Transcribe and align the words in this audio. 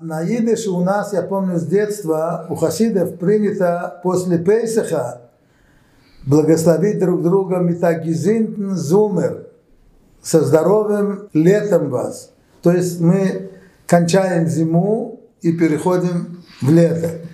На 0.00 0.24
идыше 0.24 0.70
у 0.70 0.82
нас, 0.82 1.12
я 1.12 1.20
помню 1.20 1.58
с 1.58 1.66
детства, 1.66 2.46
у 2.48 2.54
хасидов 2.54 3.18
принято 3.18 4.00
после 4.02 4.38
Пейсаха 4.38 5.20
благословить 6.24 6.98
друг 6.98 7.22
друга 7.22 7.58
Митагизинтн 7.58 8.76
Зумер 8.76 9.48
со 10.22 10.42
здоровым 10.42 11.28
летом 11.34 11.90
вас. 11.90 12.32
То 12.62 12.72
есть 12.72 12.98
мы 12.98 13.50
кончаем 13.86 14.46
зиму 14.46 15.20
и 15.42 15.52
переходим 15.52 16.44
в 16.62 16.70
лето. 16.70 17.26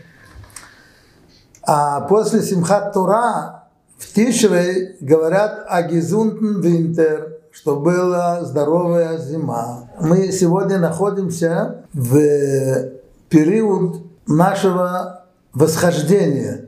А 1.62 2.01
после 2.01 2.43
Симхат 2.43 2.93
Тура 2.93 3.69
в 3.96 4.12
Тишрей 4.12 4.96
говорят 5.01 5.67
о 5.69 5.83
Гизунтен 5.83 6.61
Винтер, 6.61 7.36
что 7.57 7.77
была 7.77 8.45
здоровая 8.45 9.16
зима. 9.16 9.88
Мы 9.98 10.30
сегодня 10.30 10.79
находимся 10.79 11.84
в 11.95 12.91
период 13.30 14.02
нашего 14.27 15.24
восхождения, 15.55 16.66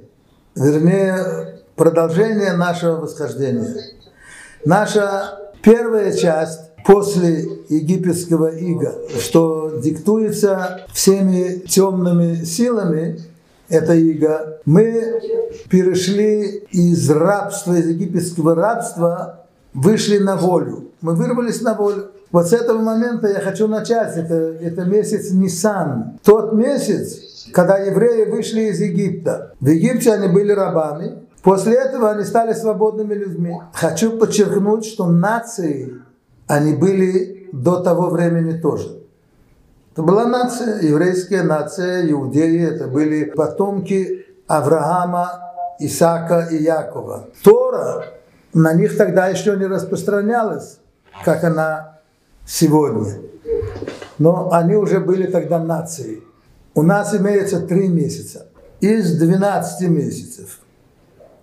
вернее, 0.56 1.60
продолжение 1.76 2.54
нашего 2.54 3.00
восхождения. 3.00 3.76
Наша 4.64 5.38
первая 5.62 6.10
часть 6.16 6.60
после 6.86 7.42
египетского 7.68 8.48
ига, 8.56 8.94
что 9.20 9.78
диктуется 9.82 10.86
всеми 10.94 11.58
темными 11.68 12.44
силами, 12.44 13.20
это 13.68 13.92
иго, 13.92 14.60
мы 14.64 15.20
перешли 15.68 16.66
из 16.70 17.10
рабства, 17.10 17.74
из 17.74 17.88
египетского 17.88 18.54
рабства, 18.54 19.44
вышли 19.82 20.18
на 20.18 20.36
волю. 20.36 20.90
Мы 21.00 21.14
вырвались 21.14 21.62
на 21.62 21.74
волю. 21.74 22.10
Вот 22.30 22.48
с 22.48 22.52
этого 22.52 22.78
момента 22.78 23.28
я 23.28 23.40
хочу 23.40 23.68
начать. 23.68 24.16
Это, 24.16 24.34
это 24.34 24.84
месяц 24.84 25.30
Нисан. 25.30 26.18
Тот 26.24 26.52
месяц, 26.52 27.46
когда 27.52 27.78
евреи 27.78 28.30
вышли 28.30 28.62
из 28.62 28.80
Египта. 28.80 29.54
В 29.60 29.68
Египте 29.68 30.12
они 30.12 30.28
были 30.28 30.52
рабами. 30.52 31.22
После 31.42 31.74
этого 31.74 32.10
они 32.10 32.24
стали 32.24 32.52
свободными 32.52 33.14
людьми. 33.14 33.56
Хочу 33.72 34.18
подчеркнуть, 34.18 34.84
что 34.84 35.06
нации, 35.06 35.94
они 36.46 36.74
были 36.74 37.48
до 37.52 37.80
того 37.80 38.10
времени 38.10 38.60
тоже. 38.60 38.98
Это 39.92 40.02
была 40.02 40.26
нация, 40.26 40.80
еврейская 40.82 41.42
нация, 41.42 42.10
иудеи, 42.10 42.62
это 42.62 42.88
были 42.88 43.24
потомки 43.24 44.26
Авраама, 44.46 45.28
Исаака 45.80 46.48
и 46.50 46.62
Якова. 46.62 47.28
Тора 47.42 48.04
на 48.62 48.74
них 48.74 48.96
тогда 48.96 49.28
еще 49.28 49.56
не 49.56 49.66
распространялась, 49.66 50.78
как 51.24 51.44
она 51.44 51.98
сегодня. 52.46 53.20
Но 54.18 54.52
они 54.52 54.74
уже 54.74 55.00
были 55.00 55.26
тогда 55.26 55.58
нацией. 55.58 56.24
У 56.74 56.82
нас 56.82 57.14
имеется 57.14 57.60
три 57.60 57.88
месяца 57.88 58.46
из 58.80 59.18
12 59.18 59.88
месяцев. 59.88 60.60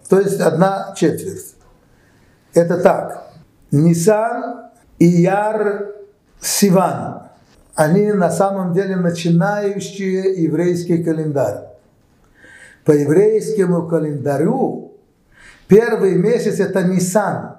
То 0.09 0.19
есть 0.19 0.39
одна 0.39 0.93
четверть. 0.95 1.55
Это 2.53 2.79
так. 2.79 3.31
Нисан, 3.71 4.69
Ияр, 4.99 5.93
Сиван 6.39 7.25
они 7.75 8.13
на 8.13 8.31
самом 8.31 8.73
деле 8.73 8.95
начинающие 8.95 10.41
еврейский 10.41 11.03
календарь. 11.03 11.65
По 12.85 12.91
еврейскому 12.91 13.87
календарю 13.87 14.84
первый 15.67 16.15
месяц 16.15 16.59
это 16.59 16.83
Нисан, 16.83 17.57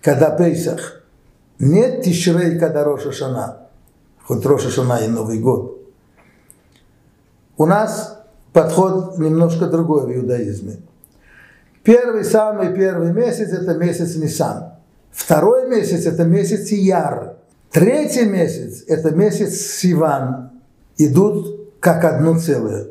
когда 0.00 0.30
Пейсах. 0.30 1.02
Нет 1.58 2.02
Тишрей, 2.02 2.58
когда 2.58 2.82
Роша 2.82 3.12
Шана, 3.12 3.68
хоть 4.24 4.44
Роша 4.44 4.68
Шана 4.68 4.98
и 5.04 5.08
Новый 5.08 5.38
год. 5.38 5.78
У 7.56 7.66
нас 7.66 8.20
подход 8.52 9.18
немножко 9.18 9.66
другой 9.66 10.06
в 10.06 10.16
иудаизме. 10.16 10.78
Первый, 11.84 12.24
самый 12.24 12.74
первый 12.74 13.12
месяц– 13.12 13.52
это 13.52 13.74
месяц 13.74 14.16
Нисан. 14.16 14.72
Второй 15.12 15.68
месяц– 15.68 16.06
это 16.06 16.24
месяц 16.24 16.70
Яр. 16.70 17.36
Третий 17.70 18.24
месяц– 18.24 18.84
это 18.88 19.10
месяц 19.12 19.54
Сиван. 19.54 20.50
Идут 20.96 21.70
как 21.80 22.04
одно 22.04 22.38
целое. 22.38 22.88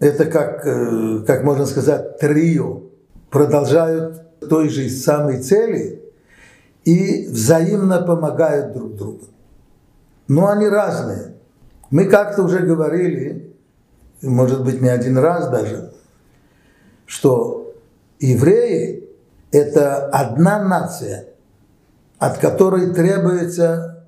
Это 0.00 0.26
как, 0.26 0.66
э, 0.66 1.24
как 1.26 1.44
можно 1.44 1.64
сказать, 1.66 2.18
трио. 2.18 2.82
Продолжают 3.34 4.38
той 4.48 4.68
же 4.68 4.88
самой 4.88 5.42
цели 5.42 6.04
и 6.84 7.26
взаимно 7.26 8.00
помогают 8.00 8.72
друг 8.72 8.94
другу. 8.94 9.24
Но 10.28 10.46
они 10.50 10.68
разные. 10.68 11.34
Мы 11.90 12.04
как-то 12.04 12.44
уже 12.44 12.60
говорили, 12.60 13.52
может 14.22 14.64
быть 14.64 14.80
не 14.80 14.88
один 14.88 15.18
раз 15.18 15.50
даже, 15.50 15.92
что 17.06 17.74
евреи– 18.20 19.08
это 19.50 20.06
одна 20.06 20.62
нация– 20.62 21.26
от 22.20 22.38
которой 22.38 22.94
требуется 22.94 24.06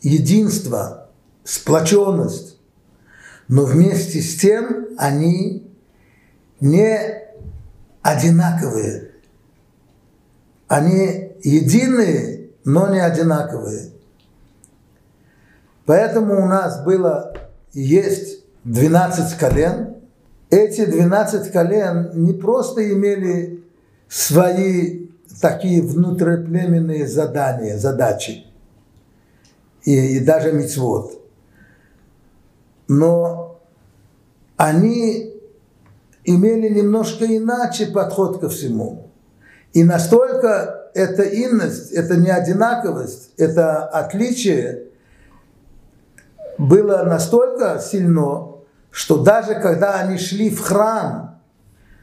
единство, 0.00 1.08
сплоченность. 1.42 2.60
Но 3.48 3.64
вместе 3.64 4.20
с 4.20 4.36
тем 4.36 4.90
они 4.96 5.68
не 6.60 7.25
одинаковые. 8.06 9.10
Они 10.68 11.32
единые, 11.42 12.50
но 12.64 12.88
не 12.88 13.00
одинаковые. 13.00 13.90
Поэтому 15.84 16.42
у 16.42 16.46
нас 16.46 16.84
было, 16.84 17.34
есть 17.72 18.44
12 18.64 19.38
колен. 19.38 19.96
Эти 20.50 20.84
12 20.84 21.50
колен 21.50 22.10
не 22.14 22.32
просто 22.32 22.92
имели 22.92 23.64
свои 24.08 25.08
такие 25.40 25.82
внутриплеменные 25.82 27.06
задания, 27.06 27.76
задачи 27.76 28.46
и, 29.84 30.16
и 30.16 30.20
даже 30.20 30.52
мицвод. 30.52 31.20
Но 32.88 33.60
они 34.56 35.35
имели 36.26 36.68
немножко 36.68 37.24
иначе 37.24 37.86
подход 37.86 38.40
ко 38.40 38.48
всему. 38.48 39.10
И 39.72 39.84
настолько 39.84 40.90
эта 40.94 41.22
инность, 41.22 41.92
эта 41.92 42.16
неодинаковость, 42.16 43.30
это 43.38 43.84
отличие 43.84 44.88
было 46.58 47.02
настолько 47.04 47.78
сильно, 47.78 48.56
что 48.90 49.22
даже 49.22 49.54
когда 49.54 49.94
они 50.00 50.18
шли 50.18 50.50
в 50.50 50.60
храм, 50.60 51.40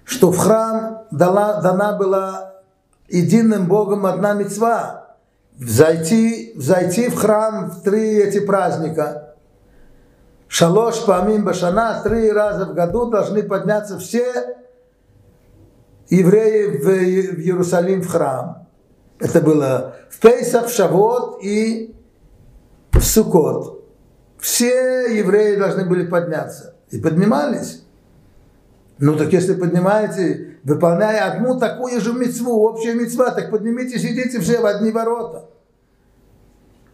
что 0.06 0.32
в 0.32 0.38
храм 0.38 1.06
дала, 1.12 1.62
дана 1.62 1.94
была 1.98 2.54
единым 3.10 3.68
Богом 3.68 4.06
одна 4.06 4.34
мецва. 4.34 5.16
Зайти, 5.60 6.54
зайти 6.56 7.10
в 7.10 7.16
храм 7.16 7.70
в 7.70 7.84
три 7.84 8.18
эти 8.18 8.40
праздника. 8.40 9.33
Шалош 10.54 11.06
памим 11.08 11.44
башана, 11.46 12.00
три 12.04 12.32
раза 12.32 12.68
в 12.68 12.76
году 12.76 13.10
должны 13.10 13.42
подняться 13.42 13.98
все 13.98 14.56
евреи 16.10 16.78
в, 16.78 16.84
в 16.84 17.40
Иерусалим 17.40 18.04
в 18.04 18.08
храм. 18.08 18.68
Это 19.18 19.42
было 19.42 19.96
в 20.12 20.20
Пейсах, 20.20 20.68
в 20.68 20.72
Шавот 20.72 21.44
и 21.44 21.96
в 22.92 23.02
Сукот. 23.02 23.84
Все 24.38 25.18
евреи 25.18 25.56
должны 25.56 25.86
были 25.86 26.06
подняться. 26.06 26.76
И 26.92 27.00
поднимались. 27.00 27.84
Ну 29.00 29.16
так 29.16 29.34
если 29.34 29.56
поднимаете 29.56 30.60
выполняя 30.64 31.32
одну 31.32 31.60
такую 31.60 32.00
же 32.00 32.14
мецву, 32.14 32.62
общая 32.62 32.94
мецва, 32.94 33.32
так 33.32 33.50
поднимитесь, 33.50 34.06
идите 34.06 34.40
все 34.40 34.60
в 34.60 34.68
одни 34.68 34.92
ворота. 34.92 35.50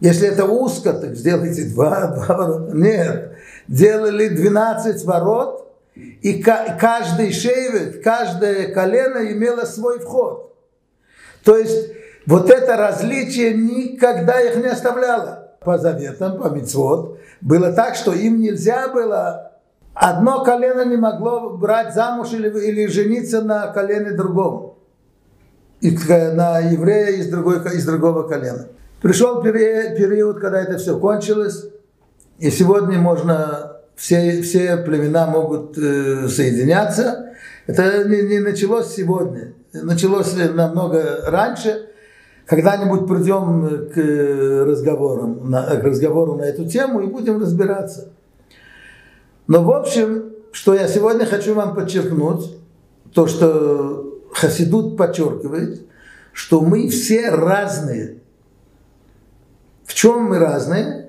Если 0.00 0.28
это 0.28 0.46
узко, 0.46 0.94
так 0.94 1.14
сделайте 1.14 1.66
два, 1.66 2.06
два 2.06 2.36
ворота. 2.36 2.74
Нет, 2.74 3.36
делали 3.70 4.28
12 4.28 5.02
ворот, 5.06 5.72
и 5.94 6.42
каждый 6.42 7.32
шейвет, 7.32 8.04
каждое 8.04 8.74
колено 8.74 9.32
имело 9.32 9.64
свой 9.64 9.98
вход. 10.00 10.54
То 11.42 11.56
есть 11.56 11.92
вот 12.26 12.50
это 12.50 12.76
различие 12.76 13.54
никогда 13.54 14.38
их 14.42 14.56
не 14.56 14.66
оставляло. 14.66 15.56
По 15.64 15.78
заветам, 15.78 16.38
по 16.38 16.48
мецвод, 16.48 17.18
было 17.40 17.72
так, 17.72 17.94
что 17.94 18.12
им 18.12 18.40
нельзя 18.40 18.88
было 18.88 19.50
Одно 19.94 20.44
колено 20.44 20.84
не 20.84 20.96
могло 20.96 21.56
брать 21.58 21.94
замуж 21.94 22.32
или, 22.32 22.48
или 22.48 22.86
жениться 22.86 23.42
на 23.42 23.66
колене 23.68 24.12
другом. 24.12 24.78
И 25.80 25.90
на 25.90 26.58
еврея 26.60 27.18
из, 27.18 27.28
другой, 27.28 27.58
из 27.74 27.84
другого 27.84 28.28
колена. 28.28 28.68
Пришел 29.02 29.42
период, 29.42 30.40
когда 30.40 30.60
это 30.60 30.78
все 30.78 30.98
кончилось, 30.98 31.66
и 32.40 32.50
сегодня 32.50 32.98
можно, 32.98 33.76
все, 33.96 34.40
все 34.40 34.78
племена 34.78 35.26
могут 35.26 35.76
э, 35.76 36.26
соединяться. 36.28 37.34
Это 37.66 38.08
не, 38.08 38.22
не 38.22 38.38
началось 38.38 38.94
сегодня, 38.94 39.52
началось 39.72 40.34
намного 40.54 41.20
раньше, 41.26 41.86
Когда-нибудь 42.46 43.06
придем 43.06 43.90
к, 43.90 44.64
разговорам, 44.66 45.52
к 45.52 45.84
разговору 45.84 46.36
на 46.36 46.42
эту 46.42 46.66
тему 46.66 47.00
и 47.00 47.06
будем 47.06 47.40
разбираться. 47.40 48.10
Но 49.46 49.62
в 49.62 49.70
общем, 49.70 50.32
что 50.50 50.74
я 50.74 50.88
сегодня 50.88 51.26
хочу 51.26 51.54
вам 51.54 51.74
подчеркнуть, 51.74 52.56
то, 53.12 53.26
что 53.26 54.22
Хасидут 54.32 54.96
подчеркивает, 54.96 55.86
что 56.32 56.62
мы 56.62 56.88
все 56.88 57.30
разные. 57.30 58.20
В 59.84 59.94
чем 59.94 60.22
мы 60.24 60.38
разные? 60.38 60.99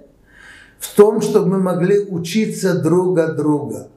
В 0.81 0.95
том, 0.95 1.21
чтобы 1.21 1.45
мы 1.45 1.59
могли 1.59 1.99
учиться 1.99 2.73
друг 2.73 3.19
от 3.19 3.37
друга. 3.37 3.89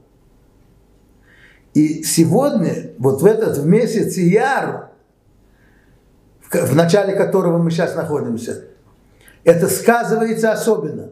И 1.73 2.03
сегодня, 2.03 2.91
вот 2.99 3.23
в 3.23 3.27
этот 3.27 3.57
в 3.57 3.67
месяц 3.67 4.19
Яр, 4.19 4.91
в 6.53 6.77
начале 6.77 7.15
которого 7.15 7.57
мы 7.57 7.71
сейчас 7.71 7.97
находимся, 7.97 8.67
это 9.45 9.67
сказывается 9.69 10.53
особенно. 10.53 11.11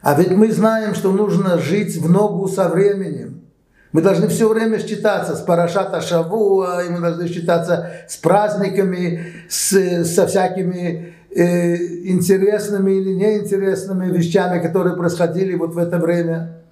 А 0.00 0.14
ведь 0.14 0.30
мы 0.30 0.52
знаем, 0.52 0.94
что 0.94 1.10
нужно 1.10 1.58
жить 1.58 1.96
в 1.96 2.08
ногу 2.08 2.46
со 2.46 2.68
временем. 2.68 3.42
Мы 3.90 4.00
должны 4.00 4.28
все 4.28 4.48
время 4.48 4.78
считаться 4.78 5.34
с 5.34 5.40
Парашата 5.40 6.00
Шавуа, 6.00 6.84
и 6.84 6.88
мы 6.88 7.00
должны 7.00 7.26
считаться 7.26 7.90
с 8.08 8.16
праздниками, 8.16 9.26
с, 9.48 10.04
со 10.04 10.28
всякими 10.28 11.13
э, 11.34 11.76
интересными 12.06 12.92
или 12.92 13.14
неинтересными 13.14 14.10
вещами, 14.10 14.62
которые 14.62 14.96
происходили 14.96 15.54
вот 15.54 15.74
в 15.74 15.78
это 15.78 15.98
время, 15.98 16.62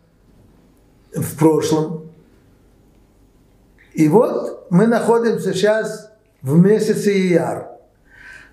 в 1.15 1.37
прошлом. 1.37 2.11
И 3.95 4.09
вот 4.09 4.67
мы 4.71 4.87
находимся 4.87 5.53
сейчас 5.53 6.11
в 6.41 6.57
месяце 6.59 7.11
Ияр. 7.11 7.69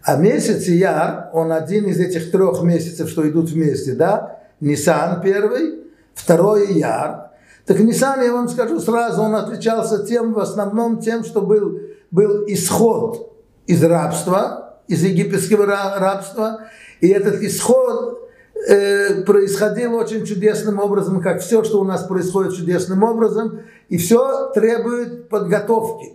А 0.03 0.17
месяц 0.17 0.67
Ияр, 0.67 1.29
он 1.33 1.51
один 1.51 1.85
из 1.85 1.99
этих 1.99 2.31
трех 2.31 2.61
месяцев, 2.63 3.09
что 3.09 3.27
идут 3.29 3.49
вместе, 3.49 3.93
да? 3.93 4.39
Нисан 4.59 5.21
первый, 5.21 5.85
второй 6.13 6.73
Ияр. 6.73 7.29
Так 7.65 7.79
Нисан, 7.79 8.21
я 8.21 8.33
вам 8.33 8.49
скажу 8.49 8.79
сразу, 8.79 9.21
он 9.21 9.35
отличался 9.35 10.03
тем, 10.05 10.33
в 10.33 10.39
основном 10.39 10.99
тем, 10.99 11.23
что 11.23 11.41
был, 11.41 11.79
был 12.11 12.43
исход 12.47 13.33
из 13.67 13.83
рабства, 13.83 14.68
из 14.89 15.03
египетского 15.03 15.65
рабства. 15.65 16.67
И 16.99 17.07
этот 17.07 17.41
исход 17.41 18.29
э, 18.67 19.21
происходил 19.21 19.95
очень 19.95 20.25
чудесным 20.25 20.79
образом, 20.79 21.21
как 21.21 21.41
все, 21.41 21.63
что 21.63 21.79
у 21.79 21.85
нас 21.85 22.03
происходит 22.03 22.55
чудесным 22.55 23.03
образом, 23.03 23.61
и 23.87 23.97
все 23.97 24.51
требует 24.51 25.29
подготовки, 25.29 26.13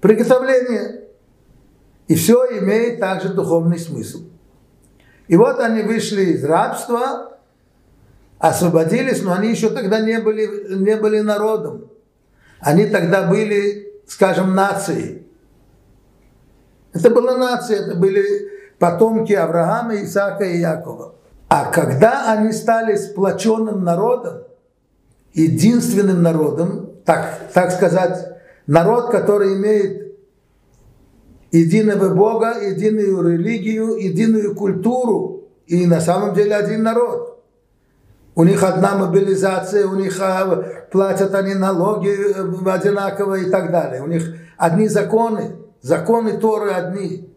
приготовления. 0.00 1.00
И 2.06 2.14
все 2.14 2.44
имеет 2.58 3.00
также 3.00 3.30
духовный 3.30 3.78
смысл. 3.78 4.24
И 5.26 5.36
вот 5.36 5.58
они 5.58 5.80
вышли 5.82 6.34
из 6.34 6.44
рабства, 6.44 7.38
освободились, 8.38 9.22
но 9.22 9.32
они 9.32 9.48
еще 9.48 9.70
тогда 9.70 10.00
не 10.00 10.20
были, 10.20 10.74
не 10.74 10.96
были 10.96 11.20
народом. 11.20 11.90
Они 12.60 12.84
тогда 12.84 13.26
были, 13.26 13.90
скажем, 14.06 14.54
нацией. 14.54 15.23
Это 16.94 17.10
была 17.10 17.36
нация, 17.36 17.80
это 17.80 17.96
были 17.96 18.24
потомки 18.78 19.32
Авраама, 19.32 19.96
Исаака 19.96 20.44
и 20.44 20.58
Якова. 20.58 21.14
А 21.48 21.70
когда 21.70 22.32
они 22.32 22.52
стали 22.52 22.96
сплоченным 22.96 23.84
народом, 23.84 24.44
единственным 25.32 26.22
народом, 26.22 26.90
так, 27.04 27.50
так 27.52 27.72
сказать, 27.72 28.38
народ, 28.66 29.10
который 29.10 29.54
имеет 29.56 30.16
единого 31.50 32.14
Бога, 32.14 32.60
единую 32.60 33.28
религию, 33.28 33.96
единую 33.96 34.54
культуру 34.54 35.44
и 35.66 35.86
на 35.86 36.00
самом 36.00 36.34
деле 36.34 36.54
один 36.54 36.82
народ. 36.82 37.42
У 38.36 38.42
них 38.42 38.62
одна 38.64 38.96
мобилизация, 38.96 39.86
у 39.86 39.94
них 39.94 40.18
а, 40.20 40.64
платят 40.90 41.34
они 41.34 41.54
налоги 41.54 42.10
э, 42.10 42.70
одинаково 42.70 43.36
и 43.36 43.50
так 43.50 43.70
далее. 43.70 44.02
У 44.02 44.08
них 44.08 44.34
одни 44.56 44.88
законы, 44.88 45.52
законы 45.84 46.38
Торы 46.38 46.70
одни. 46.70 47.28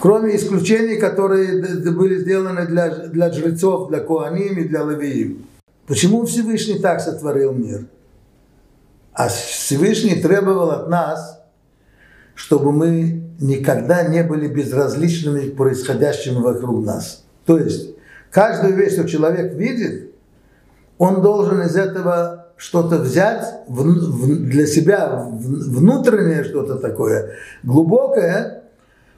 Кроме 0.00 0.34
исключений, 0.36 0.96
которые 0.96 1.62
были 1.92 2.18
сделаны 2.18 2.66
для, 2.66 2.88
для 2.88 3.30
жрецов, 3.30 3.88
для 3.88 4.00
Куаним 4.00 4.58
и 4.58 4.64
для 4.64 4.82
Левиим. 4.82 5.46
Почему 5.86 6.24
Всевышний 6.24 6.78
так 6.78 7.00
сотворил 7.00 7.52
мир? 7.52 7.86
А 9.12 9.28
Всевышний 9.28 10.20
требовал 10.20 10.70
от 10.70 10.88
нас, 10.88 11.40
чтобы 12.34 12.72
мы 12.72 13.22
никогда 13.40 14.02
не 14.08 14.22
были 14.22 14.48
безразличными 14.48 15.50
к 15.50 15.56
происходящему 15.56 16.40
вокруг 16.40 16.84
нас. 16.84 17.24
То 17.44 17.58
есть, 17.58 17.90
каждую 18.30 18.74
вещь, 18.74 18.94
что 18.94 19.06
человек 19.06 19.52
видит, 19.54 20.12
он 20.98 21.22
должен 21.22 21.60
из 21.60 21.76
этого 21.76 22.45
что-то 22.56 22.98
взять 22.98 23.44
для 23.68 24.66
себя, 24.66 25.28
внутреннее 25.30 26.44
что-то 26.44 26.76
такое, 26.76 27.34
глубокое, 27.62 28.64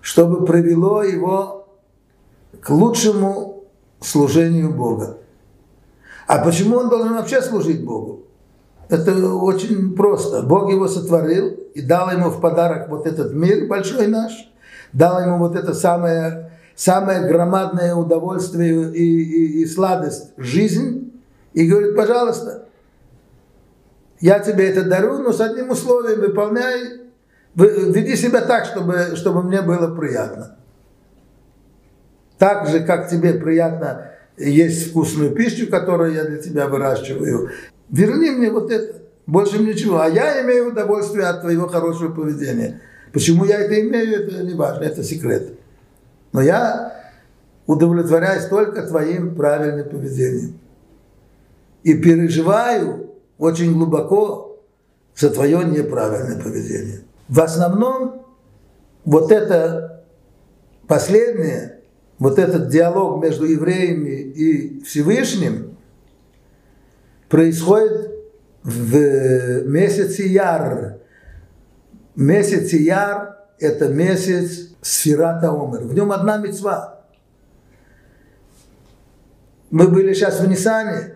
чтобы 0.00 0.44
привело 0.44 1.02
его 1.02 1.68
к 2.60 2.70
лучшему 2.70 3.64
служению 4.00 4.72
Бога. 4.72 5.18
А 6.26 6.38
почему 6.44 6.76
он 6.76 6.88
должен 6.88 7.14
вообще 7.14 7.40
служить 7.40 7.84
Богу? 7.84 8.24
Это 8.88 9.34
очень 9.34 9.94
просто. 9.94 10.42
Бог 10.42 10.70
его 10.70 10.88
сотворил 10.88 11.48
и 11.74 11.82
дал 11.82 12.10
ему 12.10 12.30
в 12.30 12.40
подарок 12.40 12.88
вот 12.88 13.06
этот 13.06 13.34
мир 13.34 13.66
большой 13.66 14.06
наш, 14.08 14.50
дал 14.92 15.20
ему 15.20 15.38
вот 15.38 15.56
это 15.56 15.74
самое, 15.74 16.50
самое 16.74 17.26
громадное 17.28 17.94
удовольствие 17.94 18.92
и, 18.92 19.02
и, 19.02 19.62
и 19.62 19.66
сладость 19.66 20.30
жизнь, 20.36 21.12
и 21.52 21.66
говорит, 21.66 21.96
пожалуйста, 21.96 22.67
я 24.20 24.40
тебе 24.40 24.68
это 24.70 24.84
дарю, 24.84 25.18
но 25.18 25.32
с 25.32 25.40
одним 25.40 25.70
условием 25.70 26.20
выполняй, 26.20 27.02
веди 27.54 28.16
себя 28.16 28.40
так, 28.40 28.64
чтобы, 28.64 29.12
чтобы 29.14 29.42
мне 29.42 29.62
было 29.62 29.94
приятно. 29.94 30.56
Так 32.38 32.68
же, 32.68 32.80
как 32.80 33.08
тебе 33.08 33.34
приятно 33.34 34.12
есть 34.36 34.90
вкусную 34.90 35.32
пищу, 35.32 35.68
которую 35.68 36.14
я 36.14 36.24
для 36.24 36.38
тебя 36.38 36.68
выращиваю, 36.68 37.50
верни 37.90 38.30
мне 38.30 38.50
вот 38.50 38.70
это, 38.70 39.02
больше 39.26 39.58
ничего. 39.58 40.00
А 40.00 40.08
я 40.08 40.42
имею 40.42 40.68
удовольствие 40.68 41.26
от 41.26 41.42
твоего 41.42 41.68
хорошего 41.68 42.12
поведения. 42.12 42.80
Почему 43.12 43.44
я 43.44 43.60
это 43.60 43.80
имею, 43.80 44.26
это 44.26 44.42
не 44.42 44.54
важно, 44.54 44.84
это 44.84 45.02
секрет. 45.02 45.52
Но 46.32 46.40
я 46.40 46.94
удовлетворяюсь 47.66 48.46
только 48.46 48.86
твоим 48.86 49.34
правильным 49.34 49.88
поведением. 49.88 50.58
И 51.82 51.94
переживаю 51.94 53.07
очень 53.38 53.72
глубоко 53.72 54.60
за 55.16 55.30
твое 55.30 55.64
неправильное 55.64 56.40
поведение. 56.40 57.02
В 57.28 57.40
основном 57.40 58.26
вот 59.04 59.32
это 59.32 60.04
последнее, 60.86 61.80
вот 62.18 62.38
этот 62.38 62.68
диалог 62.68 63.22
между 63.22 63.46
евреями 63.46 64.10
и 64.10 64.82
Всевышним 64.82 65.76
происходит 67.28 68.10
в 68.62 69.64
месяце 69.66 70.22
Яр. 70.22 70.98
Месяц 72.16 72.72
Яр– 72.72 73.38
это 73.58 73.88
месяц 73.88 74.70
Сферата 74.82 75.50
Омер. 75.50 75.82
В 75.82 75.94
нем 75.94 76.12
одна 76.12 76.38
мецва. 76.38 77.04
Мы 79.70 79.88
были 79.88 80.14
сейчас 80.14 80.40
в 80.40 80.48
Нисане. 80.48 81.14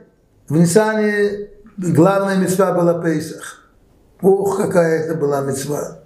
В 0.49 0.57
Нисане 0.57 1.49
главная 1.77 2.37
мецва 2.37 2.73
была 2.73 3.01
Пейсах. 3.01 3.71
Ох, 4.21 4.57
какая 4.57 5.05
это 5.05 5.15
была 5.15 5.41
мецва. 5.41 5.99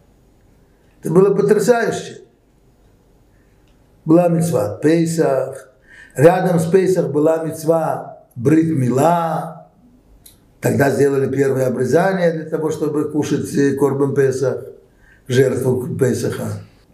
Это 1.00 1.12
было 1.12 1.34
потрясающе. 1.34 2.22
Была 4.04 4.28
мецва 4.28 4.76
Пейсах. 4.76 5.70
Рядом 6.14 6.58
с 6.58 6.66
Пейсах 6.66 7.10
была 7.10 7.44
мецва 7.44 8.24
Брит 8.34 8.70
Мила, 8.76 9.56
Тогда 10.60 10.90
сделали 10.90 11.30
первое 11.30 11.68
обрезание 11.68 12.32
для 12.32 12.44
того, 12.44 12.70
чтобы 12.70 13.10
кушать 13.10 13.54
э, 13.54 13.74
корбан 13.74 14.14
Песах, 14.14 14.64
жертву 15.28 15.96
Песаха. 15.96 16.48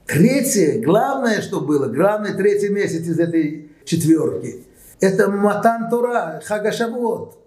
Третье, 0.07 0.83
главное, 0.83 1.41
что 1.41 1.61
было, 1.61 1.87
главный 1.87 2.35
третий 2.35 2.69
месяц 2.69 3.07
из 3.07 3.19
этой 3.19 3.71
четверки, 3.85 4.65
это 5.01 5.31
Матан 5.31 5.89
Тура, 5.89 6.43
Хагашавот. 6.45 7.42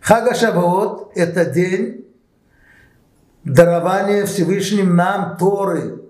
Хагашавот– 0.00 1.12
это 1.14 1.44
день 1.44 2.06
дарования 3.44 4.26
Всевышним 4.26 4.96
нам 4.96 5.36
Торы. 5.36 6.02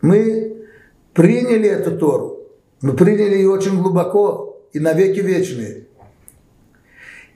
Мы 0.00 0.66
приняли 1.14 1.68
эту 1.68 1.98
Тору, 1.98 2.46
мы 2.80 2.94
приняли 2.94 3.36
ее 3.36 3.50
очень 3.50 3.80
глубоко 3.80 4.62
и 4.72 4.78
навеки 4.78 5.20
вечные. 5.20 5.86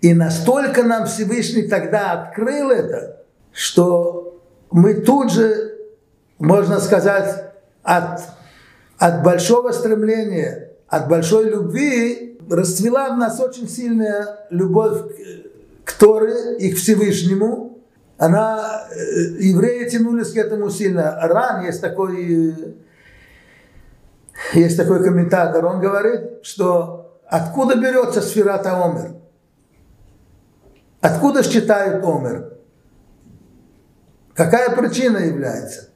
И 0.03 0.15
настолько 0.15 0.83
нам 0.83 1.07
Всевышний 1.07 1.63
тогда 1.63 2.13
открыл 2.13 2.71
это, 2.71 3.25
что 3.53 4.41
мы 4.71 4.95
тут 4.95 5.33
же, 5.33 5.77
можно 6.39 6.79
сказать, 6.81 7.53
от 7.83 8.21
от 9.01 9.23
большого 9.23 9.73
стремления, 9.73 10.73
от 10.87 11.09
большой 11.09 11.49
любви 11.49 12.30
расцвела 12.51 13.15
в 13.15 13.19
нас 13.19 13.41
очень 13.41 13.69
сильная 13.69 14.47
любовь 14.51 15.15
к 15.85 15.93
Торе 15.93 16.59
и 16.59 16.73
к 16.73 16.77
Всевышнему. 16.77 17.79
Она, 18.19 18.87
э, 18.91 19.21
евреи 19.39 19.89
тянулись 19.89 20.33
к 20.33 20.37
этому 20.37 20.69
сильно. 20.69 21.19
Ран 21.23 21.65
есть 21.65 21.81
такой, 21.81 22.77
есть 24.53 24.77
такой 24.77 25.03
комментатор, 25.03 25.65
он 25.65 25.81
говорит, 25.81 26.45
что 26.45 27.21
откуда 27.27 27.77
берется 27.77 28.21
сферата 28.21 28.85
Омер? 28.85 29.15
Откуда 31.01 31.43
считают 31.43 32.05
Омер? 32.05 32.53
Какая 34.35 34.75
причина 34.77 35.19
является? 35.19 35.89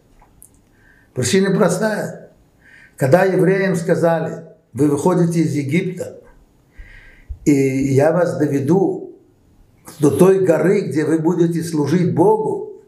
Причина 1.14 1.54
простая. 1.54 2.30
Когда 2.96 3.24
евреям 3.24 3.76
сказали, 3.76 4.44
вы 4.72 4.88
выходите 4.88 5.40
из 5.40 5.52
Египта, 5.54 6.20
и 7.44 7.94
я 7.94 8.12
вас 8.12 8.38
доведу 8.38 9.16
до 10.00 10.10
той 10.10 10.44
горы, 10.44 10.82
где 10.82 11.04
вы 11.04 11.18
будете 11.18 11.62
служить 11.62 12.14
Богу, 12.14 12.82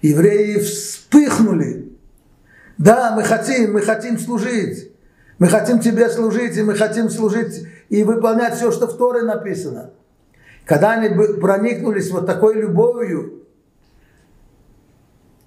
евреи 0.00 0.58
вспыхнули. 0.58 1.92
Да, 2.78 3.14
мы 3.14 3.24
хотим, 3.24 3.74
мы 3.74 3.82
хотим 3.82 4.18
служить. 4.18 4.90
Мы 5.38 5.48
хотим 5.48 5.80
тебе 5.80 6.08
служить, 6.08 6.56
и 6.56 6.62
мы 6.62 6.74
хотим 6.74 7.10
служить 7.10 7.66
и 7.88 8.04
выполнять 8.04 8.54
все, 8.54 8.70
что 8.70 8.86
в 8.86 8.96
Торе 8.96 9.22
написано. 9.22 9.90
Когда 10.64 10.92
они 10.92 11.08
проникнулись 11.08 12.10
вот 12.10 12.26
такой 12.26 12.54
любовью, 12.54 13.42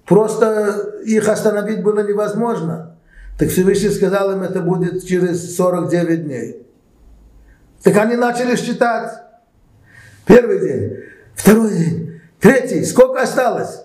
Просто 0.06 1.00
их 1.04 1.28
остановить 1.28 1.82
было 1.82 2.06
невозможно. 2.06 2.96
Так 3.38 3.48
Всевышний 3.48 3.90
сказал 3.90 4.32
им, 4.32 4.42
это 4.42 4.60
будет 4.60 5.04
через 5.04 5.56
49 5.56 6.24
дней. 6.24 6.65
Так 7.82 7.96
они 7.96 8.16
начали 8.16 8.56
считать. 8.56 9.12
Первый 10.26 10.60
день, 10.60 10.96
второй 11.34 11.72
день, 11.72 12.20
третий, 12.40 12.84
сколько 12.84 13.22
осталось? 13.22 13.82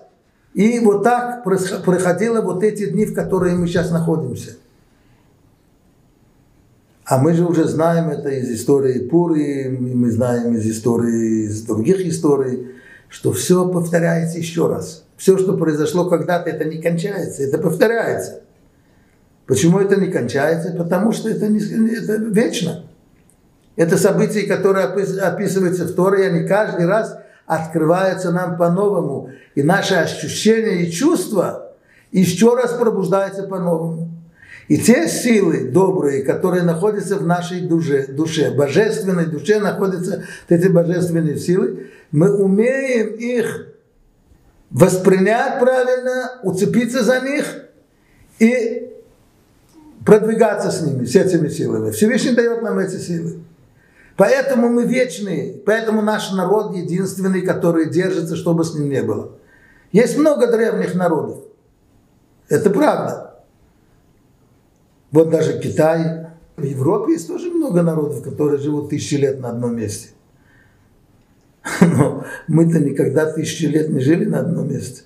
И 0.54 0.80
вот 0.80 1.04
так 1.04 1.44
проходило 1.44 2.40
вот 2.40 2.62
эти 2.62 2.90
дни, 2.90 3.06
в 3.06 3.14
которые 3.14 3.54
мы 3.54 3.66
сейчас 3.66 3.90
находимся. 3.90 4.56
А 7.04 7.18
мы 7.18 7.34
же 7.34 7.44
уже 7.44 7.64
знаем 7.64 8.10
это 8.10 8.28
из 8.30 8.50
истории 8.50 9.08
Пури, 9.08 9.68
мы 9.68 10.10
знаем 10.10 10.54
из 10.54 10.66
истории, 10.68 11.46
из 11.46 11.62
других 11.62 12.00
историй, 12.00 12.72
что 13.08 13.32
все 13.32 13.68
повторяется 13.68 14.38
еще 14.38 14.68
раз 14.68 15.04
все, 15.22 15.38
что 15.38 15.56
произошло 15.56 16.06
когда-то, 16.06 16.50
это 16.50 16.64
не 16.64 16.82
кончается, 16.82 17.44
это 17.44 17.56
повторяется. 17.56 18.40
Почему 19.46 19.78
это 19.78 19.94
не 19.94 20.08
кончается? 20.08 20.72
Потому 20.72 21.12
что 21.12 21.28
это, 21.28 21.46
не, 21.46 21.60
это 21.60 22.16
вечно. 22.16 22.86
Это 23.76 23.96
события, 23.96 24.42
которые 24.42 24.86
описываются 24.86 25.84
в 25.84 25.94
Торе, 25.94 26.26
они 26.26 26.46
каждый 26.46 26.86
раз 26.86 27.16
открываются 27.46 28.30
нам 28.30 28.56
по-новому. 28.56 29.30
И 29.54 29.62
наши 29.62 29.94
ощущения 29.94 30.82
и 30.82 30.90
чувства 30.90 31.72
еще 32.10 32.54
раз 32.54 32.72
пробуждаются 32.72 33.44
по-новому. 33.44 34.10
И 34.68 34.78
те 34.78 35.08
силы 35.08 35.70
добрые, 35.70 36.22
которые 36.22 36.62
находятся 36.62 37.16
в 37.16 37.26
нашей 37.26 37.62
душе, 37.62 38.06
душе 38.06 38.52
божественной 38.52 39.26
душе 39.26 39.58
находятся 39.58 40.24
эти 40.48 40.68
божественные 40.68 41.36
силы, 41.36 41.88
мы 42.10 42.34
умеем 42.34 43.14
их 43.14 43.66
воспринять 44.70 45.58
правильно, 45.58 46.40
уцепиться 46.42 47.02
за 47.02 47.20
них 47.20 47.44
и 48.38 48.90
продвигаться 50.04 50.70
с 50.70 50.82
ними, 50.82 51.04
с 51.04 51.16
этими 51.16 51.48
силами. 51.48 51.90
Всевышний 51.90 52.32
дает 52.32 52.62
нам 52.62 52.78
эти 52.78 52.96
силы. 52.96 53.40
Поэтому 54.16 54.68
мы 54.68 54.84
вечные, 54.84 55.54
поэтому 55.64 56.02
наш 56.02 56.32
народ 56.32 56.74
единственный, 56.74 57.42
который 57.42 57.90
держится, 57.90 58.36
чтобы 58.36 58.64
с 58.64 58.74
ним 58.74 58.88
не 58.88 59.02
было. 59.02 59.32
Есть 59.90 60.18
много 60.18 60.50
древних 60.50 60.94
народов. 60.94 61.44
Это 62.48 62.70
правда. 62.70 63.44
Вот 65.10 65.30
даже 65.30 65.58
Китай. 65.60 66.26
В 66.56 66.64
Европе 66.64 67.12
есть 67.12 67.28
тоже 67.28 67.50
много 67.50 67.82
народов, 67.82 68.22
которые 68.22 68.58
живут 68.58 68.90
тысячи 68.90 69.14
лет 69.14 69.40
на 69.40 69.50
одном 69.50 69.76
месте. 69.76 70.10
Но 71.80 72.24
мы-то 72.46 72.78
никогда 72.78 73.32
тысячи 73.32 73.64
лет 73.64 73.88
не 73.88 74.00
жили 74.00 74.26
на 74.26 74.40
одном 74.40 74.68
месте. 74.70 75.04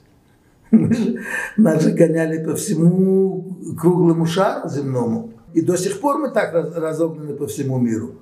Мы 0.72 0.92
же, 0.92 1.20
нас 1.56 1.82
же 1.82 1.92
гоняли 1.92 2.44
по 2.44 2.56
всему 2.56 3.56
круглому 3.78 4.26
шару 4.26 4.68
земному. 4.68 5.32
И 5.54 5.62
до 5.62 5.76
сих 5.76 6.00
пор 6.00 6.18
мы 6.18 6.30
так 6.30 6.52
разогнаны 6.52 7.34
по 7.34 7.46
всему 7.46 7.78
миру. 7.78 8.16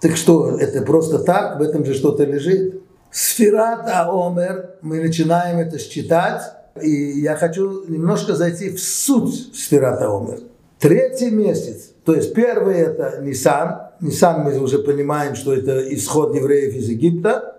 Так 0.00 0.16
что, 0.16 0.56
это 0.58 0.82
просто 0.82 1.18
так, 1.18 1.58
в 1.58 1.62
этом 1.62 1.84
же 1.84 1.94
что-то 1.94 2.24
лежит. 2.24 2.82
Сферат 3.10 3.86
Аомер, 3.88 4.76
мы 4.82 5.00
начинаем 5.00 5.58
это 5.58 5.78
считать, 5.78 6.42
и 6.80 7.20
я 7.20 7.36
хочу 7.36 7.84
немножко 7.86 8.34
зайти 8.34 8.70
в 8.70 8.80
суть 8.80 9.54
Сферат 9.54 10.00
Аомер. 10.00 10.40
Третий 10.78 11.30
месяц, 11.30 11.90
то 12.04 12.14
есть 12.14 12.32
первый 12.32 12.76
это 12.76 13.20
Нисан, 13.20 13.90
Нисан 14.00 14.42
мы 14.44 14.58
уже 14.58 14.78
понимаем, 14.78 15.34
что 15.34 15.52
это 15.52 15.94
исход 15.94 16.34
евреев 16.34 16.74
из 16.74 16.88
Египта, 16.88 17.56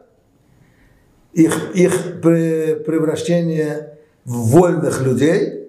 их, 1.34 1.76
их 1.76 2.22
превращение 2.22 4.00
в 4.26 4.50
вольных 4.50 5.02
людей. 5.02 5.68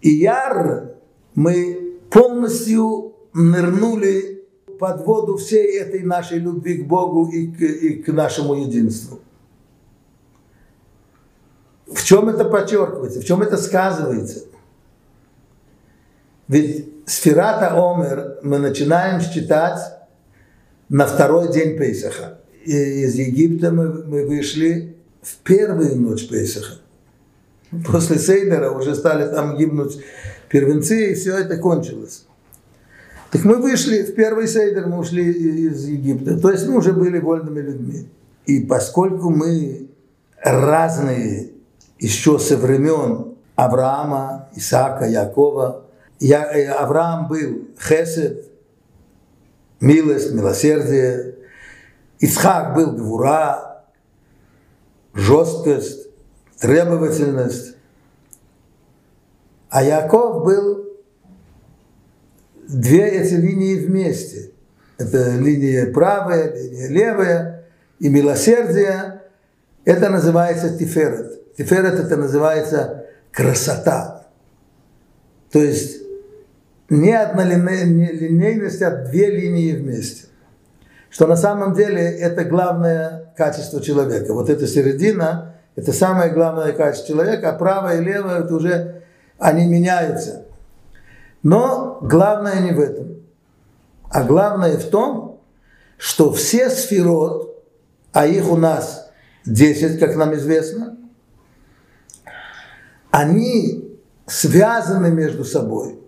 И 0.00 0.10
Яр 0.10 0.94
мы 1.34 1.98
полностью 2.10 3.14
нырнули 3.32 4.33
под 4.78 5.04
воду 5.06 5.36
всей 5.36 5.78
этой 5.78 6.02
нашей 6.02 6.38
любви 6.38 6.78
к 6.78 6.86
Богу 6.86 7.30
и 7.30 7.46
к, 7.48 7.60
и 7.60 8.02
к 8.02 8.08
нашему 8.12 8.54
единству. 8.54 9.20
В 11.86 12.02
чем 12.04 12.28
это 12.28 12.44
подчеркивается, 12.44 13.20
в 13.20 13.24
чем 13.24 13.42
это 13.42 13.56
сказывается? 13.56 14.44
Ведь 16.48 16.88
сферата 17.06 17.68
Омер 17.74 18.38
мы 18.42 18.58
начинаем 18.58 19.20
считать 19.20 19.80
на 20.88 21.06
второй 21.06 21.52
день 21.52 21.76
Пейсаха. 21.76 22.38
И 22.64 22.72
из 22.72 23.14
Египта 23.14 23.70
мы, 23.70 24.04
мы 24.04 24.26
вышли 24.26 24.96
в 25.22 25.36
первую 25.38 25.96
ночь 26.00 26.28
Пейсаха. 26.28 26.78
После 27.86 28.18
Сейдера 28.18 28.70
уже 28.70 28.94
стали 28.94 29.26
там 29.32 29.56
гибнуть 29.56 29.98
первенцы, 30.48 31.12
и 31.12 31.14
все 31.14 31.38
это 31.38 31.56
кончилось. 31.56 32.26
Так 33.34 33.44
мы 33.44 33.56
вышли, 33.56 34.04
в 34.04 34.14
первый 34.14 34.46
Сейдер 34.46 34.86
мы 34.86 34.98
ушли 34.98 35.28
из 35.32 35.88
Египта. 35.88 36.38
То 36.38 36.52
есть 36.52 36.68
мы 36.68 36.76
уже 36.76 36.92
были 36.92 37.18
вольными 37.18 37.60
людьми. 37.60 38.08
И 38.46 38.60
поскольку 38.60 39.28
мы 39.28 39.88
разные 40.40 41.50
еще 41.98 42.38
со 42.38 42.56
времен 42.56 43.34
Авраама, 43.56 44.48
Исаака, 44.54 45.06
Якова, 45.06 45.84
я, 46.20 46.44
э, 46.44 46.66
Авраам 46.68 47.26
был 47.26 47.66
Хесед, 47.76 48.52
милость, 49.80 50.32
милосердие. 50.32 51.34
Ицхак 52.20 52.76
был 52.76 52.92
гвура, 52.92 53.82
жесткость, 55.12 56.06
требовательность. 56.60 57.74
А 59.70 59.82
Яков 59.82 60.44
был 60.44 60.83
две 62.80 63.08
эти 63.08 63.34
линии 63.34 63.76
вместе. 63.76 64.50
Это 64.98 65.36
линия 65.36 65.92
правая, 65.92 66.54
линия 66.54 66.88
левая 66.88 67.64
и 67.98 68.08
милосердие. 68.08 69.22
Это 69.84 70.08
называется 70.08 70.76
тиферет. 70.76 71.54
Тиферет 71.56 71.94
это 71.94 72.16
называется 72.16 73.06
красота. 73.32 74.26
То 75.50 75.60
есть 75.60 76.02
не 76.90 77.12
однолинейность, 77.12 78.82
а 78.82 78.90
две 78.90 79.30
линии 79.30 79.72
вместе. 79.72 80.26
Что 81.10 81.26
на 81.26 81.36
самом 81.36 81.74
деле 81.74 82.02
это 82.02 82.44
главное 82.44 83.32
качество 83.36 83.80
человека. 83.80 84.34
Вот 84.34 84.50
эта 84.50 84.66
середина, 84.66 85.54
это 85.76 85.92
самое 85.92 86.32
главное 86.32 86.72
качество 86.72 87.14
человека, 87.14 87.50
а 87.50 87.58
правое 87.58 88.00
и 88.00 88.04
левое 88.04 88.40
это 88.40 88.54
уже 88.54 89.02
они 89.38 89.66
меняются. 89.66 90.44
Но 91.44 91.98
главное 92.02 92.60
не 92.60 92.72
в 92.72 92.80
этом. 92.80 93.22
А 94.10 94.24
главное 94.24 94.76
в 94.78 94.90
том, 94.90 95.40
что 95.98 96.32
все 96.32 96.70
сферот, 96.70 97.64
а 98.12 98.26
их 98.26 98.50
у 98.50 98.56
нас 98.56 99.10
10, 99.44 100.00
как 100.00 100.16
нам 100.16 100.34
известно, 100.34 100.96
они 103.10 103.96
связаны 104.26 105.10
между 105.10 105.44
собой 105.44 106.00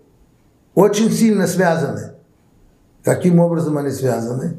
очень 0.74 1.10
сильно 1.10 1.46
связаны. 1.46 2.12
Каким 3.04 3.38
образом 3.38 3.78
они 3.78 3.90
связаны? 3.90 4.58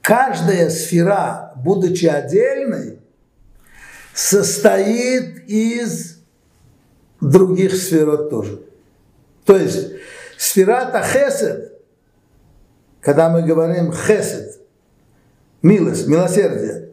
Каждая 0.00 0.70
сфера, 0.70 1.52
будучи 1.56 2.06
отдельной, 2.06 2.98
состоит 4.12 5.48
из 5.48 6.20
других 7.20 7.74
сфер 7.74 8.28
тоже. 8.28 8.67
То 9.48 9.56
есть 9.56 9.92
сферата 10.36 11.02
хесед, 11.02 11.72
когда 13.00 13.30
мы 13.30 13.40
говорим 13.40 13.94
хесед, 13.94 14.60
милость, 15.62 16.06
милосердие, 16.06 16.90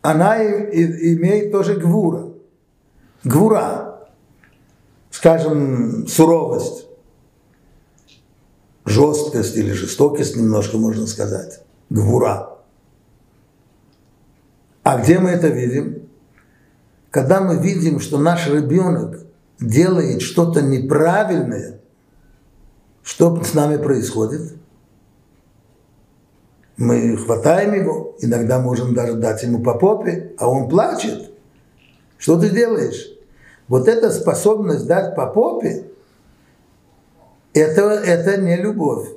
она 0.00 0.42
имеет 0.42 1.52
тоже 1.52 1.74
гвура. 1.74 2.32
Гвура, 3.22 4.08
скажем, 5.10 6.06
суровость, 6.06 6.86
жесткость 8.86 9.58
или 9.58 9.72
жестокость 9.72 10.36
немножко 10.36 10.78
можно 10.78 11.06
сказать. 11.06 11.60
Гвура. 11.90 12.60
А 14.82 15.02
где 15.02 15.18
мы 15.18 15.28
это 15.28 15.48
видим? 15.48 16.08
Когда 17.10 17.42
мы 17.42 17.58
видим, 17.58 18.00
что 18.00 18.16
наш 18.16 18.48
ребенок 18.48 19.23
делает 19.60 20.22
что-то 20.22 20.62
неправильное, 20.62 21.80
что 23.02 23.42
с 23.42 23.54
нами 23.54 23.76
происходит? 23.76 24.56
Мы 26.76 27.16
хватаем 27.16 27.74
его, 27.74 28.16
иногда 28.18 28.58
можем 28.58 28.94
даже 28.94 29.14
дать 29.14 29.42
ему 29.42 29.62
по 29.62 29.74
попе, 29.74 30.32
а 30.38 30.48
он 30.48 30.68
плачет. 30.68 31.30
Что 32.18 32.40
ты 32.40 32.50
делаешь? 32.50 33.10
Вот 33.68 33.86
эта 33.86 34.10
способность 34.10 34.86
дать 34.86 35.14
по 35.14 35.26
попе, 35.26 35.86
это, 37.52 37.82
это 37.82 38.40
не 38.40 38.56
любовь. 38.56 39.08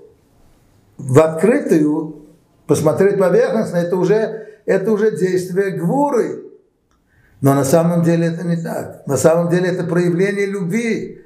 В 0.97 1.19
открытую 1.19 2.27
посмотреть 2.67 3.17
поверхностно, 3.17 3.77
это 3.77 3.95
уже, 3.95 4.47
это 4.65 4.91
уже 4.91 5.17
действие 5.17 5.71
гвуры. 5.71 6.46
Но 7.41 7.53
на 7.53 7.63
самом 7.63 8.03
деле 8.03 8.27
это 8.27 8.43
не 8.43 8.57
так. 8.57 9.05
На 9.05 9.17
самом 9.17 9.49
деле 9.49 9.69
это 9.69 9.83
проявление 9.83 10.47
любви, 10.47 11.21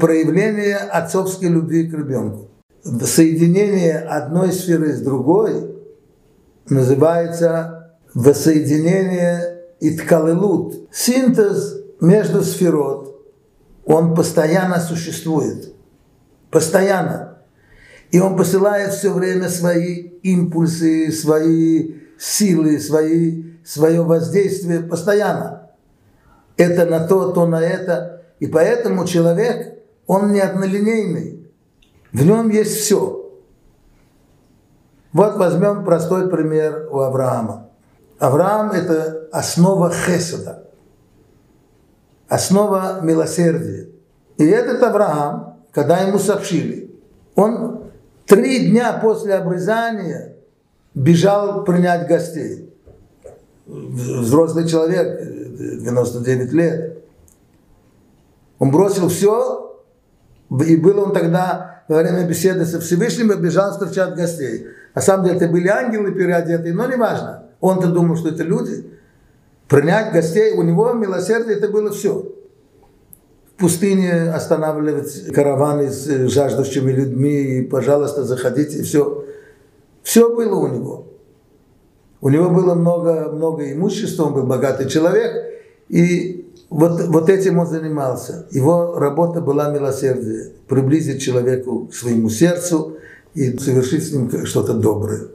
проявление 0.00 0.76
отцовской 0.76 1.48
любви 1.48 1.88
к 1.88 1.94
ребенку. 1.94 2.50
Соединение 2.84 3.98
одной 3.98 4.52
сферы 4.52 4.92
с 4.92 5.00
другой 5.00 5.74
называется 6.68 7.96
воссоединение 8.14 9.62
иткалелут. 9.80 10.88
Синтез 10.92 11.82
между 12.00 12.42
сферот, 12.42 13.20
он 13.84 14.14
постоянно 14.14 14.80
существует. 14.80 15.74
Постоянно. 16.50 17.38
И 18.10 18.20
он 18.20 18.36
посылает 18.36 18.92
все 18.92 19.12
время 19.12 19.48
свои 19.48 19.94
импульсы, 20.22 21.10
свои 21.10 21.94
силы, 22.24 22.78
свои, 22.78 23.44
свое 23.64 24.02
воздействие 24.02 24.80
постоянно. 24.80 25.70
Это 26.56 26.86
на 26.86 27.06
то, 27.06 27.32
то 27.32 27.46
на 27.46 27.60
это. 27.60 28.22
И 28.40 28.46
поэтому 28.46 29.06
человек, 29.06 29.78
он 30.06 30.32
не 30.32 30.40
однолинейный. 30.40 31.46
В 32.12 32.24
нем 32.24 32.48
есть 32.48 32.78
все. 32.78 33.30
Вот 35.12 35.36
возьмем 35.36 35.84
простой 35.84 36.28
пример 36.28 36.88
у 36.90 37.00
Авраама. 37.00 37.68
Авраам– 38.18 38.70
это 38.72 39.28
основа 39.32 39.90
хеседа, 39.90 40.68
основа 42.28 43.00
милосердия. 43.02 43.88
И 44.38 44.44
этот 44.46 44.82
Авраам, 44.82 45.58
когда 45.72 45.98
ему 45.98 46.18
сообщили, 46.18 46.90
он 47.34 47.84
Три 48.26 48.70
дня 48.70 48.98
после 49.02 49.34
обрезания 49.34 50.33
бежал 50.94 51.64
принять 51.64 52.06
гостей. 52.06 52.72
Взрослый 53.66 54.68
человек, 54.68 55.20
99 55.80 56.52
лет. 56.52 56.98
Он 58.58 58.70
бросил 58.70 59.08
все, 59.08 59.84
и 60.66 60.76
был 60.76 60.98
он 61.00 61.12
тогда 61.12 61.82
во 61.88 61.98
время 61.98 62.26
беседы 62.26 62.64
со 62.64 62.80
Всевышним, 62.80 63.32
и 63.32 63.36
бежал 63.36 63.72
встречать 63.72 64.14
гостей. 64.14 64.66
На 64.94 65.02
самом 65.02 65.24
деле 65.24 65.36
это 65.36 65.48
были 65.48 65.68
ангелы 65.68 66.12
переодетые, 66.12 66.74
но 66.74 66.86
не 66.86 66.96
важно. 66.96 67.44
Он-то 67.60 67.88
думал, 67.88 68.16
что 68.16 68.28
это 68.28 68.42
люди. 68.42 68.90
Принять 69.68 70.12
гостей, 70.12 70.52
у 70.52 70.62
него 70.62 70.92
милосердие 70.92 71.56
это 71.56 71.68
было 71.68 71.90
все 71.90 72.34
в 73.54 73.60
пустыне 73.60 74.30
останавливать 74.32 75.32
караваны 75.32 75.88
с 75.88 76.28
жаждущими 76.28 76.90
людьми, 76.90 77.58
и, 77.58 77.62
пожалуйста, 77.62 78.24
заходите, 78.24 78.78
и 78.78 78.82
все. 78.82 79.23
Все 80.04 80.32
было 80.32 80.54
у 80.56 80.68
него. 80.68 81.06
У 82.20 82.28
него 82.28 82.50
было 82.50 82.74
много, 82.74 83.30
много 83.32 83.72
имущества, 83.72 84.24
он 84.24 84.34
был 84.34 84.44
богатый 84.44 84.88
человек, 84.88 85.32
и 85.88 86.52
вот, 86.70 87.02
вот 87.08 87.28
этим 87.28 87.58
он 87.58 87.66
занимался. 87.66 88.46
Его 88.50 88.98
работа 88.98 89.40
была 89.40 89.70
милосердие, 89.70 90.52
приблизить 90.68 91.20
человеку 91.20 91.86
к 91.86 91.94
своему 91.94 92.28
сердцу 92.28 92.98
и 93.34 93.56
совершить 93.58 94.08
с 94.08 94.12
ним 94.12 94.46
что-то 94.46 94.74
доброе. 94.74 95.28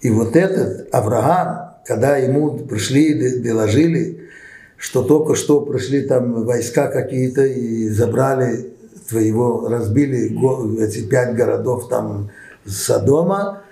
И 0.00 0.10
вот 0.10 0.36
этот 0.36 0.94
Авраам, 0.94 1.76
когда 1.86 2.16
ему 2.16 2.58
пришли, 2.58 3.40
доложили, 3.40 4.28
что 4.76 5.02
только 5.02 5.34
что 5.34 5.60
пришли 5.60 6.02
там 6.02 6.44
войска 6.44 6.88
какие-то 6.88 7.44
и 7.44 7.88
забрали 7.88 8.74
твоего, 9.08 9.68
разбили 9.68 10.82
эти 10.82 11.06
пять 11.06 11.34
городов 11.34 11.88
там 11.88 12.30
Содома 12.66 13.62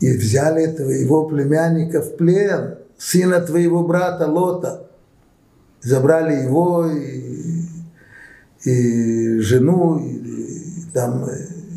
и 0.00 0.16
взяли 0.16 0.66
твоего 0.72 1.26
племянника 1.26 2.02
в 2.02 2.16
плен, 2.16 2.78
сына 2.98 3.40
твоего 3.40 3.82
брата 3.82 4.26
Лота. 4.26 4.90
Забрали 5.82 6.42
его 6.42 6.86
и, 6.86 7.62
и 8.64 9.38
жену, 9.38 9.98
и, 9.98 10.08
и 10.08 10.82
там 10.92 11.28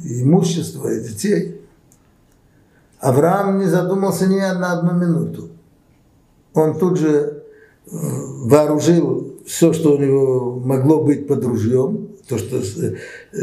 и 0.04 0.24
имущество, 0.24 0.90
и 0.90 1.02
детей. 1.02 1.62
Авраам 3.00 3.60
не 3.60 3.66
задумался 3.66 4.28
ни 4.28 4.40
на 4.40 4.74
одну 4.74 4.94
минуту. 4.94 5.50
Он 6.54 6.78
тут 6.78 6.98
же 6.98 7.44
вооружил 7.86 9.40
все, 9.46 9.74
что 9.74 9.96
у 9.96 9.98
него 9.98 10.60
могло 10.60 11.04
быть 11.04 11.28
под 11.28 11.44
ружьем, 11.46 12.10
то, 12.28 12.38
что, 12.38 12.62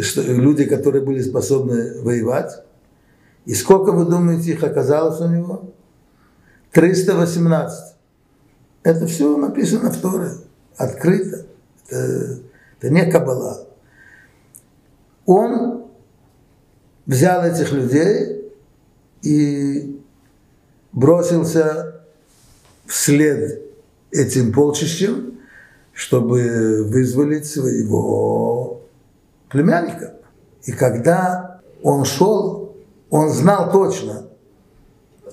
что 0.02 0.22
люди, 0.22 0.64
которые 0.64 1.04
были 1.04 1.20
способны 1.20 2.00
воевать. 2.02 2.62
И 3.46 3.54
сколько, 3.54 3.92
вы 3.92 4.04
думаете, 4.04 4.52
их 4.52 4.62
оказалось 4.64 5.20
у 5.20 5.28
него? 5.28 5.72
318. 6.72 7.94
Это 8.82 9.06
все 9.06 9.36
написано 9.36 9.90
в 9.90 9.96
Торе, 10.00 10.30
открыто. 10.76 11.46
Это, 11.88 12.40
это 12.78 12.90
не 12.90 13.10
Каббала. 13.10 13.68
Он 15.24 15.86
взял 17.06 17.44
этих 17.44 17.72
людей 17.72 18.52
и 19.22 20.00
бросился 20.92 22.02
вслед 22.86 23.62
этим 24.10 24.52
полчищем, 24.52 25.38
чтобы 25.92 26.84
вызволить 26.84 27.46
своего 27.46 28.82
племянника. 29.48 30.14
И 30.64 30.72
когда 30.72 31.60
он 31.82 32.04
шел, 32.04 32.65
он 33.10 33.30
знал 33.30 33.70
точно, 33.70 34.26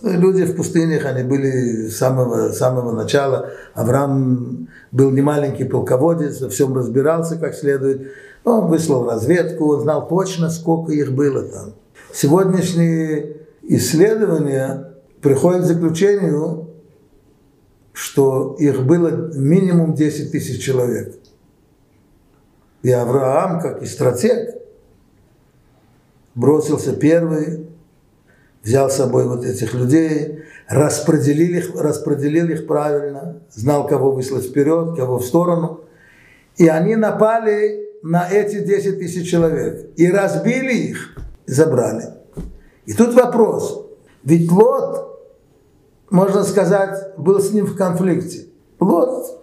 люди 0.04 0.44
в 0.46 0.56
пустынях, 0.56 1.06
они 1.06 1.24
были 1.24 1.88
с 1.88 1.98
самого, 1.98 2.52
самого 2.52 2.92
начала. 2.92 3.52
Авраам 3.74 4.68
был 4.92 5.12
не 5.12 5.22
маленький 5.22 5.64
полководец, 5.64 6.42
во 6.42 6.50
всем 6.50 6.76
разбирался 6.76 7.38
как 7.38 7.56
следует. 7.56 8.12
Он 8.44 8.68
выслал 8.68 9.06
разведку, 9.06 9.74
он 9.74 9.82
знал 9.82 10.08
точно, 10.08 10.50
сколько 10.50 10.92
их 10.92 11.14
было 11.14 11.44
там. 11.44 11.74
Сегодняшние 12.14 13.38
исследования 13.64 14.94
приходят 15.22 15.64
к 15.64 15.66
заключению, 15.66 16.70
что 17.94 18.56
их 18.60 18.86
было 18.86 19.10
минимум 19.34 19.94
10 19.94 20.32
тысяч 20.32 20.64
человек. 20.64 21.16
И 22.82 22.92
Авраам, 22.92 23.62
как 23.62 23.82
и 23.82 23.86
стратег, 23.86 24.56
бросился 26.36 26.94
первый, 26.94 27.63
взял 28.64 28.90
с 28.90 28.96
собой 28.96 29.28
вот 29.28 29.44
этих 29.46 29.74
людей, 29.74 30.44
распределил 30.70 31.58
их, 31.58 31.76
распределил 31.80 32.50
их 32.50 32.66
правильно, 32.66 33.42
знал, 33.52 33.86
кого 33.88 34.12
выслать 34.12 34.46
вперед, 34.46 34.96
кого 34.96 35.20
в 35.20 35.26
сторону. 35.26 35.82
И 36.58 36.68
они 36.68 36.96
напали 36.96 37.88
на 38.04 38.30
эти 38.30 38.60
10 38.60 39.00
тысяч 39.00 39.30
человек 39.30 39.90
и 39.96 40.10
разбили 40.10 40.74
их, 40.74 41.18
забрали. 41.46 42.06
И 42.86 42.94
тут 42.94 43.14
вопрос. 43.14 43.86
Ведь 44.24 44.50
Лот 44.52 45.14
можно 46.14 46.44
сказать, 46.44 47.18
был 47.18 47.40
с 47.40 47.52
ним 47.54 47.66
в 47.66 47.76
конфликте. 47.76 48.46
Лот 48.80 49.42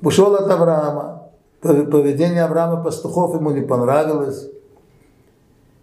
ушел 0.00 0.34
от 0.36 0.50
Авраама. 0.50 1.30
Поведение 1.60 2.44
Авраама 2.44 2.82
пастухов 2.82 3.34
ему 3.34 3.50
не 3.50 3.60
понравилось. 3.60 4.48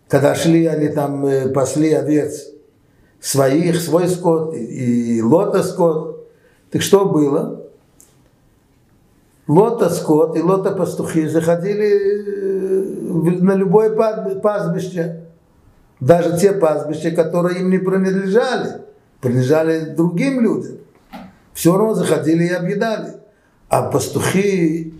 Когда 0.07 0.33
шли 0.33 0.65
они 0.65 0.87
там, 0.87 1.23
э, 1.27 1.49
пасли 1.49 1.93
овец 1.93 2.54
своих, 3.25 3.81
свой 3.81 4.07
скот 4.07 4.53
и, 4.53 5.17
и 5.17 5.21
лота 5.21 5.63
скот. 5.63 6.29
Так 6.69 6.83
что 6.83 7.05
было? 7.05 7.63
Лота 9.47 9.89
скот 9.89 10.37
и 10.37 10.43
лота 10.43 10.71
пастухи 10.71 11.27
заходили 11.27 13.41
на 13.41 13.53
любое 13.53 13.95
пастбище. 13.95 15.21
Даже 15.99 16.37
те 16.37 16.51
пастбища, 16.51 17.11
которые 17.11 17.61
им 17.61 17.71
не 17.71 17.79
принадлежали, 17.79 18.81
принадлежали 19.21 19.95
другим 19.95 20.41
людям. 20.41 20.77
Все 21.53 21.75
равно 21.75 21.95
заходили 21.95 22.43
и 22.43 22.53
объедали. 22.53 23.13
А 23.69 23.89
пастухи 23.89 24.93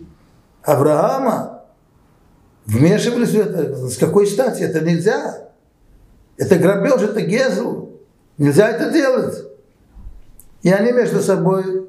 Авраама 0.64 1.62
вмешивались 2.66 3.32
в 3.32 3.40
это. 3.40 3.88
С 3.88 3.98
какой 3.98 4.26
стати? 4.26 4.64
Это 4.64 4.82
нельзя. 4.82 5.50
Это 6.38 6.56
грабеж, 6.56 7.04
это 7.04 7.22
гезл. 7.22 7.85
Нельзя 8.38 8.70
это 8.70 8.92
делать. 8.92 9.46
И 10.62 10.72
они 10.72 10.92
между 10.92 11.22
собой 11.22 11.88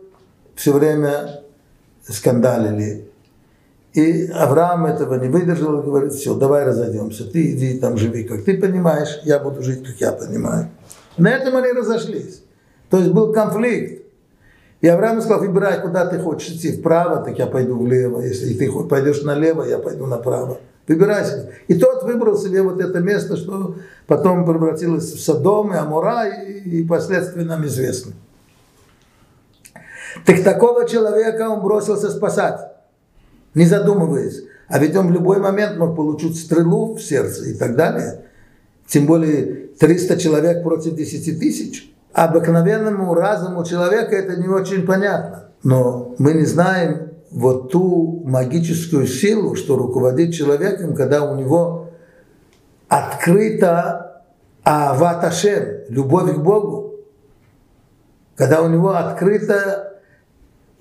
все 0.54 0.72
время 0.72 1.42
скандалили. 2.08 3.10
И 3.94 4.26
Авраам 4.26 4.84
этого 4.84 5.14
не 5.14 5.28
выдержал 5.28 5.80
и 5.80 5.84
говорит, 5.84 6.12
все, 6.12 6.34
давай 6.34 6.64
разойдемся. 6.64 7.24
Ты 7.24 7.52
иди 7.52 7.78
там 7.78 7.96
живи, 7.96 8.24
как 8.24 8.44
ты 8.44 8.58
понимаешь, 8.58 9.20
я 9.24 9.38
буду 9.38 9.62
жить, 9.62 9.82
как 9.86 9.96
я 9.96 10.12
понимаю. 10.12 10.68
На 11.16 11.30
этом 11.30 11.56
они 11.56 11.72
разошлись. 11.72 12.42
То 12.90 12.98
есть 12.98 13.10
был 13.10 13.32
конфликт. 13.32 14.04
И 14.82 14.88
Авраам 14.88 15.22
сказал, 15.22 15.40
выбирай, 15.40 15.80
куда 15.80 16.04
ты 16.06 16.18
хочешь 16.18 16.50
идти, 16.50 16.72
вправо, 16.72 17.24
так 17.24 17.38
я 17.38 17.46
пойду 17.46 17.78
влево. 17.78 18.20
Если 18.20 18.52
ты 18.54 18.70
пойдешь 18.70 19.22
налево, 19.22 19.62
я 19.62 19.78
пойду 19.78 20.06
направо. 20.06 20.58
Выбирай 20.88 21.24
себе. 21.24 21.50
И 21.68 21.74
тот 21.74 22.04
выбрал 22.04 22.38
себе 22.38 22.62
вот 22.62 22.80
это 22.80 23.00
место, 23.00 23.36
что 23.36 23.76
потом 24.06 24.44
превратилось 24.44 25.12
в 25.12 25.20
Содом 25.20 25.72
и 25.72 25.76
Амура, 25.76 26.26
и 26.28 26.84
последствия 26.84 27.44
нам 27.44 27.66
известны. 27.66 28.12
Так 30.24 30.42
такого 30.42 30.88
человека 30.88 31.48
он 31.50 31.60
бросился 31.60 32.10
спасать, 32.10 32.60
не 33.54 33.66
задумываясь. 33.66 34.44
А 34.68 34.78
ведь 34.78 34.96
он 34.96 35.08
в 35.08 35.12
любой 35.12 35.38
момент 35.38 35.76
мог 35.76 35.94
получить 35.96 36.38
стрелу 36.38 36.94
в 36.94 37.00
сердце 37.00 37.46
и 37.46 37.54
так 37.54 37.76
далее. 37.76 38.22
Тем 38.86 39.06
более 39.06 39.68
300 39.78 40.16
человек 40.18 40.62
против 40.62 40.94
10 40.94 41.38
тысяч. 41.38 41.92
Обыкновенному 42.12 43.12
разуму 43.14 43.64
человека 43.64 44.16
это 44.16 44.36
не 44.40 44.48
очень 44.48 44.86
понятно. 44.86 45.50
Но 45.62 46.14
мы 46.18 46.32
не 46.34 46.44
знаем 46.44 47.10
вот 47.30 47.70
ту 47.70 48.22
магическую 48.24 49.06
силу, 49.06 49.54
что 49.56 49.76
руководит 49.76 50.34
человеком, 50.34 50.94
когда 50.94 51.24
у 51.24 51.36
него 51.36 51.90
открыта 52.88 54.22
аваташем, 54.62 55.84
любовь 55.88 56.34
к 56.34 56.38
Богу. 56.38 56.94
Когда 58.34 58.62
у 58.62 58.68
него 58.68 58.90
открыта 58.90 60.00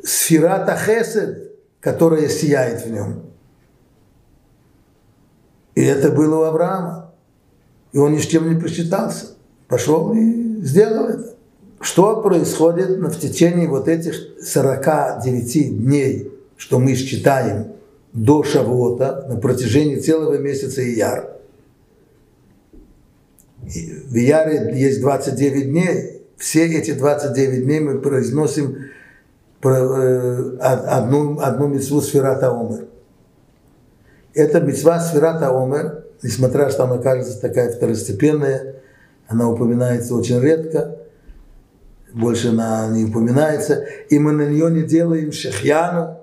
сферата 0.04 0.76
хесед, 0.76 1.52
которая 1.80 2.28
сияет 2.28 2.86
в 2.86 2.92
нем. 2.92 3.24
И 5.76 5.84
это 5.84 6.10
было 6.10 6.38
у 6.38 6.44
Авраама. 6.44 7.14
И 7.92 7.98
он 7.98 8.14
ни 8.14 8.18
с 8.18 8.26
чем 8.26 8.50
не 8.50 8.60
просчитался. 8.60 9.36
Пошел 9.68 10.14
и 10.14 10.62
сделал 10.64 11.10
это. 11.10 11.36
Что 11.80 12.22
происходит 12.22 12.90
в 12.98 13.20
течение 13.20 13.68
вот 13.68 13.88
этих 13.88 14.16
49 14.42 15.78
дней, 15.78 16.35
что 16.58 16.80
мы 16.80 16.96
считаем 16.96 17.74
до 18.14 18.44
Шавота, 18.44 19.26
на 19.28 19.38
протяжении 19.38 19.98
целого 19.98 20.38
месяца 20.38 20.82
Ияр? 20.82 21.32
В 23.62 24.16
Ияре 24.16 24.80
есть 24.80 25.02
29 25.02 25.70
дней. 25.70 26.22
Все 26.38 26.66
эти 26.66 26.92
29 26.92 27.64
дней 27.64 27.80
мы 27.80 28.00
произносим 28.00 28.78
Э, 29.68 30.58
одну, 30.60 31.40
одну 31.40 31.68
митцву 31.68 32.02
Сферата 32.02 32.52
Омер. 32.52 32.86
Эта 34.34 34.62
митцва 34.62 35.00
Сферата 35.00 35.50
Омер, 35.50 36.04
несмотря 36.22 36.70
что 36.70 36.84
она 36.84 37.00
кажется 37.00 37.42
такая 37.42 37.72
второстепенная, 37.72 38.76
она 39.28 39.50
упоминается 39.50 40.14
очень 40.14 40.40
редко, 40.40 40.98
больше 42.14 42.50
она 42.50 42.88
не 42.90 43.06
упоминается, 43.06 43.86
и 44.10 44.20
мы 44.20 44.34
на 44.34 44.48
нее 44.48 44.70
не 44.70 44.84
делаем 44.84 45.32
шехьяну, 45.32 46.20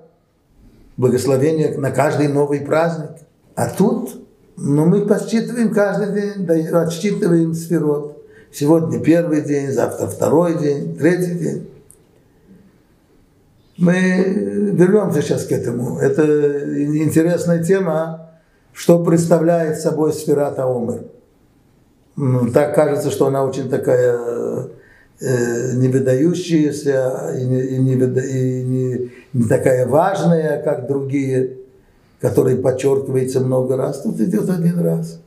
благословение 0.97 1.77
на 1.77 1.91
каждый 1.91 2.27
новый 2.27 2.61
праздник. 2.61 3.11
А 3.55 3.69
тут, 3.69 4.21
ну, 4.57 4.85
мы 4.85 5.05
подсчитываем 5.05 5.73
каждый 5.73 6.13
день, 6.13 6.67
отсчитываем 6.67 7.53
сферот. 7.53 8.23
Сегодня 8.51 8.99
первый 8.99 9.41
день, 9.41 9.71
завтра 9.71 10.07
второй 10.07 10.59
день, 10.59 10.95
третий 10.95 11.33
день. 11.33 11.69
Мы 13.77 14.71
вернемся 14.73 15.21
сейчас 15.21 15.45
к 15.45 15.51
этому. 15.51 15.97
Это 15.97 16.23
интересная 16.85 17.63
тема, 17.63 18.29
что 18.71 19.03
представляет 19.03 19.79
собой 19.79 20.13
сфера 20.13 20.51
Таумер. 20.51 21.05
Ну, 22.15 22.51
так 22.51 22.75
кажется, 22.75 23.09
что 23.09 23.25
она 23.25 23.43
очень 23.43 23.69
такая 23.69 24.69
э, 25.23 25.75
не 25.75 25.87
выдающаяся 25.87 27.35
и, 27.39 27.45
не, 27.45 27.61
и, 27.61 27.77
не, 27.79 27.93
и 27.93 28.63
не, 28.63 29.11
не 29.33 29.47
такая 29.47 29.87
важная, 29.87 30.61
как 30.61 30.87
другие, 30.87 31.57
которые 32.19 32.57
подчеркивается 32.57 33.39
много 33.39 33.77
раз. 33.77 34.01
Тут 34.01 34.19
идет 34.19 34.49
один 34.49 34.79
раз. 34.79 35.21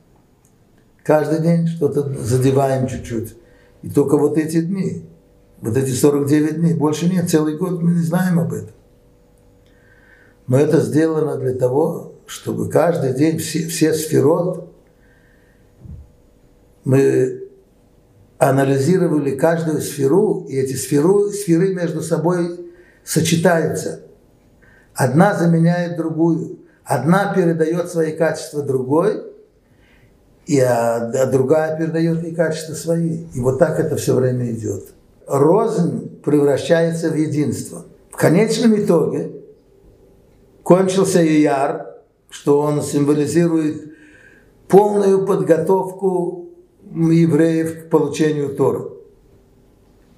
Каждый 1.03 1.39
день 1.39 1.67
что-то 1.67 2.09
задеваем 2.21 2.87
чуть-чуть. 2.87 3.35
И 3.81 3.89
только 3.89 4.17
вот 4.17 4.37
эти 4.37 4.61
дни. 4.61 5.05
Вот 5.61 5.75
эти 5.75 5.89
49 5.89 6.57
дней, 6.57 6.73
больше 6.75 7.09
нет, 7.09 7.29
целый 7.29 7.57
год 7.57 7.81
мы 7.81 7.91
не 7.91 8.03
знаем 8.03 8.39
об 8.39 8.53
этом. 8.53 8.75
Но 10.45 10.59
это 10.59 10.81
сделано 10.81 11.37
для 11.37 11.53
того, 11.53 12.13
чтобы 12.27 12.69
каждый 12.69 13.13
день 13.13 13.39
все, 13.39 13.67
все 13.67 13.93
сферот 13.93 14.71
мы 16.83 17.46
анализировали 18.37 19.35
каждую 19.35 19.81
сферу, 19.81 20.45
и 20.47 20.55
эти 20.57 20.73
сферу, 20.73 21.29
сферы 21.29 21.73
между 21.73 22.01
собой 22.01 22.71
сочетаются. 23.03 24.01
Одна 24.93 25.33
заменяет 25.33 25.97
другую. 25.97 26.59
Одна 26.83 27.33
передает 27.33 27.89
свои 27.89 28.13
качества 28.13 28.63
другой, 28.63 29.23
и 30.45 30.59
а, 30.59 31.11
а 31.11 31.25
другая 31.25 31.77
передает 31.77 32.23
ей 32.23 32.33
качества 32.33 32.73
свои. 32.73 33.25
И 33.33 33.39
вот 33.39 33.59
так 33.59 33.79
это 33.79 33.95
все 33.97 34.15
время 34.15 34.49
идет 34.51 34.93
рознь 35.27 36.19
превращается 36.23 37.09
в 37.09 37.15
единство. 37.15 37.85
В 38.09 38.15
конечном 38.15 38.75
итоге 38.75 39.31
кончился 40.63 41.23
Ияр, 41.23 41.97
что 42.29 42.59
он 42.59 42.81
символизирует 42.81 43.93
полную 44.67 45.25
подготовку 45.25 46.46
евреев 46.93 47.85
к 47.85 47.89
получению 47.89 48.55
Тора. 48.55 48.89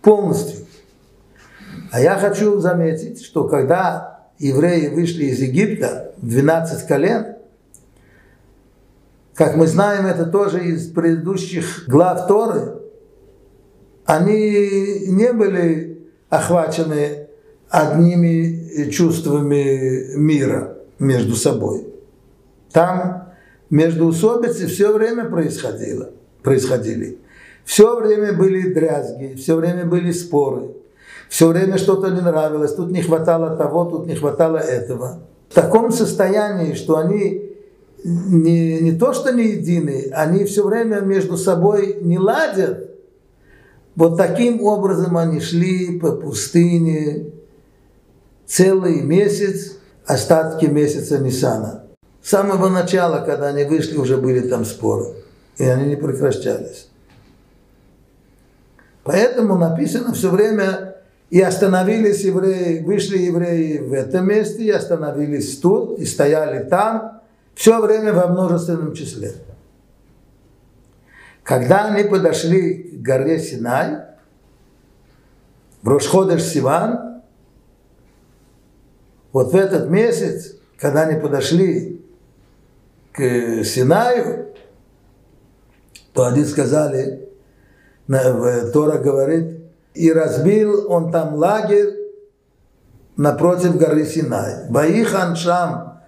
Полностью. 0.01 0.65
А 1.91 1.99
я 1.99 2.15
хочу 2.15 2.59
заметить, 2.59 3.23
что 3.23 3.47
когда 3.47 4.29
евреи 4.37 4.87
вышли 4.87 5.25
из 5.25 5.39
Египта, 5.39 6.13
12 6.17 6.87
колен, 6.87 7.35
как 9.33 9.55
мы 9.55 9.67
знаем, 9.67 10.05
это 10.05 10.25
тоже 10.25 10.65
из 10.65 10.91
предыдущих 10.91 11.85
глав 11.87 12.27
Торы, 12.27 12.79
они 14.05 15.05
не 15.07 15.31
были 15.33 16.09
охвачены 16.29 17.27
одними 17.69 18.89
чувствами 18.89 20.15
мира 20.15 20.77
между 20.99 21.35
собой. 21.35 21.87
Там 22.71 23.29
между 23.69 24.07
усобицы 24.07 24.67
все 24.67 24.91
время 24.91 25.25
происходило, 25.25 26.11
происходили. 26.43 27.19
Все 27.65 27.95
время 27.99 28.33
были 28.33 28.73
дрязги, 28.73 29.35
все 29.35 29.55
время 29.55 29.85
были 29.85 30.11
споры, 30.11 30.71
все 31.29 31.47
время 31.47 31.77
что-то 31.77 32.09
не 32.09 32.21
нравилось, 32.21 32.73
тут 32.73 32.91
не 32.91 33.01
хватало 33.01 33.55
того, 33.55 33.85
тут 33.85 34.07
не 34.07 34.15
хватало 34.15 34.57
этого. 34.57 35.19
В 35.49 35.53
таком 35.53 35.91
состоянии, 35.91 36.73
что 36.73 36.97
они 36.97 37.49
не, 38.03 38.79
не 38.79 38.91
то 38.93 39.13
что 39.13 39.31
не 39.31 39.49
едины, 39.49 40.11
они 40.13 40.45
все 40.45 40.65
время 40.65 41.01
между 41.01 41.37
собой 41.37 41.97
не 42.01 42.17
ладят, 42.17 42.89
вот 43.95 44.17
таким 44.17 44.63
образом 44.63 45.17
они 45.17 45.41
шли 45.41 45.99
по 45.99 46.13
пустыне 46.13 47.33
целый 48.47 49.01
месяц, 49.01 49.77
остатки 50.05 50.65
месяца 50.65 51.19
Нисана. 51.19 51.83
С 52.23 52.29
самого 52.29 52.69
начала, 52.69 53.23
когда 53.25 53.47
они 53.47 53.65
вышли, 53.65 53.97
уже 53.97 54.17
были 54.17 54.39
там 54.39 54.65
споры. 54.65 55.18
И 55.59 55.65
они 55.65 55.89
не 55.89 55.95
прекращались. 55.97 56.89
Поэтому 59.03 59.57
написано 59.57 60.13
все 60.13 60.31
время, 60.31 60.95
и 61.29 61.41
остановились 61.41 62.23
евреи, 62.23 62.81
вышли 62.81 63.17
евреи 63.17 63.77
в 63.77 63.91
этом 63.91 64.27
месте, 64.27 64.63
и 64.63 64.71
остановились 64.71 65.59
тут, 65.59 65.99
и 65.99 66.05
стояли 66.05 66.63
там, 66.63 67.21
все 67.55 67.81
время 67.81 68.13
во 68.13 68.27
множественном 68.27 68.93
числе. 68.93 69.33
Когда 71.43 71.87
они 71.87 72.03
подошли 72.07 72.97
к 72.97 73.01
горе 73.01 73.37
Синай, 73.37 73.97
в 75.81 75.89
Рошходеш 75.89 76.43
Сиван, 76.43 77.21
Вот 79.31 79.51
в 79.53 79.55
этот 79.55 79.89
месяц, 79.89 80.55
когда 80.77 81.03
они 81.03 81.19
подошли 81.19 82.01
к 83.11 83.63
Синаю, 83.63 84.48
то 86.19 86.25
они 86.25 86.43
сказали, 86.43 87.29
Тора 88.73 88.97
говорит, 88.97 89.61
и 89.93 90.11
разбил 90.11 90.91
он 90.91 91.13
там 91.13 91.35
лагерь 91.35 91.95
напротив 93.15 93.77
горы 93.77 94.05
Синай. 94.05 94.69
Баихан 94.69 95.37
Шам 95.37 96.01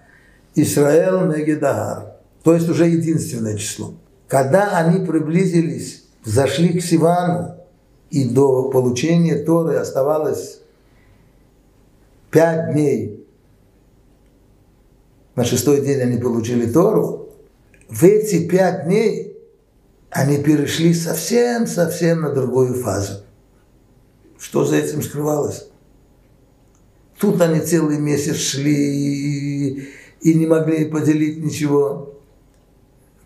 Исраэл 0.54 1.28
Мегедагар. 1.28 2.16
То 2.44 2.54
есть 2.54 2.68
уже 2.68 2.88
единственное 2.88 3.56
число. 3.56 3.94
Когда 4.28 4.80
они 4.80 5.06
приблизились, 5.06 6.04
зашли 6.26 6.78
к 6.78 6.84
Сивану, 6.84 7.56
и 8.10 8.28
до 8.28 8.70
получения 8.70 9.38
Торы 9.46 9.78
оставалось 9.78 10.60
пять 12.32 12.74
дней. 12.74 13.26
На 15.36 15.46
шестой 15.46 15.80
день 15.80 16.02
они 16.02 16.18
получили 16.18 16.70
Тору. 16.70 17.30
В 17.88 18.04
эти 18.04 18.46
пять 18.46 18.84
дней 18.84 19.31
они 20.12 20.44
перешли 20.44 20.94
совсем-совсем 20.94 22.22
на 22.22 22.34
другую 22.34 22.76
фазу. 22.84 23.24
Что 24.38 24.66
за 24.66 24.76
этим 24.76 25.02
скрывалось? 25.02 25.70
Тут 27.18 27.42
они 27.42 27.62
целый 27.62 27.98
месяц 27.98 28.36
шли 28.36 29.88
и, 30.20 30.34
не 30.34 30.48
могли 30.48 30.86
поделить 30.86 31.44
ничего. 31.44 32.20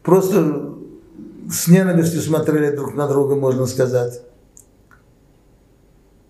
Просто 0.04 0.76
с 1.50 1.68
ненавистью 1.68 2.22
смотрели 2.22 2.76
друг 2.76 2.94
на 2.94 3.08
друга, 3.08 3.36
можно 3.36 3.66
сказать. 3.66 4.22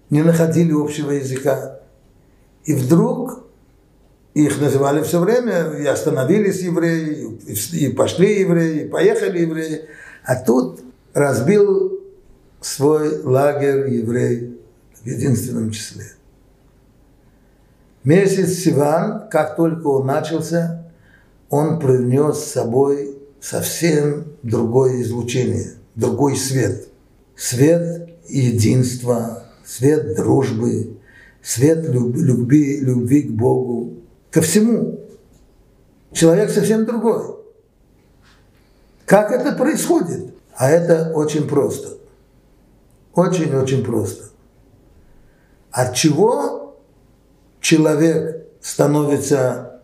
Не 0.09 0.21
находили 0.23 0.71
общего 0.71 1.11
языка. 1.11 1.81
И 2.63 2.73
вдруг 2.73 3.43
их 4.33 4.61
называли 4.61 5.03
все 5.03 5.19
время, 5.19 5.71
и 5.71 5.85
остановились 5.85 6.61
евреи, 6.61 7.39
и 7.73 7.89
пошли 7.89 8.39
евреи, 8.39 8.85
и 8.85 8.87
поехали 8.87 9.39
евреи. 9.39 9.89
А 10.25 10.35
тут 10.35 10.81
разбил 11.13 11.99
свой 12.59 13.21
лагерь 13.21 13.93
еврей 13.93 14.59
в 15.03 15.05
единственном 15.05 15.69
числе. 15.69 16.05
Месяц 18.03 18.59
Сиван, 18.59 19.29
как 19.29 19.55
только 19.55 19.87
он 19.87 20.07
начался, 20.07 20.91
он 21.49 21.79
принес 21.79 22.39
с 22.39 22.51
собой 22.51 23.17
совсем 23.39 24.25
другое 24.41 25.01
излучение, 25.03 25.73
другой 25.95 26.35
свет. 26.35 26.87
Свет 27.35 28.09
единства, 28.27 29.43
свет 29.63 30.15
дружбы, 30.15 30.97
свет 31.43 31.87
любви, 31.87 32.79
любви 32.79 33.23
к 33.23 33.31
Богу, 33.31 33.97
ко 34.31 34.41
всему. 34.41 34.99
Человек 36.13 36.49
совсем 36.49 36.85
другой. 36.85 37.34
Как 39.05 39.31
это 39.31 39.55
происходит? 39.55 40.33
А 40.55 40.69
это 40.69 41.11
очень 41.13 41.47
просто. 41.47 41.97
Очень-очень 43.13 43.83
просто. 43.83 44.25
От 45.71 45.93
чего 45.93 46.77
человек 47.59 48.47
становится 48.61 49.81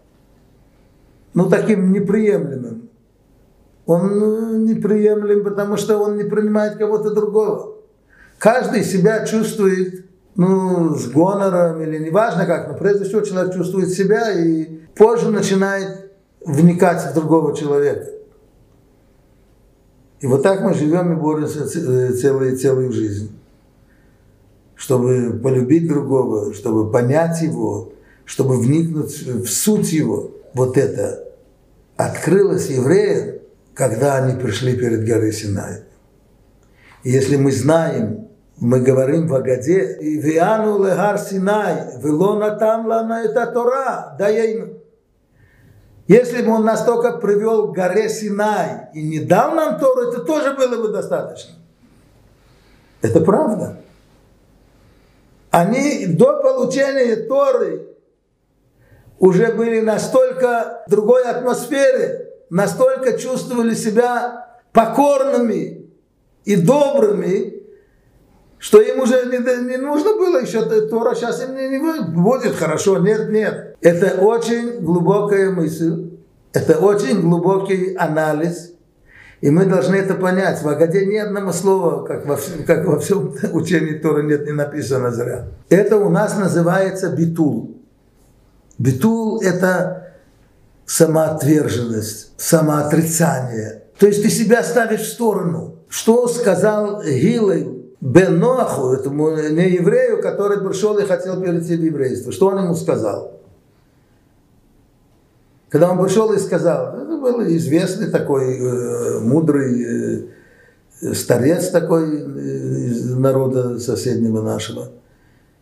ну, 1.34 1.49
таким 1.49 1.91
неприемлемым? 1.91 2.89
Он 3.86 4.19
ну, 4.19 4.57
неприемлем, 4.57 5.43
потому 5.43 5.77
что 5.77 5.97
он 5.97 6.17
не 6.17 6.23
принимает 6.23 6.77
кого-то 6.77 7.13
другого. 7.13 7.75
Каждый 8.38 8.84
себя 8.84 9.25
чувствует 9.25 10.05
ну, 10.36 10.95
с 10.95 11.07
гонором 11.10 11.81
или 11.81 11.97
неважно 11.99 12.45
как, 12.45 12.69
но 12.69 12.73
прежде 12.75 13.05
всего 13.05 13.21
человек 13.21 13.53
чувствует 13.53 13.89
себя 13.89 14.31
и 14.31 14.79
позже 14.95 15.29
начинает 15.29 16.12
вникать 16.45 17.03
в 17.05 17.13
другого 17.13 17.55
человека. 17.55 18.20
И 20.21 20.27
вот 20.27 20.43
так 20.43 20.62
мы 20.62 20.73
живем 20.73 21.13
и 21.13 21.15
боремся 21.15 21.67
целую, 21.67 22.55
целую 22.55 22.91
жизнь. 22.91 23.36
Чтобы 24.75 25.39
полюбить 25.43 25.88
другого, 25.88 26.53
чтобы 26.53 26.91
понять 26.91 27.41
его, 27.41 27.93
чтобы 28.25 28.60
вникнуть 28.60 29.19
в 29.21 29.47
суть 29.47 29.91
его. 29.91 30.31
Вот 30.53 30.77
это 30.77 31.27
открылось 31.97 32.69
евреям, 32.69 33.39
когда 33.73 34.17
они 34.17 34.39
пришли 34.39 34.75
перед 34.75 35.05
горой 35.05 35.34
Синай. 35.34 35.84
И 37.03 37.10
если 37.10 37.36
мы 37.36 37.51
знаем, 37.51 38.27
мы 38.57 38.79
говорим 38.79 39.27
в 39.27 39.34
Агаде, 39.34 39.97
и 39.99 40.19
«Виану 40.19 40.84
легар 40.84 41.17
Синай, 41.17 41.97
велона 41.97 42.57
там 42.57 42.86
лана 42.86 43.23
это 43.25 43.47
Тора, 43.47 44.15
даейну». 44.19 44.80
Если 46.12 46.41
бы 46.41 46.52
он 46.52 46.65
настолько 46.65 47.13
привел 47.19 47.71
к 47.71 47.74
горе 47.74 48.10
Синай 48.10 48.89
и 48.93 49.02
не 49.02 49.19
дал 49.19 49.56
нам 49.56 49.80
Тору, 49.80 50.10
это 50.10 50.19
тоже 50.24 50.54
было 50.56 50.82
бы 50.82 50.89
достаточно. 50.89 51.56
Это 53.02 53.21
правда. 53.21 53.78
Они 55.52 56.08
до 56.08 56.41
получения 56.43 57.15
Торы 57.15 57.95
уже 59.19 59.54
были 59.54 59.80
настолько 59.80 60.84
в 60.86 60.89
другой 60.89 61.24
атмосфере, 61.24 62.28
настолько 62.50 63.17
чувствовали 63.17 63.74
себя 63.74 64.50
покорными 64.74 65.93
и 66.43 66.58
добрыми, 66.58 67.61
что 68.62 68.80
им 68.80 69.00
уже 69.00 69.26
не, 69.26 69.39
не 69.69 69.78
нужно 69.78 70.13
было 70.13 70.39
еще 70.39 70.62
Тора, 70.62 71.15
сейчас 71.15 71.43
им 71.43 71.56
не, 71.56 71.67
не 71.67 72.04
будет 72.04 72.56
хорошо, 72.56 73.00
нет, 73.00 73.30
нет. 73.32 73.76
Это 73.82 74.21
очень 74.21 74.82
глубокая 74.82 75.50
мысль, 75.50 76.12
это 76.54 76.78
очень 76.78 77.21
глубокий 77.21 77.95
анализ, 77.95 78.74
и 79.41 79.50
мы 79.50 79.65
должны 79.65 79.95
это 79.95 80.13
понять. 80.13 80.62
В 80.62 80.69
Агаде 80.69 81.08
ни 81.08 81.17
одного 81.17 81.54
слова, 81.54 82.06
как 82.06 82.28
во, 82.28 82.38
как 82.67 82.86
во 82.86 83.00
всем 83.00 83.34
учении 83.54 83.97
Тора 83.97 84.21
нет, 84.21 84.45
не 84.45 84.52
написано 84.52 85.10
зря. 85.10 85.47
Это 85.69 85.97
у 85.97 86.10
нас 86.12 86.38
называется 86.38 87.10
битул. 87.10 87.82
Битул– 88.78 89.41
это 89.43 90.13
самоотверженность, 90.86 92.34
самоотрицание. 92.38 93.86
То 93.97 94.06
есть 94.06 94.21
ты 94.21 94.30
себя 94.30 94.62
ставишь 94.62 95.02
в 95.02 95.12
сторону. 95.12 95.78
Что 95.89 96.28
сказал 96.28 97.02
Гилой 97.04 97.80
Бен 98.01 98.39
Ноаху, 98.39 98.93
этому 98.93 99.29
не 99.29 99.69
еврею, 99.69 100.21
который 100.23 100.59
пришел 100.59 100.97
и 100.97 101.05
хотел 101.05 101.39
перейти 101.39 101.75
в 101.75 101.83
еврейство. 101.83 102.31
Что 102.31 102.47
он 102.47 102.63
ему 102.63 102.73
сказал? 102.73 103.39
Когда 105.69 105.91
он 105.91 106.03
пришел 106.03 106.33
и 106.33 106.39
сказал, 106.39 106.95
это 106.97 107.17
был 107.17 107.41
известный 107.43 108.07
такой 108.07 108.57
э, 108.57 109.19
мудрый 109.19 110.25
э, 110.99 111.13
старец 111.13 111.69
такой 111.69 112.17
э, 112.17 112.87
из 112.87 113.15
народа 113.15 113.79
соседнего 113.79 114.41
нашего, 114.41 114.89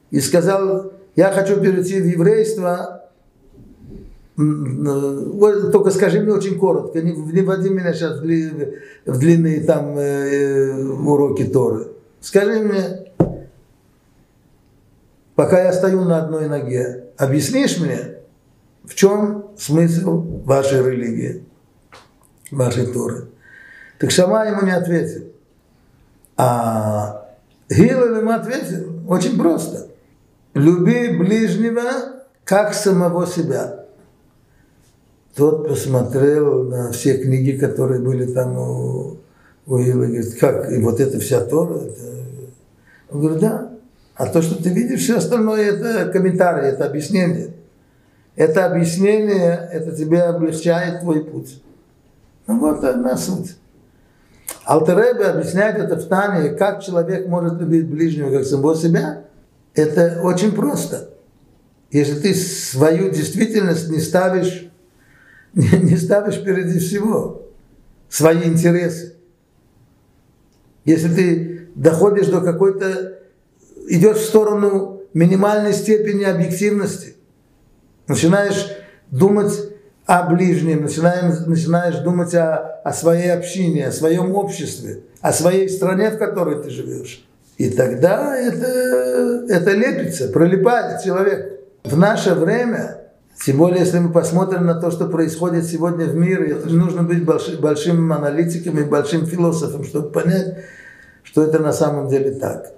и 0.09 0.21
сказал, 0.21 0.93
я 1.15 1.31
хочу 1.31 1.59
перейти 1.59 1.99
в 1.99 2.05
еврейство, 2.05 3.03
э, 4.37 5.69
только 5.71 5.91
скажи 5.91 6.21
мне 6.21 6.31
очень 6.31 6.57
коротко, 6.57 7.01
не, 7.01 7.11
не 7.11 7.41
вводи 7.41 7.69
меня 7.69 7.93
сейчас 7.93 8.19
в 8.19 9.19
длинные 9.19 9.61
там 9.65 9.95
э, 9.97 10.85
уроки 10.85 11.43
Торы. 11.43 11.98
Скажи 12.21 12.59
мне, 12.59 13.11
пока 15.35 15.63
я 15.63 15.73
стою 15.73 16.03
на 16.03 16.23
одной 16.23 16.47
ноге, 16.47 17.05
объяснишь 17.17 17.79
мне, 17.79 18.15
в 18.83 18.93
чем 18.95 19.51
смысл 19.57 20.21
вашей 20.43 20.83
религии, 20.83 21.45
вашей 22.51 22.87
Торы? 22.87 23.29
Так 23.99 24.11
Шама 24.11 24.45
ему 24.45 24.65
не 24.65 24.71
ответил. 24.71 25.25
А 26.37 27.29
Гилел 27.69 28.17
ему 28.17 28.31
ответил 28.31 29.03
очень 29.07 29.37
просто. 29.37 29.87
Люби 30.53 31.09
ближнего, 31.17 32.23
как 32.43 32.73
самого 32.73 33.27
себя. 33.27 33.85
Тот 35.35 35.67
посмотрел 35.67 36.63
на 36.63 36.91
все 36.91 37.17
книги, 37.17 37.57
которые 37.57 38.01
были 38.01 38.25
там 38.33 38.57
у 38.57 39.17
Уилла 39.65 40.05
говорит, 40.05 40.39
как, 40.39 40.71
и 40.71 40.77
вот 40.79 40.99
это 40.99 41.19
вся 41.19 41.41
Тора? 41.41 41.79
Это... 41.81 42.01
Он 43.11 43.21
говорит, 43.21 43.39
да. 43.39 43.71
А 44.15 44.25
то, 44.25 44.41
что 44.41 44.61
ты 44.61 44.69
видишь, 44.69 45.01
все 45.01 45.17
остальное, 45.17 45.71
это 45.71 46.11
комментарий, 46.11 46.69
это 46.69 46.85
объяснение. 46.85 47.53
Это 48.35 48.65
объяснение, 48.65 49.69
это 49.71 49.95
тебе 49.95 50.21
облегчает 50.21 51.01
твой 51.01 51.23
путь. 51.23 51.61
Ну 52.47 52.59
вот 52.59 52.83
одна 52.83 53.15
суть. 53.15 53.55
Алтеребе 54.65 55.25
объясняет 55.25 55.77
это 55.77 55.95
в 55.95 56.07
Тане, 56.07 56.49
как 56.51 56.83
человек 56.83 57.27
может 57.27 57.59
любить 57.59 57.87
ближнего, 57.87 58.31
как 58.31 58.45
самого 58.45 58.75
себя. 58.75 59.23
Это 59.73 60.21
очень 60.23 60.51
просто. 60.51 61.09
Если 61.91 62.19
ты 62.19 62.33
свою 62.33 63.09
действительность 63.09 63.89
не 63.89 63.99
ставишь, 63.99 64.69
не 65.53 65.97
ставишь 65.97 66.35
впереди 66.35 66.79
всего, 66.79 67.43
свои 68.09 68.43
интересы. 68.43 69.15
Если 70.85 71.13
ты 71.13 71.67
доходишь 71.75 72.27
до 72.27 72.41
какой-то, 72.41 73.19
идешь 73.87 74.17
в 74.17 74.25
сторону 74.25 75.01
минимальной 75.13 75.73
степени 75.73 76.23
объективности, 76.23 77.15
Начинаешь 78.09 78.75
думать 79.11 79.53
о 80.07 80.23
ближнем, 80.23 80.81
начинаешь, 80.81 81.45
начинаешь 81.45 81.97
думать 81.97 82.33
о, 82.33 82.81
о 82.83 82.91
своей 82.91 83.31
общине, 83.31 83.87
о 83.87 83.91
своем 83.91 84.33
обществе, 84.33 85.03
о 85.21 85.31
своей 85.31 85.69
стране, 85.69 86.09
в 86.09 86.17
которой 86.17 86.63
ты 86.63 86.71
живешь. 86.71 87.23
И 87.59 87.69
тогда 87.69 88.35
это, 88.35 89.45
это 89.47 89.71
лепится, 89.73 90.29
пролипает 90.29 91.03
человек. 91.03 91.59
В 91.83 91.95
наше 91.95 92.33
время, 92.33 92.97
тем 93.45 93.57
более, 93.57 93.79
если 93.79 93.99
мы 93.99 94.11
посмотрим 94.11 94.65
на 94.65 94.75
то, 94.75 94.91
что 94.91 95.07
происходит 95.07 95.65
сегодня 95.65 96.05
в 96.05 96.15
мире, 96.15 96.51
это 96.51 96.69
нужно 96.69 97.03
быть 97.03 97.23
большим, 97.23 97.61
большим 97.61 98.11
аналитиком 98.11 98.77
и 98.79 98.83
большим 98.83 99.25
философом, 99.25 99.85
чтобы 99.85 100.09
понять, 100.09 100.65
что 101.23 101.43
это 101.43 101.59
на 101.59 101.71
самом 101.71 102.09
деле 102.09 102.31
так. 102.31 102.73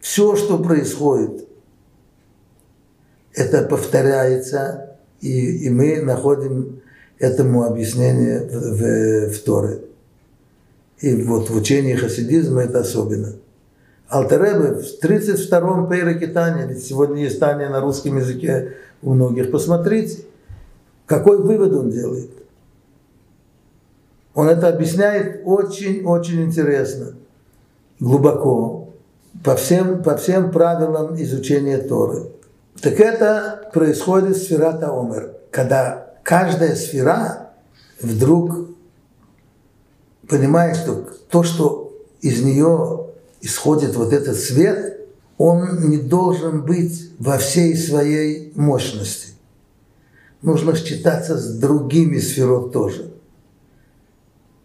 Все, 0.00 0.34
что 0.34 0.58
происходит, 0.58 1.46
это 3.32 3.62
повторяется, 3.62 4.96
и, 5.20 5.66
и 5.66 5.70
мы 5.70 6.02
находим 6.02 6.82
этому 7.18 7.62
объяснение 7.62 8.40
в, 8.40 8.50
в, 8.50 9.34
в 9.34 9.44
Торе. 9.44 9.84
И 10.98 11.14
вот 11.22 11.48
в 11.48 11.56
учении 11.56 11.94
хасидизма 11.94 12.62
это 12.62 12.80
особенно. 12.80 13.34
Алтеребе 14.12 14.74
в 14.74 15.02
32-м 15.02 15.88
Пейраке 15.88 16.26
Таня, 16.26 16.66
ведь 16.66 16.84
сегодня 16.84 17.22
есть 17.22 17.40
Таня 17.40 17.70
на 17.70 17.80
русском 17.80 18.18
языке 18.18 18.74
у 19.02 19.14
многих, 19.14 19.50
посмотрите, 19.50 20.24
какой 21.06 21.38
вывод 21.38 21.72
он 21.72 21.90
делает. 21.90 22.30
Он 24.34 24.48
это 24.48 24.68
объясняет 24.68 25.42
очень-очень 25.44 26.42
интересно, 26.42 27.14
глубоко, 28.00 28.90
по 29.42 29.56
всем, 29.56 30.02
по 30.02 30.16
всем 30.16 30.52
правилам 30.52 31.14
изучения 31.16 31.78
Торы. 31.78 32.32
Так 32.82 33.00
это 33.00 33.70
происходит 33.72 34.36
в 34.36 34.42
сферата 34.42 34.90
Омер, 34.90 35.36
когда 35.50 36.12
каждая 36.22 36.74
сфера 36.76 37.52
вдруг 38.00 38.68
понимает, 40.28 40.76
что 40.76 41.06
то, 41.30 41.42
что 41.42 41.94
из 42.20 42.42
нее 42.42 43.01
исходит 43.42 43.96
вот 43.96 44.12
этот 44.12 44.38
свет, 44.38 45.00
он 45.36 45.90
не 45.90 45.98
должен 45.98 46.64
быть 46.64 47.10
во 47.18 47.36
всей 47.36 47.76
своей 47.76 48.52
мощности. 48.54 49.32
Нужно 50.40 50.74
считаться 50.76 51.36
с 51.36 51.58
другими 51.58 52.18
сферот 52.18 52.72
тоже. 52.72 53.12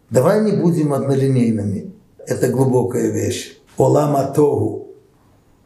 Давай 0.09 0.43
не 0.43 0.53
будем 0.53 0.93
однолинейными. 0.93 1.91
Это 2.25 2.49
глубокая 2.49 3.09
вещь. 3.09 3.57
Олама 3.77 4.31
Тогу, 4.33 4.95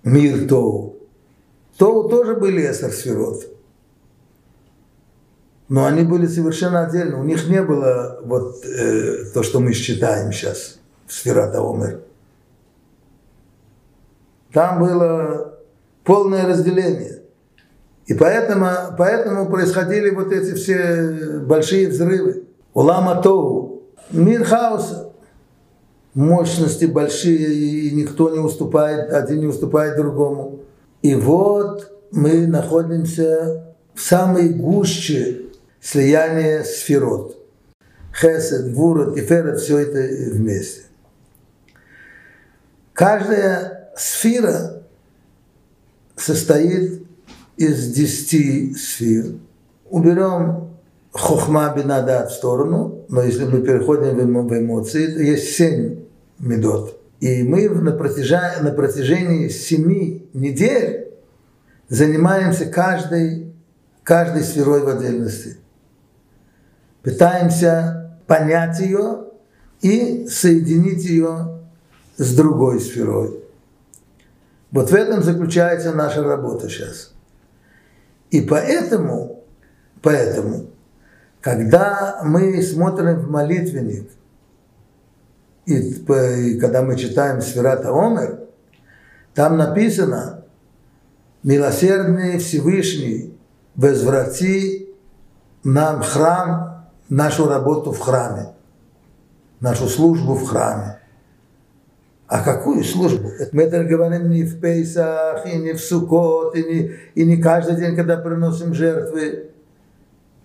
мир 0.04 0.48
Тогу. 0.48 0.96
Тогу 1.78 2.10
тоже 2.10 2.36
были 2.36 2.70
эсер 2.70 2.92
сферот. 2.92 3.46
Но 5.70 5.86
они 5.86 6.04
были 6.04 6.28
совершенно 6.28 6.86
отдельно. 6.86 7.20
У 7.20 7.24
них 7.24 7.48
не 7.48 7.62
было 7.62 8.20
вот 8.24 8.66
э, 8.66 9.26
то, 9.34 9.42
что 9.42 9.60
мы 9.60 9.74
считаем 9.74 10.32
сейчас, 10.32 10.80
сферата 11.08 11.62
Омер. 11.62 12.02
Там 14.54 14.80
было 14.80 15.60
полное 16.04 16.48
разделение. 16.48 17.22
И 18.06 18.14
поэтому, 18.14 18.68
поэтому 18.98 19.50
происходили 19.50 20.10
вот 20.10 20.32
эти 20.32 20.54
все 20.56 21.40
большие 21.40 21.88
взрывы. 21.88 22.44
Улама 22.74 23.22
Тоу, 23.22 23.84
мир 24.12 24.44
хаоса, 24.44 25.12
мощности 26.14 26.86
большие, 26.86 27.54
и 27.54 27.92
никто 27.92 28.30
не 28.30 28.40
уступает, 28.40 29.12
один 29.12 29.40
не 29.40 29.48
уступает 29.48 29.96
другому. 29.96 30.60
И 31.02 31.16
вот 31.16 31.92
мы 32.12 32.48
находимся 32.48 33.76
в 33.94 34.02
самой 34.02 34.50
гуще 34.50 35.44
слияния 35.80 36.64
сферот. 36.64 37.38
Хесед, 38.14 38.74
Гвура, 38.74 39.14
Тиферет, 39.14 39.60
все 39.60 39.80
это 39.80 40.34
вместе. 40.34 40.82
Каждая 42.94 43.81
сфера 43.96 44.84
состоит 46.16 47.04
из 47.58 47.94
десяти 47.94 48.74
сфер. 48.76 49.36
Уберем 49.90 50.72
хохма 51.12 51.74
бинада 51.76 52.28
в 52.28 52.32
сторону, 52.32 53.06
но 53.10 53.22
если 53.22 53.46
мы 53.46 53.62
переходим 53.62 54.48
в 54.48 54.58
эмоции, 54.58 55.08
то 55.08 55.22
есть 55.22 55.56
семь 55.56 56.06
медот. 56.40 57.00
И 57.20 57.44
мы 57.44 57.70
на 57.70 57.92
протяжении, 57.92 58.62
на 58.62 58.72
протяжении 58.72 59.48
семи 59.50 60.28
недель 60.34 61.14
занимаемся 61.88 62.66
каждой, 62.66 63.54
каждой 64.04 64.44
сферой 64.44 64.82
в 64.82 64.88
отдельности. 64.88 65.58
Пытаемся 67.04 68.18
понять 68.26 68.80
ее 68.80 69.26
и 69.82 70.28
соединить 70.28 71.04
ее 71.04 71.60
с 72.18 72.36
другой 72.36 72.80
сферой. 72.80 73.41
Вот 74.72 74.90
в 74.90 74.96
этом 74.96 75.22
заключается 75.22 75.94
наша 75.94 76.24
работа 76.24 76.70
сейчас. 76.70 77.14
И 78.30 78.42
поэтому, 78.42 79.44
поэтому, 80.02 80.68
когда 81.42 82.22
мы 82.24 82.62
смотрим 82.62 83.20
в 83.20 83.30
молитвенник, 83.30 84.10
и, 85.66 85.76
и 85.76 86.60
когда 86.60 86.82
мы 86.82 86.96
читаем 86.96 87.42
Сферата 87.42 87.92
Омер, 87.92 88.48
там 89.34 89.58
написано, 89.58 90.46
милосердный 91.44 92.38
Всевышний, 92.40 93.38
возврати 93.76 94.88
нам 95.64 96.02
храм, 96.02 96.88
нашу 97.10 97.48
работу 97.48 97.92
в 97.92 98.00
храме, 98.00 98.54
нашу 99.60 99.88
службу 99.88 100.34
в 100.34 100.46
храме. 100.46 101.01
А 102.32 102.42
какую 102.42 102.82
службу? 102.86 103.30
Мы 103.52 103.64
это 103.64 103.84
говорим 103.84 104.30
не 104.30 104.46
в 104.46 104.62
Пейсах, 104.62 105.46
и 105.46 105.58
не 105.58 105.74
в 105.74 105.82
Сукот, 105.82 106.56
и 106.56 106.64
не, 106.64 106.92
и 107.14 107.26
не 107.26 107.36
каждый 107.36 107.76
день, 107.76 107.94
когда 107.94 108.16
приносим 108.16 108.74
жертвы. 108.74 109.50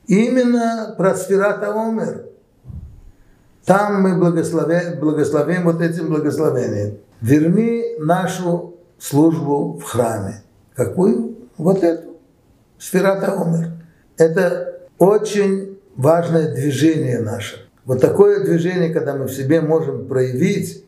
Именно 0.08 0.96
про 0.98 1.14
Сферата 1.14 1.72
Омер. 1.72 2.24
Там 3.64 4.02
мы 4.02 4.18
благословим, 4.18 4.98
благословим 4.98 5.62
вот 5.62 5.80
этим 5.80 6.08
благословением. 6.08 6.98
Верни 7.20 7.84
нашу 8.00 8.74
службу 8.98 9.78
в 9.78 9.84
храме. 9.84 10.42
Какую? 10.74 11.36
Вот 11.56 11.84
эту. 11.84 12.16
Сферата 12.80 13.32
Омер. 13.40 13.70
Это 14.16 14.80
очень 14.98 15.78
важное 15.94 16.52
движение 16.52 17.20
наше. 17.20 17.68
Вот 17.84 18.00
такое 18.00 18.44
движение, 18.44 18.92
когда 18.92 19.14
мы 19.14 19.26
в 19.26 19.32
себе 19.32 19.60
можем 19.60 20.08
проявить, 20.08 20.84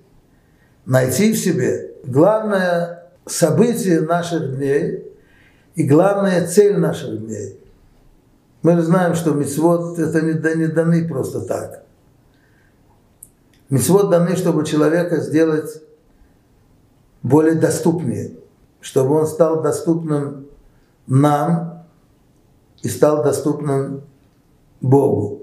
найти 0.88 1.34
в 1.34 1.36
себе 1.36 1.92
главное 2.02 3.10
событие 3.26 4.00
наших 4.00 4.56
дней 4.56 5.04
и 5.74 5.86
главная 5.86 6.48
цель 6.48 6.78
наших 6.78 7.26
дней. 7.26 7.60
Мы 8.62 8.80
знаем, 8.80 9.14
что 9.14 9.34
мецвод 9.34 9.98
это 9.98 10.22
не, 10.22 10.32
не 10.32 10.66
даны 10.66 11.06
просто 11.06 11.42
так. 11.42 11.84
Мецвод 13.68 14.08
даны, 14.08 14.34
чтобы 14.34 14.64
человека 14.64 15.20
сделать 15.20 15.82
более 17.22 17.54
доступнее, 17.54 18.38
чтобы 18.80 19.14
он 19.14 19.26
стал 19.26 19.60
доступным 19.60 20.46
нам 21.06 21.84
и 22.82 22.88
стал 22.88 23.22
доступным 23.22 24.04
Богу. 24.80 25.42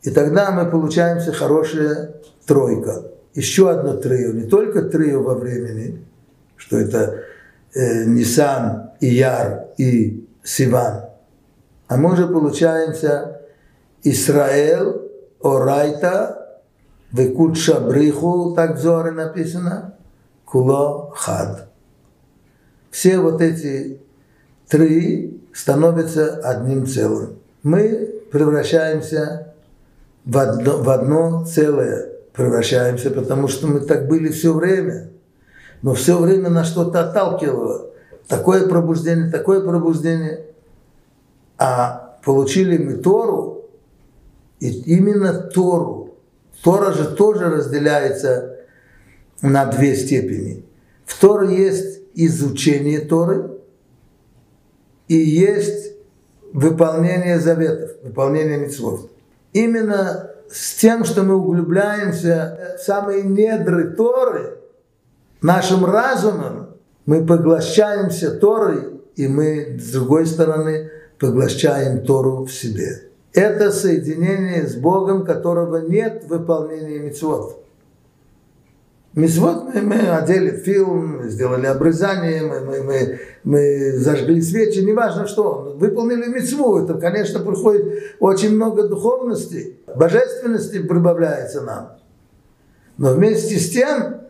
И 0.00 0.10
тогда 0.10 0.50
мы 0.50 0.70
получаемся 0.70 1.32
хорошая 1.32 2.14
тройка 2.46 3.10
еще 3.34 3.70
одно 3.70 3.96
трио, 3.96 4.32
не 4.32 4.44
только 4.48 4.82
трио 4.82 5.22
во 5.22 5.34
времени, 5.34 6.04
что 6.56 6.78
это 6.78 7.22
э, 7.74 8.04
Нисан, 8.04 8.90
Ияр 9.00 9.66
и 9.78 10.26
Сиван, 10.42 11.04
а 11.88 11.96
мы 11.96 12.12
уже 12.12 12.26
получаемся 12.26 13.40
Исраэл, 14.02 15.10
Орайта, 15.42 16.60
Векут 17.12 17.56
Шабриху, 17.56 18.54
так 18.54 18.76
в 18.76 18.80
Зоре 18.80 19.10
написано, 19.10 19.94
Куло 20.44 21.12
Хад. 21.16 21.68
Все 22.90 23.18
вот 23.18 23.40
эти 23.40 24.00
три 24.68 25.40
становятся 25.52 26.40
одним 26.44 26.86
целым. 26.86 27.38
Мы 27.62 28.22
превращаемся 28.30 29.54
в 30.24 30.38
одно, 30.38 30.82
в 30.82 30.90
одно 30.90 31.44
целое 31.44 32.09
превращаемся, 32.40 33.10
потому 33.10 33.48
что 33.48 33.66
мы 33.66 33.80
так 33.80 34.08
были 34.08 34.28
все 34.30 34.54
время. 34.54 35.10
Но 35.82 35.92
все 35.92 36.18
время 36.18 36.48
на 36.48 36.64
что-то 36.64 37.00
отталкивало. 37.00 37.90
Такое 38.28 38.66
пробуждение, 38.66 39.30
такое 39.30 39.60
пробуждение. 39.60 40.46
А 41.58 42.18
получили 42.24 42.78
мы 42.78 42.94
Тору, 42.94 43.66
и 44.58 44.70
именно 44.70 45.34
Тору. 45.34 46.14
Тора 46.62 46.92
же 46.92 47.14
тоже 47.14 47.50
разделяется 47.50 48.56
на 49.42 49.66
две 49.66 49.94
степени. 49.94 50.64
В 51.04 51.20
Торе 51.20 51.54
есть 51.54 52.00
изучение 52.14 53.00
Торы, 53.00 53.50
и 55.08 55.16
есть 55.16 55.92
выполнение 56.54 57.38
заветов, 57.38 57.90
выполнение 58.02 58.58
митцвот. 58.58 59.10
Именно 59.52 60.30
с 60.50 60.74
тем, 60.74 61.04
что 61.04 61.22
мы 61.22 61.36
углубляемся 61.36 62.76
в 62.78 62.82
самые 62.82 63.22
недры 63.22 63.90
Торы, 63.92 64.58
нашим 65.42 65.84
разумом, 65.84 66.70
мы 67.06 67.24
поглощаемся 67.24 68.32
Торой, 68.32 69.00
и 69.16 69.28
мы, 69.28 69.78
с 69.80 69.92
другой 69.92 70.26
стороны, 70.26 70.90
поглощаем 71.18 72.04
Тору 72.04 72.44
в 72.44 72.52
себе. 72.52 73.02
Это 73.32 73.70
соединение 73.70 74.66
с 74.66 74.74
Богом, 74.74 75.24
которого 75.24 75.76
нет 75.76 76.24
в 76.24 76.28
выполнении 76.28 76.98
митцвот. 76.98 77.60
Мизвод 79.14 79.74
мы, 79.74 79.80
мы 79.80 79.96
одели 79.96 80.56
фильм, 80.56 81.28
сделали 81.28 81.66
обрезание, 81.66 82.42
мы, 82.42 82.60
мы, 82.60 82.82
мы, 82.82 83.20
мы 83.42 83.92
зажгли 83.96 84.40
свечи, 84.40 84.78
неважно 84.78 85.26
что, 85.26 85.76
выполнили 85.76 86.26
митцву, 86.26 86.78
это, 86.78 86.94
конечно, 86.94 87.40
приходит 87.40 88.14
очень 88.20 88.54
много 88.54 88.86
духовности, 88.86 89.79
божественности 89.96 90.82
прибавляется 90.82 91.62
нам. 91.62 91.98
Но 92.98 93.14
вместе 93.14 93.58
с 93.58 93.70
тем, 93.70 94.20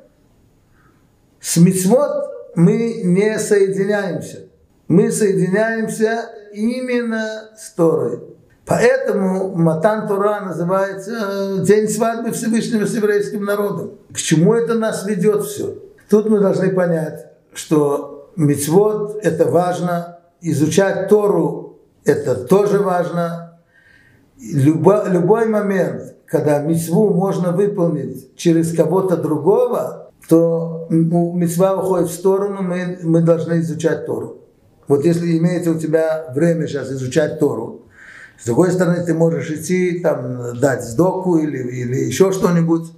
с 1.41 1.57
митцвот 1.57 2.31
мы 2.55 3.03
не 3.03 3.39
соединяемся. 3.39 4.47
Мы 4.89 5.11
соединяемся 5.11 6.31
именно 6.53 7.51
с 7.57 7.71
Торой. 7.73 8.23
Поэтому 8.67 9.53
Матан 9.57 10.07
Тура 10.07 10.41
называется 10.41 11.11
э, 11.11 11.65
День 11.65 11.89
свадьбы 11.89 12.31
Всевышнего 12.31 12.87
с 12.87 12.95
еврейским 12.95 13.45
народом. 13.45 13.99
К 14.13 14.17
чему 14.17 14.55
это 14.55 14.75
нас 14.75 15.05
ведет 15.07 15.43
все? 15.43 15.77
Тут 16.09 16.29
мы 16.29 16.39
должны 16.39 16.71
понять, 16.71 17.27
что 17.53 18.31
мицвод– 18.37 19.19
это 19.23 19.47
важно, 19.47 20.21
изучать 20.41 21.09
Тору– 21.09 21.81
это 22.05 22.35
тоже 22.35 22.79
важно. 22.79 23.50
Любо, 24.41 25.05
любой 25.09 25.47
момент, 25.47 26.14
когда 26.26 26.61
мицву 26.62 27.12
можно 27.12 27.53
выполнить 27.53 28.34
через 28.36 28.74
кого-то 28.74 29.16
другого, 29.16 30.11
то 30.28 30.86
мецва 30.91 31.74
уходит 31.74 32.09
в 32.09 32.14
сторону, 32.14 32.62
мы, 32.62 32.99
мы 33.03 33.20
должны 33.20 33.61
изучать 33.61 34.07
Тору. 34.07 34.38
Вот 34.88 35.05
если 35.05 35.36
имеется 35.38 35.72
у 35.72 35.78
тебя 35.78 36.32
время 36.34 36.66
сейчас 36.66 36.91
изучать 36.91 37.38
Тору, 37.38 37.82
с 38.41 38.47
другой 38.47 38.70
стороны, 38.70 39.05
ты 39.05 39.12
можешь 39.12 39.51
идти, 39.51 40.01
там, 40.01 40.59
дать 40.59 40.84
сдоку 40.84 41.36
или, 41.36 41.59
или 41.59 41.97
еще 41.97 42.32
что-нибудь, 42.32 42.91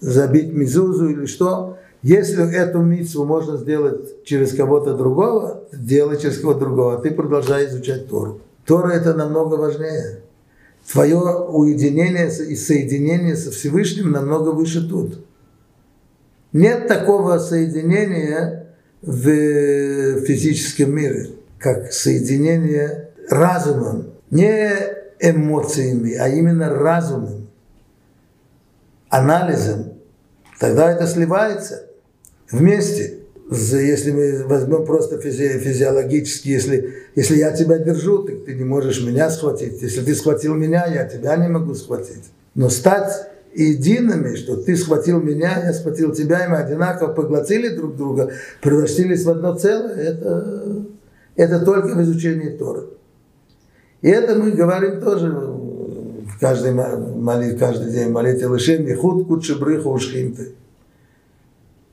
забить 0.00 0.52
мизузу 0.52 1.08
или 1.08 1.26
что. 1.26 1.78
Если 2.02 2.54
эту 2.54 2.78
митцву 2.78 3.24
можно 3.24 3.56
сделать 3.56 4.24
через 4.24 4.54
кого-то 4.54 4.94
другого, 4.96 5.64
делай 5.72 6.16
через 6.18 6.38
кого-то 6.38 6.60
другого, 6.60 6.98
ты 6.98 7.10
продолжай 7.10 7.66
изучать 7.66 8.08
Тору. 8.08 8.40
Тора 8.64 8.90
это 8.90 9.14
намного 9.14 9.54
важнее. 9.54 10.20
Твое 10.90 11.18
уединение 11.18 12.28
и 12.28 12.56
соединение 12.56 13.36
со 13.36 13.50
Всевышним 13.50 14.10
намного 14.10 14.50
выше 14.50 14.88
тут. 14.88 15.26
Нет 16.52 16.88
такого 16.88 17.38
соединения 17.38 18.74
в 19.02 20.22
физическом 20.22 20.94
мире, 20.94 21.30
как 21.58 21.92
соединение 21.92 23.10
разумом 23.28 24.14
не 24.30 24.72
эмоциями, 25.20 26.14
а 26.14 26.28
именно 26.28 26.70
разумом, 26.70 27.48
анализом, 29.10 29.92
тогда 30.58 30.90
это 30.90 31.06
сливается 31.06 31.86
вместе. 32.50 33.17
Если 33.50 34.10
мы 34.10 34.46
возьмем 34.46 34.84
просто 34.84 35.18
физи 35.18 35.58
физиологически, 35.58 36.48
если, 36.48 36.94
если 37.14 37.36
я 37.36 37.52
тебя 37.52 37.78
держу, 37.78 38.22
ты, 38.22 38.36
ты 38.36 38.54
не 38.54 38.64
можешь 38.64 39.02
меня 39.02 39.30
схватить. 39.30 39.80
Если 39.80 40.02
ты 40.02 40.14
схватил 40.14 40.54
меня, 40.54 40.86
я 40.86 41.04
тебя 41.04 41.36
не 41.36 41.48
могу 41.48 41.74
схватить. 41.74 42.24
Но 42.54 42.68
стать 42.68 43.10
едиными, 43.54 44.36
что 44.36 44.56
ты 44.56 44.76
схватил 44.76 45.20
меня, 45.20 45.62
я 45.64 45.72
схватил 45.72 46.12
тебя, 46.12 46.44
и 46.44 46.48
мы 46.48 46.58
одинаково 46.58 47.12
поглотили 47.12 47.68
друг 47.68 47.96
друга, 47.96 48.32
превратились 48.60 49.24
в 49.24 49.30
одно 49.30 49.54
целое, 49.56 49.94
это, 49.94 50.84
это 51.34 51.64
только 51.64 51.94
в 51.94 52.02
изучении 52.02 52.50
Торы. 52.50 52.84
И 54.02 54.08
это 54.08 54.34
мы 54.34 54.50
говорим 54.52 55.00
тоже 55.00 55.30
в 55.30 56.38
каждый, 56.38 56.72
молит, 56.72 57.58
каждый 57.58 57.90
день 57.90 58.10
молитве 58.10 58.46
Лышем, 58.46 58.86
Ихуд 58.86 59.26
Кутшебриху 59.26 59.90
Ушхинты. 59.90 60.52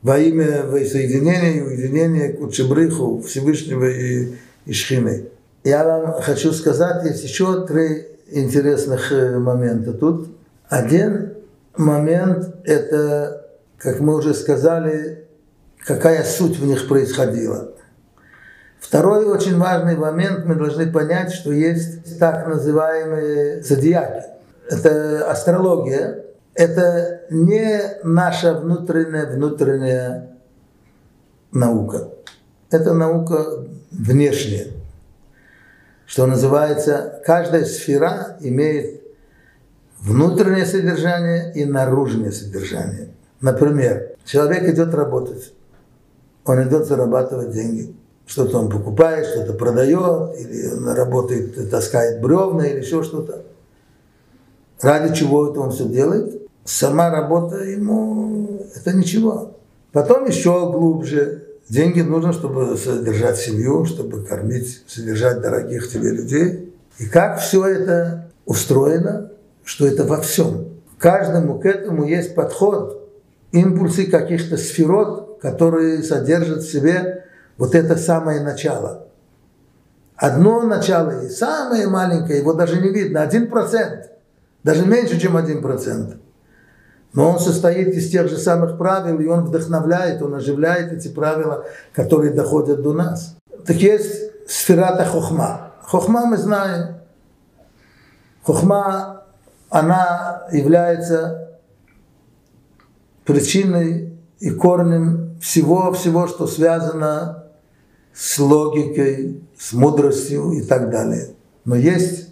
Во 0.05 0.19
имя 0.19 0.67
соединения 0.85 1.53
и 1.53 1.61
уединения 1.61 2.31
Кутшебриху 2.33 3.23
Всевышнего 3.23 3.85
и, 3.85 4.35
и 4.67 4.71
Шхины. 4.71 5.29
Я 5.63 5.83
вам 5.83 6.21
хочу 6.21 6.51
сказать, 6.51 7.03
есть 7.05 7.23
еще 7.23 7.65
три 7.65 8.05
интересных 8.29 9.11
э, 9.11 9.39
момента 9.39 9.93
тут. 9.93 10.27
Один 10.69 11.33
момент– 11.75 12.53
это, 12.65 13.47
как 13.79 13.99
мы 13.99 14.15
уже 14.15 14.35
сказали, 14.35 15.25
какая 15.83 16.23
суть 16.23 16.59
в 16.59 16.65
них 16.67 16.87
происходила. 16.87 17.71
Второй 18.79 19.25
очень 19.25 19.57
важный 19.57 19.97
момент, 19.97 20.45
мы 20.45 20.53
должны 20.53 20.85
понять, 20.85 21.31
что 21.31 21.51
есть 21.51 22.19
так 22.19 22.47
называемые 22.47 23.63
зодиаки. 23.63 24.23
Это 24.69 25.31
астрология. 25.31 26.24
Это 26.55 27.21
не 27.29 27.81
наша 28.03 28.53
внутренняя, 28.53 29.25
внутренняя 29.27 30.37
наука. 31.51 32.09
Это 32.71 32.93
наука 32.93 33.65
внешняя. 33.91 34.67
Что 36.05 36.25
называется, 36.25 37.21
каждая 37.25 37.65
сфера 37.65 38.37
имеет 38.39 39.01
внутреннее 39.99 40.65
содержание 40.65 41.53
и 41.53 41.65
наружное 41.65 42.31
содержание. 42.31 43.09
Например, 43.41 44.15
человек 44.23 44.63
идет 44.69 44.93
работать, 44.93 45.53
он 46.45 46.63
идет 46.67 46.85
зарабатывать 46.85 47.51
деньги– 47.51 47.95
что-то 48.25 48.57
он 48.57 48.69
покупает, 48.69 49.27
что-то 49.27 49.53
продает, 49.53 50.39
или 50.39 50.67
он 50.73 50.89
работает, 50.89 51.69
таскает 51.69 52.21
бревна, 52.21 52.65
или 52.65 52.79
еще 52.79 53.03
что-то. 53.03 53.43
Ради 54.81 55.15
чего 55.15 55.51
это 55.51 55.59
он 55.59 55.71
все 55.71 55.85
делает? 55.87 56.44
Сама 56.65 57.11
работа 57.11 57.57
ему 57.57 58.59
это 58.75 58.91
ничего. 58.91 59.55
Потом 59.91 60.25
еще 60.25 60.71
глубже. 60.71 61.43
Деньги 61.69 62.01
нужно, 62.01 62.33
чтобы 62.33 62.75
содержать 62.75 63.37
семью, 63.37 63.85
чтобы 63.85 64.23
кормить, 64.23 64.83
содержать 64.87 65.41
дорогих 65.41 65.89
тебе 65.89 66.09
людей. 66.09 66.75
И 66.97 67.05
как 67.05 67.39
все 67.39 67.65
это 67.65 68.29
устроено, 68.45 69.31
что 69.63 69.87
это 69.87 70.05
во 70.05 70.21
всем. 70.21 70.67
Каждому 70.97 71.59
к 71.59 71.65
этому 71.65 72.05
есть 72.05 72.35
подход, 72.35 73.09
импульсы 73.51 74.05
каких-то 74.05 74.57
сферот, 74.57 75.39
которые 75.41 76.03
содержат 76.03 76.63
в 76.63 76.71
себе 76.71 77.25
вот 77.57 77.75
это 77.75 77.95
самое 77.95 78.41
начало. 78.41 79.07
Одно 80.15 80.61
начало 80.61 81.23
есть, 81.23 81.37
самое 81.37 81.87
маленькое, 81.87 82.39
его 82.39 82.53
даже 82.53 82.81
не 82.81 82.89
видно, 82.89 83.21
один 83.21 83.49
процент, 83.49 84.09
даже 84.63 84.85
меньше, 84.85 85.19
чем 85.19 85.35
один 85.35 85.61
процент. 85.61 86.17
Но 87.15 87.31
он 87.31 87.39
состоит 87.39 87.87
из 87.87 88.11
тех 88.11 88.27
же 88.27 88.37
самых 88.37 88.77
правил, 88.77 89.19
и 89.19 89.27
он 89.27 89.45
вдохновляет, 89.45 90.21
он 90.21 90.35
оживляет 90.35 90.91
эти 90.91 91.07
правила, 91.07 91.65
которые 91.93 92.33
доходят 92.33 92.81
до 92.81 92.91
нас. 92.91 93.37
Так 93.65 93.77
есть 93.77 94.49
сферата 94.49 95.05
хохма. 95.05 95.71
Хохма 95.81 96.25
мы 96.25 96.37
знаем. 96.37 96.97
Хохма, 98.43 99.23
она 99.69 100.43
является 100.51 101.57
причиной 103.23 104.19
и 104.39 104.49
корнем 104.49 105.37
всего-всего, 105.41 106.27
что 106.27 106.47
связано 106.47 107.45
с 108.13 108.37
логикой, 108.39 109.41
с 109.57 109.71
мудростью 109.71 110.51
и 110.51 110.61
так 110.61 110.89
далее. 110.89 111.35
Но 111.63 111.75
есть 111.75 112.29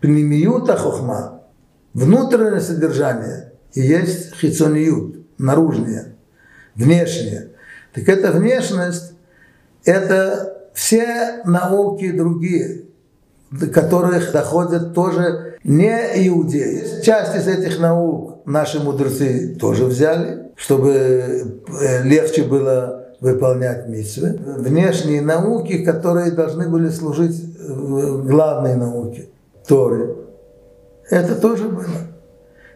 пнемиюта 0.00 0.76
хохма, 0.76 1.33
внутреннее 1.94 2.60
содержание, 2.60 3.52
и 3.72 3.80
есть 3.80 4.34
хицониют, 4.36 5.16
наружное, 5.38 6.16
внешнее. 6.74 7.50
Так 7.94 8.08
эта 8.08 8.32
внешность, 8.32 9.12
это 9.84 10.68
все 10.74 11.42
науки 11.44 12.10
другие, 12.10 12.82
до 13.50 13.68
которых 13.68 14.32
доходят 14.32 14.94
тоже 14.94 15.58
не 15.62 16.28
иудеи. 16.28 17.00
Часть 17.02 17.36
из 17.36 17.46
этих 17.46 17.78
наук 17.78 18.44
наши 18.44 18.80
мудрецы 18.80 19.56
тоже 19.58 19.84
взяли, 19.84 20.50
чтобы 20.56 20.92
э, 20.92 22.02
легче 22.02 22.42
было 22.42 23.04
выполнять 23.20 23.88
митцвы. 23.88 24.38
Внешние 24.58 25.22
науки, 25.22 25.84
которые 25.84 26.32
должны 26.32 26.68
были 26.68 26.90
служить 26.90 27.42
главной 27.58 28.76
науке, 28.76 29.28
Торе. 29.66 30.23
Это 31.10 31.34
тоже 31.36 31.68
было. 31.68 31.84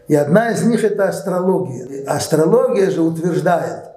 И 0.07 0.15
одна 0.15 0.51
из 0.51 0.63
них 0.63 0.83
это 0.83 1.09
астрология. 1.09 2.05
Астрология 2.07 2.89
же 2.89 3.01
утверждает 3.01 3.89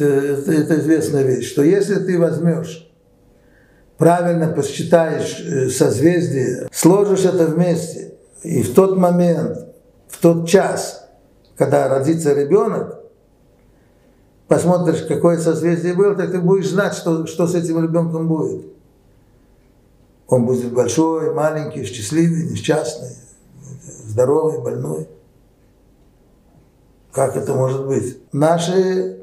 это, 0.00 0.04
это, 0.04 0.52
это 0.52 0.80
известная 0.80 1.22
вещь, 1.22 1.50
что 1.50 1.62
если 1.62 1.96
ты 1.96 2.18
возьмешь, 2.18 2.90
правильно 3.98 4.48
посчитаешь 4.48 5.40
э, 5.40 5.68
созвездие, 5.68 6.68
сложишь 6.72 7.24
это 7.24 7.46
вместе, 7.46 8.14
и 8.42 8.62
в 8.62 8.74
тот 8.74 8.96
момент, 8.96 9.66
в 10.08 10.20
тот 10.20 10.48
час, 10.48 11.08
когда 11.56 11.88
родится 11.88 12.32
ребенок, 12.32 13.00
посмотришь, 14.48 15.04
какое 15.06 15.38
созвездие 15.38 15.94
было, 15.94 16.14
так 16.14 16.32
ты 16.32 16.40
будешь 16.40 16.70
знать, 16.70 16.94
что, 16.94 17.26
что 17.26 17.46
с 17.46 17.54
этим 17.54 17.82
ребенком 17.82 18.26
будет. 18.26 18.64
Он 20.30 20.46
будет 20.46 20.72
большой, 20.72 21.34
маленький, 21.34 21.84
счастливый, 21.84 22.44
несчастный, 22.44 23.16
здоровый, 24.04 24.60
больной. 24.62 25.08
Как 27.12 27.36
это 27.36 27.52
может 27.52 27.84
быть? 27.84 28.20
Наши 28.32 29.18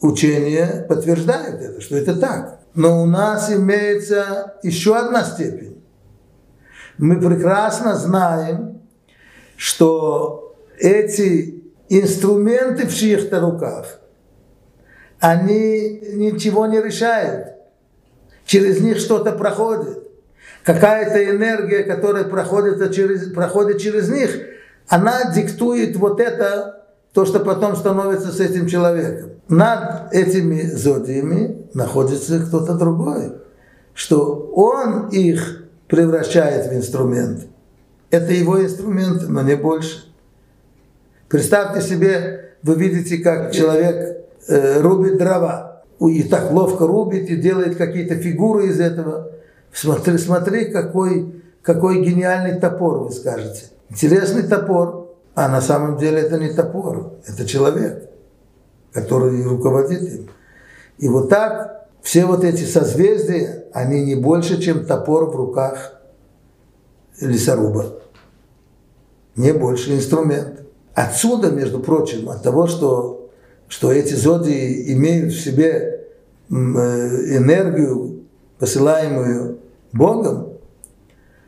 учения 0.00 0.84
подтверждают 0.88 1.60
это, 1.62 1.80
что 1.80 1.96
это 1.96 2.16
так. 2.16 2.60
Но 2.74 3.02
у 3.02 3.06
нас 3.06 3.52
имеется 3.52 4.56
еще 4.64 4.96
одна 4.96 5.22
степень. 5.22 5.80
Мы 6.98 7.20
прекрасно 7.20 7.94
знаем, 7.94 8.82
что 9.56 10.56
эти 10.76 11.62
инструменты 11.88 12.88
в 12.88 12.94
чьих-то 12.94 13.38
руках, 13.38 14.00
они 15.20 16.00
ничего 16.14 16.66
не 16.66 16.82
решают. 16.82 17.54
Через 18.44 18.80
них 18.80 18.98
что-то 18.98 19.30
проходит. 19.30 20.05
Какая-то 20.66 21.24
энергия, 21.30 21.84
которая 21.84 22.24
проходит 22.24 22.92
через, 22.92 23.32
проходит 23.32 23.78
через 23.78 24.08
них, 24.08 24.36
она 24.88 25.32
диктует 25.32 25.94
вот 25.94 26.18
это 26.18 26.86
то, 27.12 27.24
что 27.24 27.38
потом 27.38 27.76
становится 27.76 28.32
с 28.32 28.40
этим 28.40 28.66
человеком. 28.66 29.30
Над 29.48 30.12
этими 30.12 30.62
зодиями 30.62 31.68
находится 31.72 32.40
кто-то 32.40 32.74
другой, 32.74 33.34
что 33.94 34.50
он 34.56 35.08
их 35.10 35.66
превращает 35.86 36.66
в 36.66 36.74
инструмент. 36.74 37.46
Это 38.10 38.32
его 38.32 38.60
инструмент, 38.60 39.22
но 39.28 39.42
не 39.42 39.54
больше. 39.54 40.12
Представьте 41.28 41.80
себе, 41.80 42.54
вы 42.64 42.74
видите, 42.74 43.18
как 43.18 43.52
человек 43.52 44.26
э, 44.48 44.80
рубит 44.80 45.16
дрова, 45.18 45.82
и 46.00 46.24
так 46.24 46.50
ловко 46.50 46.88
рубит, 46.88 47.30
и 47.30 47.36
делает 47.36 47.76
какие-то 47.76 48.16
фигуры 48.16 48.66
из 48.66 48.80
этого. 48.80 49.30
Смотри, 49.76 50.16
смотри 50.16 50.64
какой, 50.72 51.42
какой 51.60 52.02
гениальный 52.02 52.58
топор, 52.58 53.00
вы 53.00 53.12
скажете. 53.12 53.64
Интересный 53.90 54.42
топор, 54.44 55.14
а 55.34 55.50
на 55.50 55.60
самом 55.60 55.98
деле 55.98 56.22
это 56.22 56.38
не 56.38 56.48
топор, 56.48 57.12
это 57.26 57.44
человек, 57.44 58.08
который 58.94 59.42
руководит 59.44 60.00
им. 60.00 60.30
И 60.96 61.08
вот 61.08 61.28
так 61.28 61.88
все 62.00 62.24
вот 62.24 62.42
эти 62.42 62.64
созвездия, 62.64 63.66
они 63.74 64.02
не 64.02 64.14
больше, 64.14 64.62
чем 64.62 64.86
топор 64.86 65.26
в 65.26 65.36
руках 65.36 66.00
лесоруба. 67.20 68.00
Не 69.36 69.52
больше 69.52 69.94
инструмент. 69.94 70.62
Отсюда, 70.94 71.50
между 71.50 71.80
прочим, 71.80 72.30
от 72.30 72.42
того, 72.42 72.66
что, 72.66 73.28
что 73.68 73.92
эти 73.92 74.14
зодии 74.14 74.94
имеют 74.94 75.34
в 75.34 75.38
себе 75.38 76.06
э, 76.48 76.54
энергию, 76.54 78.22
посылаемую 78.58 79.65
Богом, 79.96 80.54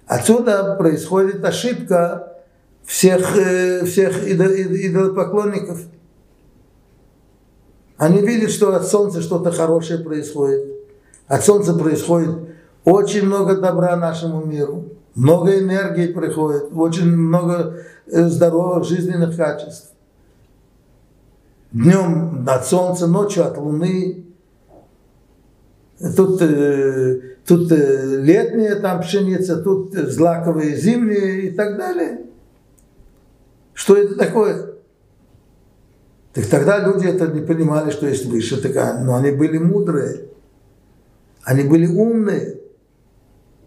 отсюда 0.07 0.77
происходит 0.77 1.45
ошибка 1.45 2.39
всех, 2.85 3.37
э, 3.37 3.85
всех 3.85 4.27
идолопоклонников. 4.27 5.81
Они 7.97 8.21
видят, 8.21 8.51
что 8.51 8.75
от 8.75 8.87
Солнца 8.87 9.21
что-то 9.21 9.51
хорошее 9.51 9.99
происходит. 9.99 10.65
От 11.27 11.45
Солнца 11.45 11.75
происходит 11.75 12.31
очень 12.85 13.27
много 13.27 13.57
добра 13.57 13.97
нашему 13.97 14.45
миру, 14.45 14.85
много 15.15 15.59
энергии 15.59 16.13
приходит, 16.13 16.69
очень 16.75 17.15
много 17.15 17.83
э, 18.07 18.29
здоровых 18.29 18.85
жизненных 18.85 19.37
качеств. 19.37 19.93
Днем 21.73 22.47
от 22.49 22.67
Солнца, 22.67 23.07
ночью 23.07 23.47
от 23.47 23.59
Луны. 23.59 24.28
Тут, 26.17 26.41
э, 26.43 27.21
тут 27.45 27.71
летняя 27.71 28.77
там 28.77 29.01
пшеница, 29.01 29.57
тут 29.63 29.95
злаковые 29.95 30.77
зимние 30.77 31.49
и 31.49 31.51
так 31.51 31.77
далее. 31.77 32.21
Что 33.75 33.97
это 33.97 34.17
такое? 34.17 34.75
Так 36.35 36.47
тогда 36.47 36.79
люди 36.79 37.07
это 37.07 37.27
не 37.29 37.41
понимали, 37.41 37.91
что 37.91 38.07
есть 38.07 38.27
выше 38.27 38.61
такая, 38.61 39.03
но 39.03 39.17
они 39.17 39.33
были 39.33 39.59
мудрые, 39.59 40.29
они 41.43 41.65
были 41.65 41.87
умные, 41.87 42.61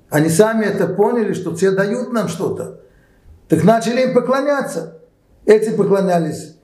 они 0.09 0.29
сами 0.29 0.65
это 0.65 0.87
поняли, 0.87 1.33
что 1.33 1.55
все 1.55 1.71
дают 1.71 2.13
нам 2.13 2.27
что-то. 2.27 2.81
Так 3.49 3.63
начали 3.65 4.03
им 4.03 4.13
поклоняться. 4.13 4.99
Эти 5.45 5.71
поклонялись 5.71 6.55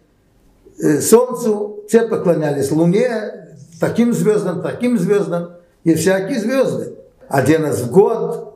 э, 0.79 1.01
Солнцу, 1.01 1.83
те 1.89 2.03
поклонялись 2.03 2.71
Луне, 2.71 3.46
таким 3.79 4.13
звездам, 4.13 4.61
таким 4.61 4.97
звездам, 4.97 5.53
и 5.83 5.93
всякие 5.95 6.39
звезды. 6.39 6.93
Один 7.29 7.63
раз 7.63 7.81
в 7.81 7.91
год, 7.91 8.47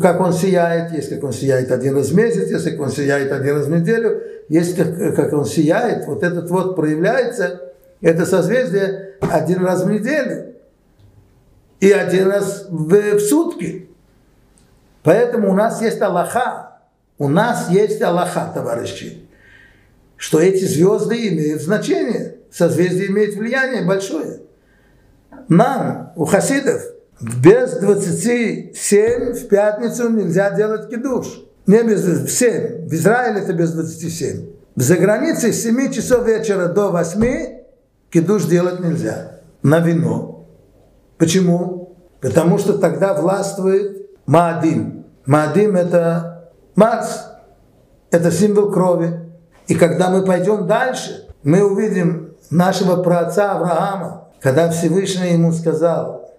как 0.00 0.20
он 0.20 0.32
сияет, 0.32 0.92
есть 0.92 1.08
как 1.08 1.24
он 1.24 1.32
сияет 1.32 1.70
один 1.70 1.96
раз 1.96 2.08
в 2.08 2.14
месяц, 2.14 2.50
есть 2.50 2.64
как 2.64 2.80
он 2.80 2.90
сияет 2.90 3.32
один 3.32 3.56
раз 3.56 3.66
в 3.66 3.70
неделю, 3.70 4.22
есть 4.48 4.76
как, 4.76 5.14
как 5.14 5.32
он 5.32 5.44
сияет, 5.44 6.06
вот 6.06 6.22
этот 6.22 6.50
вот 6.50 6.76
проявляется, 6.76 7.72
это 8.00 8.26
созвездие 8.26 9.14
один 9.20 9.64
раз 9.64 9.84
в 9.84 9.90
неделю 9.90 10.54
и 11.80 11.90
один 11.90 12.28
раз 12.28 12.66
в, 12.68 13.16
в 13.16 13.20
сутки. 13.20 13.88
Поэтому 15.02 15.50
у 15.50 15.54
нас 15.54 15.80
есть 15.80 16.00
Аллаха, 16.00 16.80
у 17.18 17.28
нас 17.28 17.70
есть 17.70 18.02
Аллаха, 18.02 18.50
товарищи, 18.52 19.28
что 20.16 20.40
эти 20.40 20.64
звезды 20.64 21.28
имеют 21.28 21.62
значение, 21.62 22.36
созвездие 22.50 23.08
имеет 23.08 23.34
влияние 23.34 23.84
большое. 23.84 24.40
Нам, 25.48 26.12
у 26.16 26.24
хасидов, 26.24 26.82
без 27.20 27.78
27 27.78 29.32
в 29.32 29.48
пятницу 29.48 30.08
нельзя 30.08 30.50
делать 30.50 30.88
кидуш. 30.88 31.26
Не 31.66 31.82
без 31.82 32.04
7. 32.30 32.88
В 32.88 32.92
Израиле 32.92 33.40
это 33.42 33.52
без 33.52 33.72
27. 33.72 34.46
За 34.74 34.96
границей 34.96 35.52
с 35.52 35.62
7 35.62 35.92
часов 35.92 36.26
вечера 36.26 36.68
до 36.68 36.90
8 36.90 37.62
кидуш 38.10 38.44
делать 38.44 38.80
нельзя. 38.80 39.40
На 39.62 39.78
вино. 39.78 40.46
Почему? 41.18 41.96
Потому 42.20 42.58
что 42.58 42.78
тогда 42.78 43.14
властвует 43.14 44.10
Маадим. 44.26 45.06
Маадим 45.26 45.76
это 45.76 46.50
Марс. 46.74 47.26
Это 48.10 48.30
символ 48.30 48.70
крови. 48.70 49.20
И 49.68 49.74
когда 49.74 50.10
мы 50.10 50.24
пойдем 50.24 50.66
дальше, 50.66 51.28
мы 51.44 51.62
увидим 51.62 52.34
нашего 52.50 53.02
праотца 53.02 53.52
Авраама, 53.52 54.21
когда 54.42 54.70
Всевышний 54.70 55.32
ему 55.32 55.52
сказал, 55.52 56.34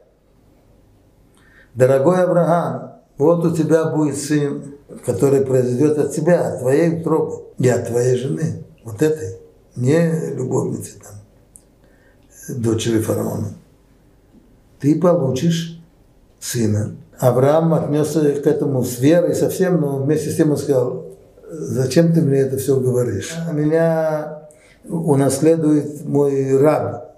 дорогой 1.73 2.23
Авраам, 2.23 2.99
вот 3.17 3.45
у 3.45 3.55
тебя 3.55 3.85
будет 3.85 4.17
сын, 4.17 4.75
который 5.05 5.45
произойдет 5.45 5.97
от 5.97 6.13
тебя, 6.13 6.49
от 6.49 6.59
твоей 6.59 6.99
утробы 6.99 7.43
и 7.57 7.69
от 7.69 7.87
твоей 7.87 8.17
жены, 8.17 8.63
вот 8.83 9.01
этой, 9.01 9.37
не 9.77 10.35
любовницы 10.35 10.99
там, 10.99 12.61
дочери 12.61 12.99
фараона. 12.99 13.53
Ты 14.81 14.99
получишь 14.99 15.81
сына. 16.39 16.97
Авраам 17.19 17.73
отнесся 17.73 18.19
к 18.19 18.45
этому 18.45 18.83
с 18.83 18.99
верой 18.99 19.33
совсем, 19.33 19.79
но 19.79 19.97
вместе 19.97 20.29
с 20.29 20.35
тем 20.35 20.51
он 20.51 20.57
сказал, 20.57 21.05
зачем 21.49 22.11
ты 22.11 22.21
мне 22.21 22.39
это 22.39 22.57
все 22.57 22.77
говоришь? 22.77 23.33
Меня 23.53 24.49
унаследует 24.83 26.03
мой 26.03 26.57
раб 26.57 27.12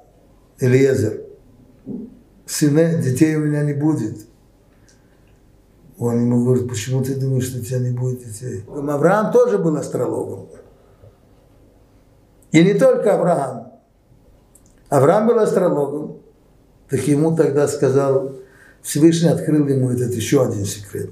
Элиезер. 0.60 1.22
Сына, 2.46 2.96
детей 3.02 3.36
у 3.36 3.40
меня 3.40 3.64
не 3.64 3.74
будет. 3.74 4.26
Он 5.98 6.20
ему 6.20 6.44
говорит, 6.44 6.68
почему 6.68 7.04
ты 7.04 7.16
думаешь, 7.16 7.46
что 7.46 7.60
у 7.60 7.62
тебя 7.62 7.80
не 7.80 7.92
будет 7.92 8.20
детей? 8.20 8.64
Авраам 8.68 9.32
тоже 9.32 9.58
был 9.58 9.76
астрологом. 9.78 10.48
И 12.52 12.64
не 12.64 12.74
только 12.74 13.16
Авраам. 13.16 13.72
Авраам 14.90 15.28
был 15.28 15.40
астрологом. 15.40 16.18
Так 16.90 17.08
ему 17.08 17.36
тогда 17.36 17.68
сказал, 17.68 18.36
Всевышний 18.82 19.30
открыл 19.30 19.68
ему 19.68 19.90
этот 19.90 20.14
еще 20.14 20.46
один 20.46 20.66
секрет. 20.66 21.10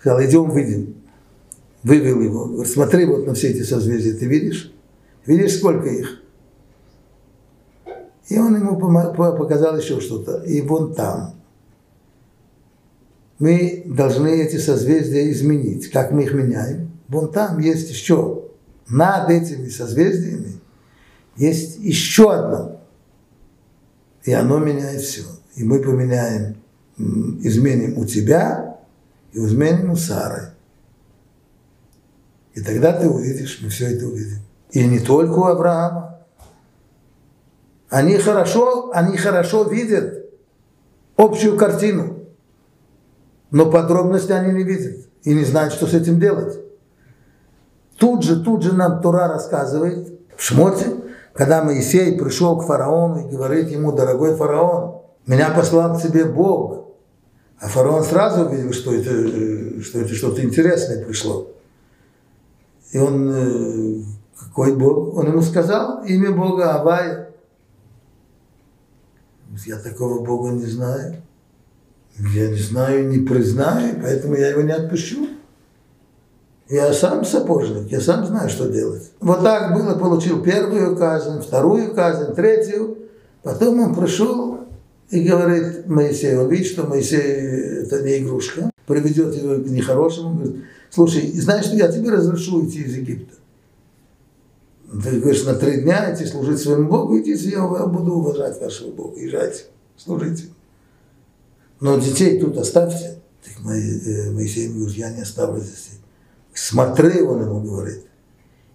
Сказал, 0.00 0.22
идем 0.22 0.50
выйдем. 0.50 0.94
Вывел 1.82 2.20
его. 2.20 2.44
Говорит, 2.46 2.72
смотри 2.72 3.04
вот 3.06 3.26
на 3.26 3.34
все 3.34 3.48
эти 3.48 3.62
созвездия, 3.62 4.12
ты 4.12 4.26
видишь? 4.26 4.72
Видишь, 5.24 5.56
сколько 5.56 5.88
их? 5.88 6.19
И 8.30 8.38
он 8.38 8.56
ему 8.56 8.78
показал 8.78 9.76
еще 9.76 10.00
что-то. 10.00 10.44
И 10.44 10.62
вон 10.62 10.94
там, 10.94 11.34
мы 13.40 13.82
должны 13.86 14.28
эти 14.28 14.56
созвездия 14.56 15.32
изменить. 15.32 15.90
Как 15.90 16.12
мы 16.12 16.22
их 16.22 16.32
меняем? 16.32 16.92
Вон 17.08 17.32
там 17.32 17.58
есть 17.58 17.90
еще, 17.90 18.44
над 18.88 19.30
этими 19.30 19.68
созвездиями, 19.68 20.60
есть 21.36 21.78
еще 21.80 22.32
одно. 22.32 22.80
и 24.24 24.32
оно 24.32 24.58
меняет 24.58 25.00
все. 25.00 25.24
И 25.56 25.64
мы 25.64 25.80
поменяем, 25.80 26.56
изменим 26.98 27.98
у 27.98 28.06
тебя 28.06 28.78
и 29.32 29.38
изменим 29.38 29.90
у 29.90 29.96
Сары. 29.96 30.52
И 32.54 32.60
тогда 32.60 32.92
ты 32.92 33.08
увидишь, 33.08 33.58
мы 33.60 33.70
все 33.70 33.86
это 33.96 34.06
увидим. 34.06 34.38
И 34.70 34.86
не 34.86 35.00
только 35.00 35.32
у 35.32 35.44
Авраама. 35.44 36.09
Они 37.90 38.16
хорошо, 38.18 38.90
они 38.94 39.16
хорошо 39.16 39.64
видят 39.64 40.30
общую 41.16 41.56
картину, 41.56 42.20
но 43.50 43.70
подробности 43.70 44.30
они 44.32 44.54
не 44.54 44.62
видят 44.62 45.06
и 45.24 45.34
не 45.34 45.44
знают, 45.44 45.72
что 45.72 45.86
с 45.86 45.94
этим 45.94 46.20
делать. 46.20 46.58
Тут 47.98 48.22
же, 48.22 48.42
тут 48.42 48.62
же 48.62 48.74
нам 48.74 49.02
Тура 49.02 49.28
рассказывает 49.28 50.08
в 50.36 50.42
Шмоте, 50.42 50.86
когда 51.34 51.62
Моисей 51.64 52.16
пришел 52.16 52.56
к 52.58 52.64
фараону 52.64 53.26
и 53.26 53.30
говорит 53.30 53.68
ему, 53.68 53.92
дорогой 53.92 54.36
фараон, 54.36 55.02
меня 55.26 55.50
послал 55.50 55.98
к 55.98 56.02
тебе 56.02 56.24
Бог. 56.24 56.86
А 57.60 57.68
фараон 57.68 58.04
сразу 58.04 58.46
увидел, 58.46 58.72
что 58.72 58.94
это, 58.94 59.82
что 59.82 60.00
это 60.00 60.14
что-то 60.14 60.42
интересное 60.42 61.04
пришло. 61.04 61.48
И 62.92 62.98
он, 62.98 63.30
э, 63.30 64.02
какой 64.38 64.74
Бог? 64.74 65.16
Он 65.16 65.26
ему 65.26 65.42
сказал 65.42 66.02
имя 66.04 66.30
Бога 66.30 66.74
Авая. 66.74 67.29
Я 69.66 69.76
такого 69.76 70.24
Бога 70.24 70.50
не 70.50 70.66
знаю. 70.66 71.16
Я 72.18 72.48
не 72.48 72.58
знаю, 72.58 73.08
не 73.08 73.18
признаю, 73.18 73.96
поэтому 74.00 74.34
я 74.34 74.48
его 74.48 74.62
не 74.62 74.72
отпущу. 74.72 75.28
Я 76.68 76.92
сам 76.92 77.24
сапожник, 77.24 77.90
я 77.90 78.00
сам 78.00 78.24
знаю, 78.26 78.48
что 78.48 78.68
делать. 78.68 79.10
Вот 79.20 79.42
так 79.42 79.74
было, 79.74 79.98
получил 79.98 80.40
первую 80.42 80.96
казнь, 80.96 81.40
вторую 81.40 81.94
казнь, 81.94 82.32
третью. 82.34 82.98
Потом 83.42 83.80
он 83.80 83.94
пришел 83.94 84.60
и 85.08 85.20
говорит 85.28 85.86
Моисей, 85.88 86.36
он 86.36 86.48
видит, 86.48 86.68
что 86.68 86.86
Моисей 86.86 87.82
это 87.82 88.02
не 88.02 88.18
игрушка, 88.18 88.70
приведет 88.86 89.34
его 89.34 89.56
к 89.56 89.66
нехорошему, 89.66 90.34
говорит, 90.34 90.64
слушай, 90.90 91.32
знаешь, 91.32 91.64
что 91.64 91.74
я 91.74 91.90
тебе 91.90 92.10
разрешу 92.10 92.64
идти 92.64 92.82
из 92.82 92.94
Египта. 92.94 93.34
Ты 94.90 95.20
говоришь, 95.20 95.44
на 95.44 95.54
три 95.54 95.82
дня 95.82 96.12
идти 96.12 96.26
служить 96.26 96.58
своему 96.58 96.88
Богу, 96.88 97.20
идите, 97.20 97.50
я 97.50 97.64
буду 97.86 98.14
уважать 98.14 98.60
вашего 98.60 98.90
Бога, 98.90 99.20
езжайте, 99.20 99.66
служите. 99.96 100.48
Но 101.78 101.96
детей 101.98 102.40
тут 102.40 102.56
оставьте. 102.56 103.20
Так 103.44 103.54
э, 103.72 104.30
Моисей 104.32 104.68
говорит, 104.68 104.96
я 104.96 105.12
не 105.12 105.22
оставлю 105.22 105.60
детей. 105.60 106.00
Смотри, 106.52 107.22
он 107.22 107.40
ему 107.42 107.60
говорит. 107.60 108.04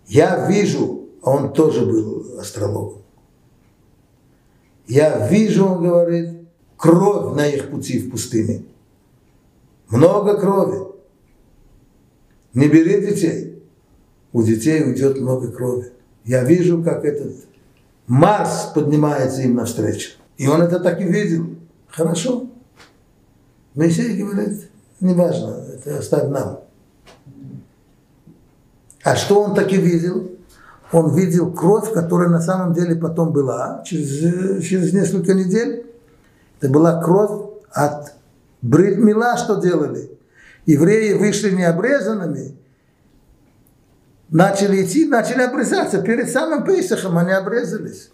Я 0.08 0.48
вижу, 0.50 1.10
а 1.22 1.32
он 1.32 1.52
тоже 1.52 1.86
был 1.86 2.40
астрологом. 2.40 3.02
Я 4.88 5.28
вижу, 5.28 5.66
он 5.66 5.84
говорит, 5.84 6.48
кровь 6.78 7.36
на 7.36 7.46
их 7.46 7.70
пути 7.70 8.00
в 8.00 8.12
пустыне. 8.12 8.64
Много 9.90 10.40
крови. 10.40 10.88
Не 12.54 12.70
бери 12.70 13.06
детей. 13.06 13.62
У 14.32 14.44
детей 14.44 14.82
уйдет 14.82 15.20
много 15.20 15.52
крови. 15.52 15.92
Я 16.26 16.44
вижу, 16.44 16.84
как 16.84 17.06
этот 17.06 17.34
Марс 18.08 18.72
поднимается 18.74 19.42
им 19.44 19.56
навстречу. 19.56 20.12
И 20.38 20.48
он 20.48 20.62
это 20.62 20.80
так 20.80 21.00
и 21.00 21.06
видел. 21.06 21.56
Хорошо. 21.88 22.50
Моисей 23.76 24.22
говорит, 24.22 24.70
неважно, 25.00 25.64
это 25.74 26.00
оставь 26.00 26.30
нам. 26.30 26.62
А 29.04 29.16
что 29.16 29.44
он 29.44 29.54
таки 29.54 29.78
видел? 29.78 30.32
Он 30.92 31.14
видел 31.16 31.52
кровь, 31.52 31.94
которая 31.94 32.30
на 32.30 32.42
самом 32.42 32.74
деле 32.74 32.96
потом 32.96 33.32
была, 33.32 33.84
через, 33.86 34.64
через 34.64 34.94
несколько 34.94 35.34
недель. 35.34 35.86
Это 36.60 36.72
была 36.72 37.02
кровь 37.02 37.50
от 37.72 38.14
Брит 38.62 38.98
Мила, 38.98 39.38
что 39.38 39.62
делали. 39.62 40.10
Евреи 40.66 41.14
вышли 41.14 41.52
необрезанными, 41.52 42.56
начали 44.36 44.84
идти, 44.84 45.06
начали 45.06 45.44
обрезаться. 45.44 46.02
Перед 46.02 46.30
самым 46.30 46.66
Песахом 46.66 47.18
они 47.18 47.32
обрезались. 47.32 48.12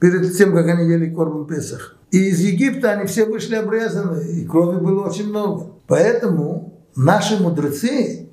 Перед 0.00 0.34
тем, 0.36 0.54
как 0.54 0.66
они 0.66 0.90
ели 0.90 1.10
корм 1.10 1.46
Песах. 1.46 1.96
И 2.10 2.30
из 2.30 2.40
Египта 2.40 2.92
они 2.92 3.04
все 3.06 3.26
вышли 3.26 3.54
обрезаны, 3.54 4.24
и 4.24 4.46
крови 4.46 4.78
было 4.78 5.06
очень 5.06 5.28
много. 5.28 5.66
Поэтому 5.86 6.72
наши 6.96 7.40
мудрецы 7.42 8.30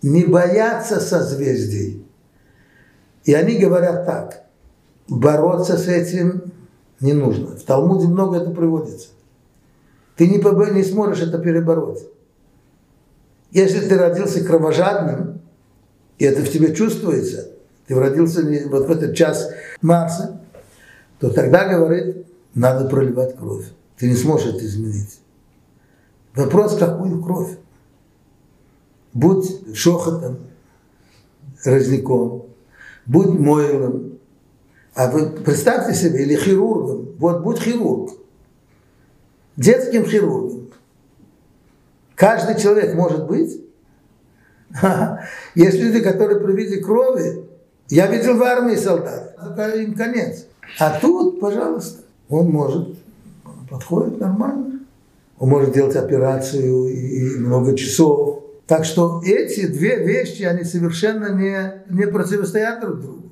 не 0.00 0.24
боятся 0.24 0.98
созвездий. 0.98 2.06
И 3.24 3.34
они 3.34 3.58
говорят 3.58 4.06
так, 4.06 4.44
бороться 5.08 5.76
с 5.76 5.88
этим 5.88 6.52
не 7.00 7.12
нужно. 7.12 7.56
В 7.56 7.64
Талмуде 7.64 8.08
много 8.08 8.38
это 8.38 8.50
приводится. 8.50 9.08
Ты 10.16 10.26
не, 10.26 10.38
побо... 10.38 10.70
не 10.70 10.84
сможешь 10.84 11.22
это 11.22 11.38
перебороть. 11.38 12.02
Если 13.50 13.86
ты 13.86 13.98
родился 13.98 14.42
кровожадным, 14.42 15.35
и 16.18 16.24
это 16.24 16.42
в 16.42 16.50
тебе 16.50 16.74
чувствуется, 16.74 17.50
ты 17.86 17.94
родился 17.94 18.42
вот 18.68 18.86
в 18.86 18.90
этот 18.90 19.16
час 19.16 19.50
Марса, 19.80 20.40
то 21.20 21.30
тогда, 21.30 21.68
говорит, 21.68 22.26
надо 22.54 22.88
проливать 22.88 23.36
кровь. 23.36 23.66
Ты 23.96 24.08
не 24.08 24.16
сможешь 24.16 24.54
это 24.54 24.64
изменить. 24.66 25.20
Вопрос, 26.34 26.76
какую 26.76 27.22
кровь? 27.22 27.56
Будь 29.14 29.74
шохотом, 29.74 30.38
разняком, 31.64 32.46
будь 33.06 33.38
мойлом. 33.38 34.18
А 34.94 35.10
вы 35.10 35.30
представьте 35.30 35.94
себе, 35.94 36.22
или 36.22 36.36
хирургом, 36.36 37.14
вот 37.18 37.42
будь 37.42 37.58
хирург, 37.58 38.12
детским 39.56 40.04
хирургом. 40.04 40.68
Каждый 42.14 42.60
человек 42.60 42.94
может 42.94 43.26
быть. 43.26 43.65
Есть 45.54 45.78
люди, 45.78 46.00
которые 46.00 46.40
при 46.40 46.52
виде 46.52 46.78
крови, 46.78 47.44
я 47.88 48.06
видел 48.08 48.36
в 48.36 48.42
армии 48.42 48.76
солдат, 48.76 49.36
им 49.76 49.94
конец. 49.94 50.46
А 50.78 50.98
тут, 50.98 51.40
пожалуйста, 51.40 52.02
он 52.28 52.50
может, 52.50 52.96
подходит 53.70 54.20
нормально. 54.20 54.80
Он 55.38 55.50
может 55.50 55.72
делать 55.72 55.96
операцию 55.96 56.88
и 56.88 57.38
много 57.38 57.76
часов. 57.76 58.42
Так 58.66 58.84
что 58.84 59.22
эти 59.24 59.66
две 59.66 60.04
вещи, 60.04 60.42
они 60.42 60.64
совершенно 60.64 61.32
не, 61.32 61.84
не 61.88 62.06
противостоят 62.06 62.80
друг 62.80 63.00
другу. 63.00 63.22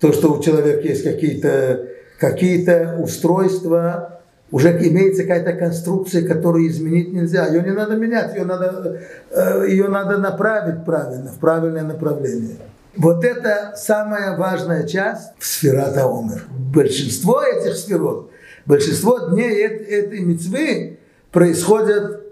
То, 0.00 0.12
что 0.12 0.32
у 0.32 0.42
человека 0.42 0.86
есть 0.86 1.02
какие-то 1.02 1.88
какие 2.18 2.96
устройства, 2.98 4.15
уже 4.50 4.70
имеется 4.88 5.22
какая-то 5.22 5.52
конструкция, 5.54 6.26
которую 6.26 6.68
изменить 6.68 7.12
нельзя. 7.12 7.46
Ее 7.48 7.62
не 7.62 7.72
надо 7.72 7.96
менять, 7.96 8.34
ее 8.34 8.44
надо, 8.44 9.00
э, 9.30 9.66
ее 9.68 9.88
надо 9.88 10.18
направить 10.18 10.84
правильно, 10.84 11.30
в 11.30 11.38
правильное 11.38 11.82
направление. 11.82 12.56
Вот 12.96 13.24
это 13.24 13.74
самая 13.76 14.36
важная 14.36 14.86
часть 14.86 15.32
в 15.38 15.44
сферата 15.44 16.06
Омер. 16.06 16.44
Большинство 16.72 17.42
этих 17.42 17.76
сферот, 17.76 18.30
большинство 18.64 19.30
дней 19.30 19.66
этой 19.66 20.20
мецвы 20.20 20.98
происходят 21.32 22.22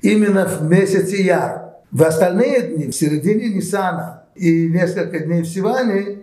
именно 0.00 0.46
в 0.46 0.62
месяце 0.62 1.16
Яр. 1.16 1.74
В 1.90 2.02
остальные 2.02 2.62
дни, 2.62 2.90
в 2.90 2.94
середине 2.94 3.48
Нисана 3.54 4.24
и 4.34 4.68
несколько 4.68 5.20
дней 5.20 5.42
в 5.42 5.46
Сиване, 5.46 6.18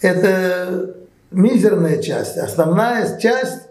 это 0.00 0.96
мизерная 1.30 2.02
часть. 2.02 2.36
Основная 2.36 3.18
часть 3.18 3.67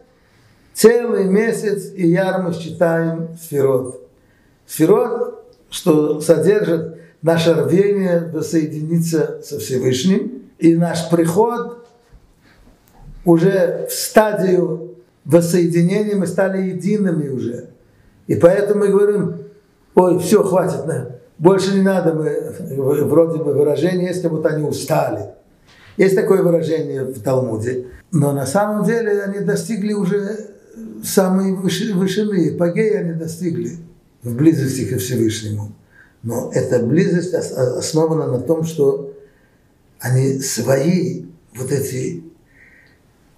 целый 0.78 1.25
месяц 1.25 1.91
и 1.95 2.07
Яр 2.07 2.43
мы 2.43 2.53
считаем 2.53 3.30
сферот. 3.41 4.07
Сферот, 4.67 5.43
что 5.71 6.21
содержит 6.21 6.99
наше 7.23 7.55
рвение 7.55 8.30
воссоединиться 8.32 9.41
со 9.43 9.57
Всевышним, 9.57 10.43
и 10.59 10.75
наш 10.75 11.09
приход 11.09 11.88
уже 13.25 13.88
в 13.89 13.93
стадию 13.93 14.95
воссоединения 15.25 16.15
мы 16.15 16.28
стали 16.28 16.69
едиными 16.69 17.30
уже. 17.30 17.69
И 18.28 18.36
поэтому 18.36 18.82
мы 18.82 18.89
говорим, 18.89 19.36
ой, 19.95 20.19
все, 20.19 20.43
хватит, 20.43 20.86
больше 21.39 21.73
не 21.73 21.82
надо, 21.82 22.13
мы, 22.13 22.53
вроде 23.03 23.43
бы 23.43 23.53
выражение 23.53 24.09
есть, 24.09 24.21
как 24.21 24.45
они 24.45 24.63
устали. 24.63 25.32
Есть 25.97 26.15
такое 26.15 26.43
выражение 26.43 27.03
в 27.03 27.19
Талмуде. 27.21 27.88
Но 28.11 28.32
на 28.32 28.45
самом 28.45 28.86
деле 28.86 29.23
они 29.23 29.39
достигли 29.39 29.93
уже 29.93 30.57
самой 31.03 31.53
вышины, 31.53 32.49
эпогеи 32.49 32.93
они 32.93 33.13
достигли 33.13 33.78
в 34.23 34.36
близости 34.36 34.86
ко 34.86 34.97
Всевышнему. 34.97 35.73
Но 36.23 36.51
эта 36.53 36.80
близость 36.80 37.34
основана 37.34 38.28
на 38.28 38.39
том, 38.39 38.63
что 38.63 39.13
они 39.99 40.39
свои 40.39 41.25
вот 41.55 41.71
эти 41.71 42.23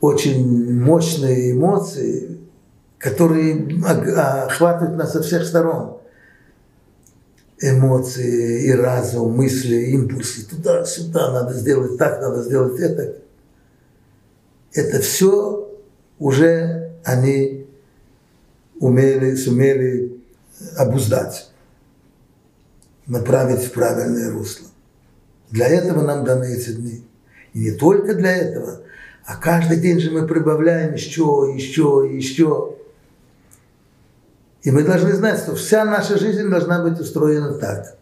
очень 0.01 0.79
мощные 0.81 1.51
эмоции, 1.51 2.39
которые 2.97 3.83
охватывают 3.85 4.97
нас 4.97 5.11
со 5.13 5.21
всех 5.21 5.45
сторон. 5.45 5.97
Эмоции 7.61 8.67
и 8.67 8.71
разум, 8.71 9.35
мысли, 9.35 9.91
импульсы, 9.91 10.47
туда-сюда, 10.47 11.33
надо 11.33 11.53
сделать 11.53 11.97
так, 11.97 12.21
надо 12.21 12.43
сделать 12.43 12.79
это. 12.79 13.15
Это 14.71 15.01
все 15.01 15.69
уже 16.19 16.88
они 17.03 17.67
умели, 18.79 19.35
сумели 19.35 20.21
обуздать, 20.77 21.51
направить 23.07 23.65
в 23.65 23.71
правильное 23.71 24.31
русло. 24.31 24.67
Для 25.51 25.67
этого 25.67 26.03
нам 26.03 26.23
даны 26.23 26.45
эти 26.45 26.71
дни. 26.71 27.05
И 27.53 27.59
не 27.59 27.71
только 27.71 28.13
для 28.13 28.35
этого, 28.35 28.81
а 29.25 29.35
каждый 29.37 29.77
день 29.77 29.99
же 29.99 30.11
мы 30.11 30.27
прибавляем 30.27 30.93
еще, 30.93 31.51
еще, 31.55 32.07
еще. 32.11 32.75
И 34.61 34.71
мы 34.71 34.83
должны 34.83 35.13
знать, 35.13 35.39
что 35.39 35.55
вся 35.55 35.85
наша 35.85 36.17
жизнь 36.17 36.49
должна 36.49 36.83
быть 36.83 36.99
устроена 36.99 37.53
так. 37.53 37.97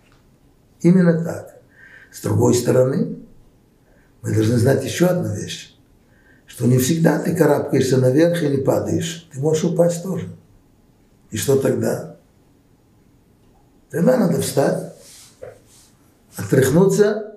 Именно 0.81 1.23
так. 1.23 1.57
С 2.11 2.21
другой 2.21 2.53
стороны, 2.53 3.17
мы 4.21 4.33
должны 4.33 4.57
знать 4.57 4.83
еще 4.83 5.07
одну 5.07 5.33
вещь, 5.33 5.76
что 6.47 6.65
не 6.65 6.77
всегда 6.79 7.19
ты 7.19 7.35
карабкаешься 7.35 7.97
наверх 7.97 8.41
или 8.41 8.57
падаешь. 8.57 9.29
Ты 9.31 9.39
можешь 9.39 9.65
упасть 9.65 10.01
тоже. 10.01 10.29
И 11.29 11.37
что 11.37 11.57
тогда? 11.57 12.15
Тогда 13.89 14.17
надо 14.17 14.41
встать, 14.41 14.93
отряхнуться 16.35 17.35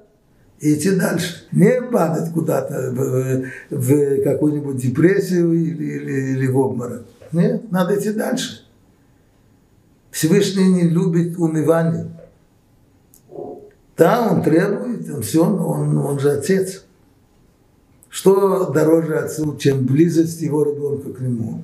и 0.60 0.74
идти 0.74 0.92
дальше. 0.92 1.46
Не 1.52 1.82
падать 1.82 2.32
куда-то 2.32 2.92
в, 2.92 3.44
в 3.70 4.22
какую-нибудь 4.22 4.76
депрессию 4.76 5.52
или, 5.52 5.84
или, 5.84 6.12
или 6.32 6.46
в 6.46 6.56
обморок. 6.56 7.04
Нет, 7.32 7.70
надо 7.70 7.98
идти 7.98 8.12
дальше. 8.12 8.64
Всевышний 10.10 10.68
не 10.68 10.88
любит 10.88 11.38
унывание. 11.38 12.10
Да, 13.96 14.32
он 14.32 14.42
требует, 14.42 15.08
он 15.10 15.22
все, 15.22 15.44
он, 15.44 15.98
он 15.98 16.18
же 16.18 16.32
отец. 16.32 16.84
Что 18.10 18.66
дороже 18.70 19.18
отцу, 19.18 19.56
чем 19.56 19.86
близость 19.86 20.42
его 20.42 20.64
ребенка 20.64 21.12
к 21.12 21.20
нему, 21.20 21.62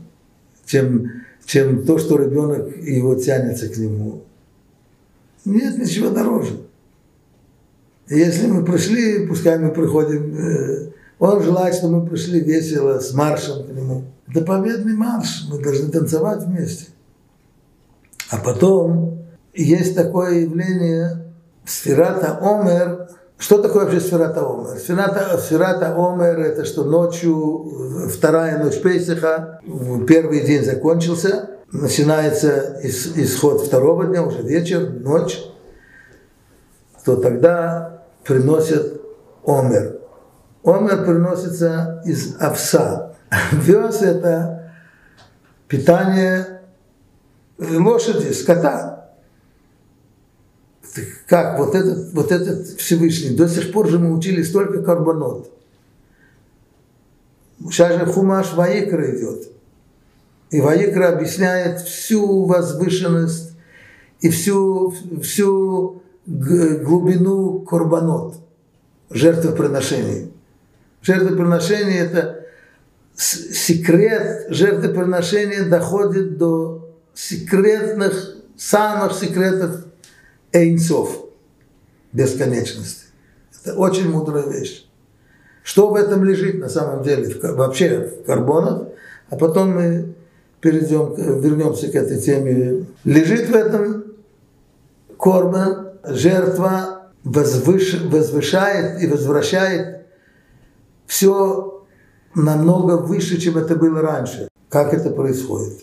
чем, 0.64 1.10
чем 1.44 1.84
то, 1.84 1.98
что 1.98 2.16
ребенок 2.16 2.76
его 2.78 3.16
тянется 3.16 3.68
к 3.68 3.76
нему. 3.76 4.22
Нет 5.44 5.76
ничего 5.76 6.10
дороже. 6.10 6.60
Если 8.08 8.46
мы 8.46 8.64
пришли, 8.64 9.26
пускай 9.26 9.58
мы 9.58 9.72
приходим, 9.72 10.36
э, 10.36 10.90
он 11.18 11.42
желает, 11.42 11.74
чтобы 11.74 12.00
мы 12.00 12.06
пришли 12.06 12.40
весело, 12.40 13.00
с 13.00 13.12
маршем 13.12 13.66
к 13.66 13.70
нему. 13.70 14.04
Это 14.28 14.42
победный 14.42 14.94
марш, 14.94 15.46
мы 15.50 15.60
должны 15.60 15.90
танцевать 15.90 16.44
вместе. 16.44 16.86
А 18.30 18.38
потом 18.38 19.18
есть 19.54 19.96
такое 19.96 20.40
явление 20.40 21.32
сферата 21.64 22.38
Омер. 22.40 23.05
Что 23.38 23.58
такое 23.58 23.84
вообще 23.84 24.00
сферата 24.00 24.40
Омер? 24.40 24.78
Сферата, 24.78 25.38
сферата 25.38 25.94
Омер 25.94 26.40
это 26.40 26.64
что 26.64 26.84
ночью, 26.84 28.08
вторая 28.10 28.62
ночь 28.62 28.80
Пейсаха, 28.80 29.60
первый 30.08 30.40
день 30.40 30.64
закончился, 30.64 31.50
начинается 31.70 32.80
исход 32.82 33.62
второго 33.62 34.06
дня, 34.06 34.22
уже 34.22 34.40
вечер, 34.42 34.88
ночь, 34.88 35.38
то 37.04 37.16
тогда 37.16 38.04
приносят 38.24 39.02
Омер. 39.46 40.00
Омер 40.64 41.04
приносится 41.04 42.02
из 42.06 42.36
овса. 42.40 43.12
Вес 43.52 44.02
это 44.02 44.72
питание 45.68 46.62
лошади, 47.58 48.32
скота. 48.32 48.95
Как 51.26 51.58
вот 51.58 51.74
этот, 51.74 52.12
вот 52.12 52.32
этот 52.32 52.66
Всевышний, 52.78 53.36
до 53.36 53.48
сих 53.48 53.72
пор 53.72 53.88
же 53.88 53.98
мы 53.98 54.16
учили 54.16 54.42
столько 54.42 54.82
карбонот. 54.82 55.50
Сейчас 57.70 57.98
же 57.98 58.06
Хумаш 58.06 58.54
Ваикра 58.54 59.16
идет. 59.16 59.48
И 60.50 60.60
Ваикра 60.60 61.08
объясняет 61.08 61.80
всю 61.80 62.44
возвышенность 62.44 63.52
и 64.20 64.30
всю, 64.30 64.94
всю 65.22 66.02
глубину 66.26 67.60
корбанот, 67.60 68.36
жертвоприношений. 69.10 70.32
Жертвоприношение– 71.02 71.98
это 72.00 72.46
секрет 73.16 74.46
жертвоприношения 74.50 75.64
доходит 75.68 76.36
до 76.36 76.94
секретных, 77.14 78.36
самых 78.56 79.12
секретов 79.12 79.85
эйнцов, 80.56 81.26
бесконечности. 82.12 83.06
Это 83.62 83.74
очень 83.74 84.10
мудрая 84.10 84.48
вещь. 84.48 84.88
Что 85.62 85.90
в 85.90 85.96
этом 85.96 86.24
лежит 86.24 86.58
на 86.58 86.68
самом 86.68 87.02
деле, 87.02 87.34
вообще 87.42 87.98
в 87.98 88.24
карбонах, 88.24 88.88
а 89.28 89.36
потом 89.36 89.74
мы 89.74 90.14
перейдем, 90.60 91.14
вернемся 91.40 91.88
к 91.90 91.94
этой 91.94 92.20
теме. 92.20 92.86
Лежит 93.04 93.48
в 93.48 93.54
этом 93.54 94.04
корбан, 95.18 95.90
жертва 96.04 97.10
возвыш, 97.24 98.00
возвышает 98.04 99.02
и 99.02 99.06
возвращает 99.08 100.06
все 101.06 101.84
намного 102.34 102.98
выше, 102.98 103.40
чем 103.40 103.58
это 103.58 103.74
было 103.74 104.00
раньше. 104.00 104.48
Как 104.68 104.94
это 104.94 105.10
происходит? 105.10 105.80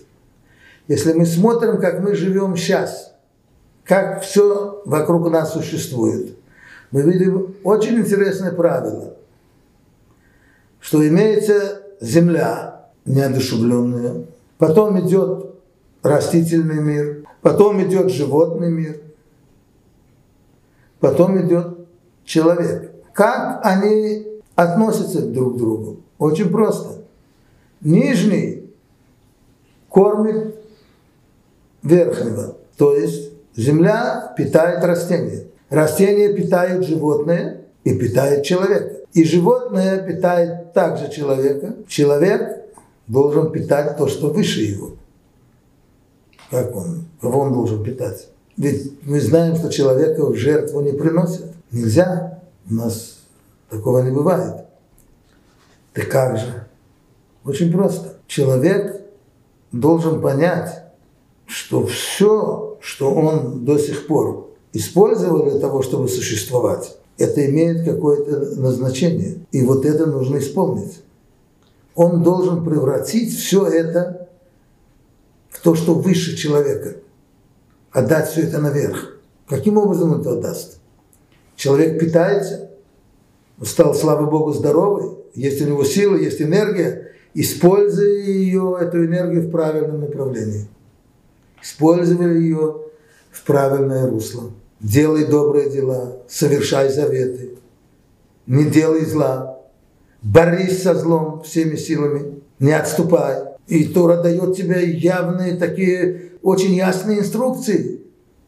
Если 0.87 1.13
мы 1.13 1.25
смотрим, 1.25 1.79
как 1.79 1.99
мы 1.99 2.15
живем 2.15 2.55
сейчас, 2.55 3.12
как 3.85 4.21
все 4.21 4.81
вокруг 4.85 5.29
нас 5.29 5.53
существует, 5.53 6.37
мы 6.91 7.01
видим 7.01 7.55
очень 7.63 7.99
интересное 7.99 8.51
правило, 8.51 9.15
что 10.79 11.05
имеется 11.07 11.83
земля 11.99 12.89
неодушевленная, 13.05 14.25
потом 14.57 14.99
идет 14.99 15.55
растительный 16.01 16.81
мир, 16.81 17.25
потом 17.41 17.81
идет 17.83 18.11
животный 18.11 18.69
мир, 18.71 19.01
потом 20.99 21.45
идет 21.45 21.79
человек. 22.25 22.91
Как 23.13 23.59
они 23.65 24.41
относятся 24.55 25.25
друг 25.25 25.55
к 25.55 25.57
другу? 25.57 25.97
Очень 26.17 26.49
просто. 26.49 27.03
Нижний 27.81 28.71
кормит 29.89 30.55
верхнего. 31.83 32.55
То 32.77 32.95
есть 32.95 33.32
земля 33.55 34.33
питает 34.37 34.83
растения. 34.83 35.45
Растения 35.69 36.33
питают 36.33 36.85
животное 36.85 37.61
и 37.83 37.95
питает 37.95 38.43
человека. 38.43 38.97
И 39.13 39.23
животное 39.23 40.01
питает 40.01 40.73
также 40.73 41.09
человека. 41.09 41.75
Человек 41.87 42.65
должен 43.07 43.51
питать 43.51 43.97
то, 43.97 44.07
что 44.07 44.29
выше 44.29 44.61
его. 44.61 44.91
Как 46.49 46.75
он? 46.75 47.05
Кого 47.21 47.41
он 47.41 47.53
должен 47.53 47.83
питать? 47.83 48.29
Ведь 48.57 48.99
мы 49.03 49.19
знаем, 49.19 49.55
что 49.55 49.69
человека 49.69 50.25
в 50.25 50.35
жертву 50.35 50.81
не 50.81 50.91
приносят. 50.91 51.51
Нельзя. 51.71 52.39
У 52.69 52.73
нас 52.75 53.19
такого 53.69 53.99
не 53.99 54.11
бывает. 54.11 54.65
Так 55.93 56.09
как 56.09 56.37
же? 56.37 56.67
Очень 57.43 57.71
просто. 57.71 58.17
Человек 58.27 59.01
должен 59.71 60.21
понять, 60.21 60.83
что 61.45 61.85
все, 61.85 62.72
что 62.83 63.13
он 63.13 63.63
до 63.63 63.77
сих 63.77 64.07
пор 64.07 64.53
использовал 64.73 65.49
для 65.49 65.57
того, 65.57 65.81
чтобы 65.81 66.09
существовать, 66.09 66.97
это 67.17 67.45
имеет 67.49 67.85
какое-то 67.85 68.59
назначение. 68.59 69.37
И 69.53 69.63
вот 69.63 69.85
это 69.85 70.05
нужно 70.05 70.39
исполнить. 70.39 71.01
Он 71.95 72.23
должен 72.23 72.65
превратить 72.65 73.33
все 73.33 73.65
это 73.67 74.27
в 75.49 75.61
то, 75.61 75.75
что 75.75 75.93
выше 75.93 76.35
человека. 76.35 76.97
Отдать 77.91 78.29
все 78.29 78.41
это 78.41 78.59
наверх. 78.59 79.17
Каким 79.47 79.77
образом 79.77 80.19
это 80.19 80.33
отдаст? 80.33 80.79
Человек 81.55 81.97
питается, 81.97 82.69
стал, 83.61 83.95
слава 83.95 84.29
Богу, 84.29 84.51
здоровый, 84.51 85.11
есть 85.35 85.61
у 85.61 85.65
него 85.67 85.85
сила, 85.85 86.17
есть 86.17 86.41
энергия, 86.41 87.13
используй 87.33 88.23
ее, 88.23 88.77
эту 88.81 89.05
энергию 89.05 89.43
в 89.43 89.51
правильном 89.51 90.01
направлении 90.01 90.67
использовали 91.63 92.39
ее 92.39 92.81
в 93.31 93.43
правильное 93.43 94.07
русло. 94.07 94.51
Делай 94.79 95.25
добрые 95.25 95.69
дела, 95.69 96.17
совершай 96.27 96.89
заветы, 96.89 97.51
не 98.45 98.65
делай 98.65 99.05
зла, 99.05 99.59
борись 100.21 100.83
со 100.83 100.93
злом 100.93 101.41
всеми 101.43 101.77
силами, 101.77 102.41
не 102.59 102.73
отступай. 102.73 103.53
И 103.67 103.85
Тора 103.85 104.21
дает 104.21 104.57
тебе 104.57 104.91
явные 104.91 105.55
такие 105.55 106.33
очень 106.41 106.73
ясные 106.73 107.19
инструкции. 107.19 108.01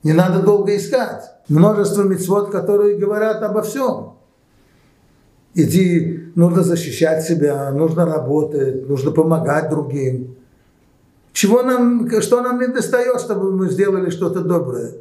Не 0.04 0.12
надо 0.12 0.44
долго 0.44 0.76
искать. 0.76 1.24
Множество 1.48 2.04
мецвод, 2.04 2.52
которые 2.52 2.98
говорят 2.98 3.42
обо 3.42 3.62
всем. 3.62 4.18
Иди, 5.54 6.32
нужно 6.36 6.64
защищать 6.64 7.24
себя, 7.24 7.72
нужно 7.72 8.06
работать, 8.06 8.90
нужно 8.90 9.12
помогать 9.12 9.70
другим. 9.70 10.36
Чего 11.36 11.64
нам, 11.64 12.10
что 12.22 12.40
нам 12.40 12.62
не 12.62 12.68
достает, 12.68 13.20
чтобы 13.20 13.52
мы 13.52 13.70
сделали 13.70 14.10
что-то 14.10 14.40
доброе? 14.40 14.94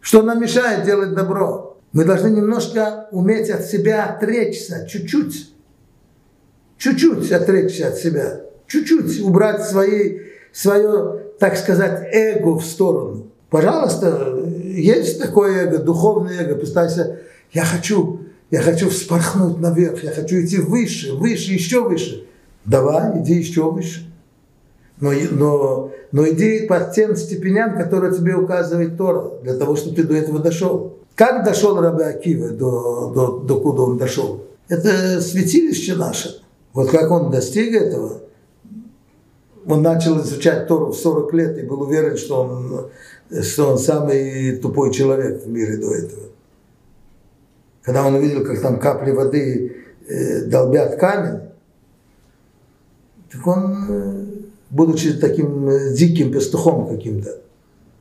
Что 0.00 0.22
нам 0.22 0.40
мешает 0.40 0.84
делать 0.86 1.14
добро? 1.14 1.76
Мы 1.92 2.04
должны 2.04 2.28
немножко 2.28 3.08
уметь 3.10 3.50
от 3.50 3.64
себя 3.64 4.04
отречься, 4.04 4.86
чуть-чуть. 4.88 5.52
Чуть-чуть 6.78 7.32
отречься 7.32 7.88
от 7.88 7.96
себя. 7.96 8.42
чуть-чуть 8.68 9.20
убрать 9.20 9.64
свои, 9.64 10.20
свое, 10.52 11.24
так 11.40 11.56
сказать, 11.56 12.08
эго 12.12 12.56
в 12.56 12.64
сторону. 12.64 13.26
Пожалуйста, 13.50 14.44
есть 14.62 15.20
такое 15.20 15.64
эго, 15.64 15.78
духовное 15.78 16.40
эго, 16.40 16.54
представься, 16.54 17.18
я 17.52 17.64
хочу, 17.64 18.20
я 18.52 18.62
хочу 18.62 18.90
вспорхнуть 18.90 19.58
наверх, 19.58 20.04
я 20.04 20.12
хочу 20.12 20.36
идти 20.36 20.58
выше, 20.58 21.14
выше, 21.14 21.52
еще 21.52 21.82
выше. 21.82 22.28
Давай, 22.64 23.20
иди 23.20 23.34
еще 23.34 23.72
выше. 23.72 24.13
Но, 25.04 25.12
но, 25.32 25.92
но 26.12 26.28
иди 26.30 26.66
по 26.66 26.80
тем 26.80 27.14
степеням, 27.14 27.76
которые 27.76 28.14
тебе 28.14 28.36
указывает 28.36 28.96
Тора, 28.96 29.32
для 29.42 29.54
того, 29.54 29.76
чтобы 29.76 29.96
ты 29.96 30.04
до 30.04 30.14
этого 30.14 30.38
дошел. 30.38 30.96
Как 31.14 31.44
дошел 31.44 31.78
Раби 31.78 32.04
Акива 32.04 32.48
до, 32.48 33.12
до, 33.14 33.38
до 33.40 33.60
куда 33.60 33.82
он 33.82 33.98
дошел? 33.98 34.44
Это 34.66 35.20
святилище 35.20 35.94
наше. 35.96 36.42
Вот 36.72 36.90
как 36.90 37.10
он 37.10 37.30
достиг 37.30 37.74
этого, 37.74 38.22
он 39.66 39.82
начал 39.82 40.18
изучать 40.22 40.66
Тору 40.68 40.86
в 40.92 40.96
40 40.96 41.34
лет 41.34 41.58
и 41.58 41.66
был 41.66 41.82
уверен, 41.82 42.16
что 42.16 42.40
он, 42.40 42.90
что 43.42 43.72
он 43.72 43.78
самый 43.78 44.56
тупой 44.56 44.90
человек 44.90 45.44
в 45.44 45.48
мире 45.50 45.76
до 45.76 45.94
этого. 45.94 46.22
Когда 47.82 48.06
он 48.06 48.14
увидел, 48.14 48.42
как 48.42 48.58
там 48.62 48.80
капли 48.80 49.10
воды 49.10 49.76
э, 50.08 50.46
долбят 50.46 50.96
камень, 50.98 51.40
так 53.30 53.46
он, 53.46 53.86
э, 53.88 54.43
будучи 54.70 55.14
таким 55.14 55.68
э, 55.68 55.94
диким 55.94 56.32
пастухом 56.32 56.88
каким-то, 56.88 57.40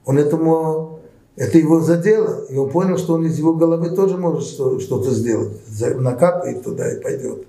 он 0.06 0.18
этому, 0.18 1.00
это 1.36 1.58
его 1.58 1.80
задело, 1.80 2.46
и 2.50 2.58
он 2.58 2.70
понял, 2.70 2.98
что 2.98 3.14
он 3.14 3.26
из 3.26 3.38
его 3.38 3.54
головы 3.54 3.92
тоже 3.92 4.18
может 4.18 4.48
что-то 4.48 5.12
сделать. 5.12 5.54
Накапает 5.98 6.64
туда 6.64 6.92
и 6.92 7.02
пойдет. 7.02 7.46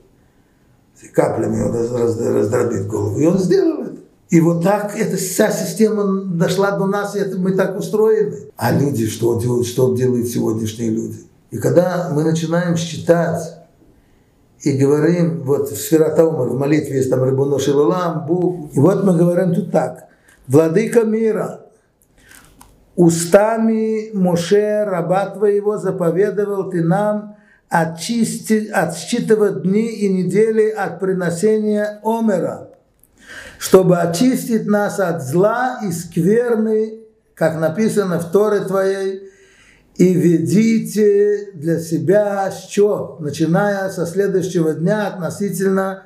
Каплями 1.13 1.63
он 1.63 1.75
раздробит 2.35 2.87
голову. 2.87 3.19
И 3.19 3.27
он 3.27 3.39
сделал 3.39 3.83
это. 3.83 3.97
И 4.31 4.41
вот 4.41 4.63
так 4.63 4.99
эта 4.99 5.17
вся 5.17 5.51
система 5.53 6.25
дошла 6.25 6.73
до 6.73 6.87
нас, 6.87 7.15
и 7.15 7.19
это 7.19 7.39
мы 7.39 7.53
так 7.53 7.79
устроены. 7.79 8.37
А 8.57 8.73
люди, 8.73 9.07
что 9.07 9.39
делают, 9.41 9.67
что 9.67 9.95
делают 9.95 10.29
сегодняшние 10.29 10.91
люди? 10.91 11.19
И 11.51 11.59
когда 11.59 12.11
мы 12.13 12.25
начинаем 12.25 12.77
считать 12.77 13.64
и 14.65 14.79
говорим, 14.79 15.43
вот 15.45 15.71
в 15.71 15.77
Сфератаумар, 15.77 16.49
в 16.49 16.59
молитве 16.59 16.97
есть 16.97 17.11
там 17.11 17.23
Рыбуно 17.23 17.59
Шилалам, 17.59 18.27
Бух, 18.27 18.75
и 18.75 18.81
вот 18.81 19.05
мы 19.05 19.17
говорим 19.17 19.55
тут 19.55 19.71
так, 19.71 20.09
Владыка 20.47 21.05
мира, 21.05 21.67
устами 22.97 24.11
Моше, 24.15 24.85
раба 24.85 25.27
твоего, 25.27 25.77
заповедовал 25.77 26.71
ты 26.71 26.83
нам 26.83 27.37
очистить, 27.69 28.71
отсчитывать 28.71 29.63
дни 29.63 29.87
и 29.87 30.09
недели 30.09 30.71
от 30.71 30.99
приношения 30.99 32.01
Омера, 32.03 32.71
чтобы 33.59 33.99
очистить 33.99 34.67
нас 34.67 34.99
от 34.99 35.23
зла 35.23 35.81
и 35.87 35.93
скверны, 35.93 37.01
как 37.35 37.59
написано 37.59 38.19
в 38.19 38.31
Торе 38.31 38.61
твоей, 38.61 39.29
и 39.97 40.13
ведите 40.13 41.51
для 41.55 41.79
себя 41.79 42.51
счет, 42.51 43.21
начиная 43.21 43.89
со 43.91 44.07
следующего 44.07 44.75
дня 44.75 45.07
относительно 45.07 46.03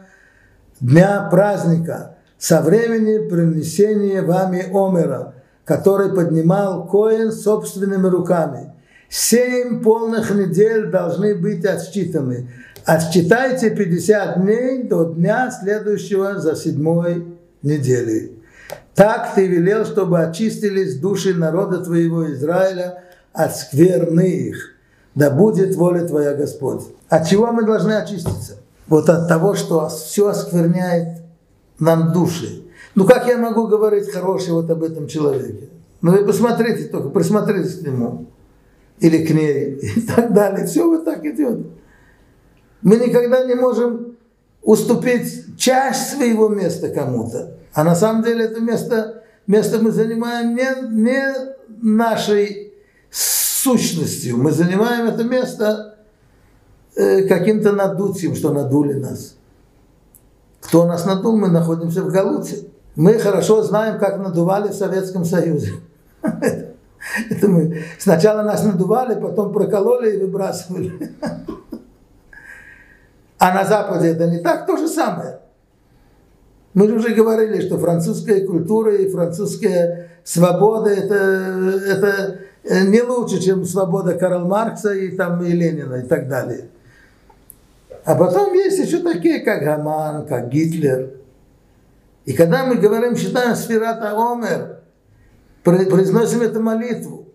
дня 0.81 1.29
праздника, 1.31 2.17
со 2.39 2.61
времени 2.61 3.29
принесения 3.29 4.23
вами 4.23 4.67
Омера, 4.73 5.35
который 5.65 6.15
поднимал 6.15 6.87
Коин 6.87 7.33
собственными 7.33 8.07
руками. 8.09 8.75
Семь 9.09 9.83
полных 9.83 10.31
недель 10.35 10.91
должны 10.91 11.35
быть 11.35 11.65
отсчитаны. 11.65 12.51
Отсчитайте 12.85 13.71
50 13.71 14.43
дней 14.43 14.83
до 14.83 15.15
дня 15.15 15.51
следующего 15.51 16.39
за 16.39 16.57
седьмой 16.57 17.39
недели. 17.63 18.33
Так 18.95 19.35
ты 19.35 19.47
велел, 19.47 19.87
чтобы 19.87 20.21
очистились 20.21 20.99
души 20.99 21.33
народа 21.33 21.83
твоего 21.83 22.31
Израиля– 22.31 23.05
от 23.39 23.57
скверных. 23.57 24.75
Да 25.15 25.31
будет 25.31 25.77
воля 25.77 26.07
Твоя, 26.07 26.35
Господь. 26.35 26.83
От 27.09 27.29
чего 27.29 27.53
мы 27.53 27.65
должны 27.65 27.93
очиститься? 27.93 28.57
Вот 28.89 29.09
от 29.09 29.29
того, 29.29 29.55
что 29.55 29.89
все 29.89 30.29
оскверняет 30.29 31.23
нам 31.79 32.13
души. 32.13 32.65
Ну 32.97 33.07
как 33.07 33.29
я 33.29 33.39
могу 33.39 33.69
говорить 33.69 34.11
хорошее 34.11 34.55
вот 34.55 34.69
об 34.71 34.83
этом 34.83 35.07
человеке? 35.07 35.69
Ну 36.01 36.11
вы 36.13 36.25
посмотрите 36.25 36.89
только, 36.89 37.11
присмотритесь 37.11 37.79
к 37.79 37.83
нему. 37.83 38.27
Или 38.99 39.25
к 39.25 39.31
ней. 39.31 39.75
И 39.97 40.01
так 40.01 40.33
далее. 40.33 40.67
Все 40.67 40.85
вот 40.85 41.05
так 41.05 41.25
идет. 41.25 41.65
Мы 42.83 42.97
никогда 42.97 43.45
не 43.45 43.55
можем 43.55 44.17
уступить 44.63 45.57
часть 45.57 46.17
своего 46.17 46.49
места 46.49 46.89
кому-то. 46.89 47.57
А 47.73 47.85
на 47.85 47.95
самом 47.95 48.25
деле 48.25 48.47
это 48.47 48.61
место, 48.61 49.23
место 49.47 49.79
мы 49.79 49.93
занимаем 49.93 50.57
не, 50.57 51.03
не 51.03 51.35
нашей 51.81 52.68
сущностью. 53.11 54.37
Мы 54.37 54.53
занимаем 54.53 55.07
это 55.07 55.25
место 55.25 55.97
э, 56.97 57.23
каким-то 57.27 57.73
надутием, 57.73 58.35
что 58.35 58.53
надули 58.53 58.95
нас. 58.95 59.37
Кто 60.61 60.87
нас 60.87 61.05
надул, 61.07 61.37
мы 61.37 61.49
находимся 61.49 62.03
в 62.03 62.11
Галуте. 62.11 62.69
Мы 62.97 63.15
хорошо 63.19 63.63
знаем, 63.63 63.99
как 63.99 64.19
надували 64.19 64.69
в 64.69 64.75
Советском 64.75 65.25
Союзе. 65.25 65.75
Это 66.23 67.49
мы 67.49 67.83
сначала 67.99 68.43
нас 68.43 68.65
надували, 68.65 69.21
потом 69.21 69.53
прокололи 69.53 70.17
и 70.17 70.21
выбрасывали. 70.21 71.15
А 73.41 73.55
на 73.55 73.65
Западе 73.65 74.09
это 74.09 74.27
не 74.27 74.39
так, 74.39 74.67
то 74.67 74.77
же 74.77 74.89
самое. 74.89 75.39
Мы 76.75 76.89
же 76.89 76.97
уже 76.97 77.15
говорили, 77.15 77.65
что 77.65 77.79
французская 77.79 78.45
культура 78.45 78.97
и 78.97 79.09
французская 79.09 80.11
свобода 80.25 80.91
это, 80.91 81.15
это 81.15 82.41
не 82.69 83.03
лучше, 83.03 83.41
чем 83.41 83.65
свобода 83.65 84.15
Карл 84.15 84.47
Маркса 84.47 84.93
и, 84.93 85.17
там, 85.17 85.43
и 85.43 85.53
Ленина 85.53 85.97
и 85.97 86.07
так 86.07 86.29
далее. 86.29 86.69
А 88.05 88.15
потом 88.15 88.55
есть 88.55 88.79
еще 88.79 88.99
такие, 88.99 89.41
как 89.41 89.63
Гаман, 89.63 90.27
как 90.27 90.49
Гитлер. 90.49 91.11
И 92.25 92.33
когда 92.33 92.65
мы 92.65 92.77
говорим, 92.77 93.17
считаем 93.17 93.55
Сферата 93.55 94.13
Омер, 94.13 94.81
произносим 95.63 96.43
эту 96.43 96.61
молитву. 96.61 97.29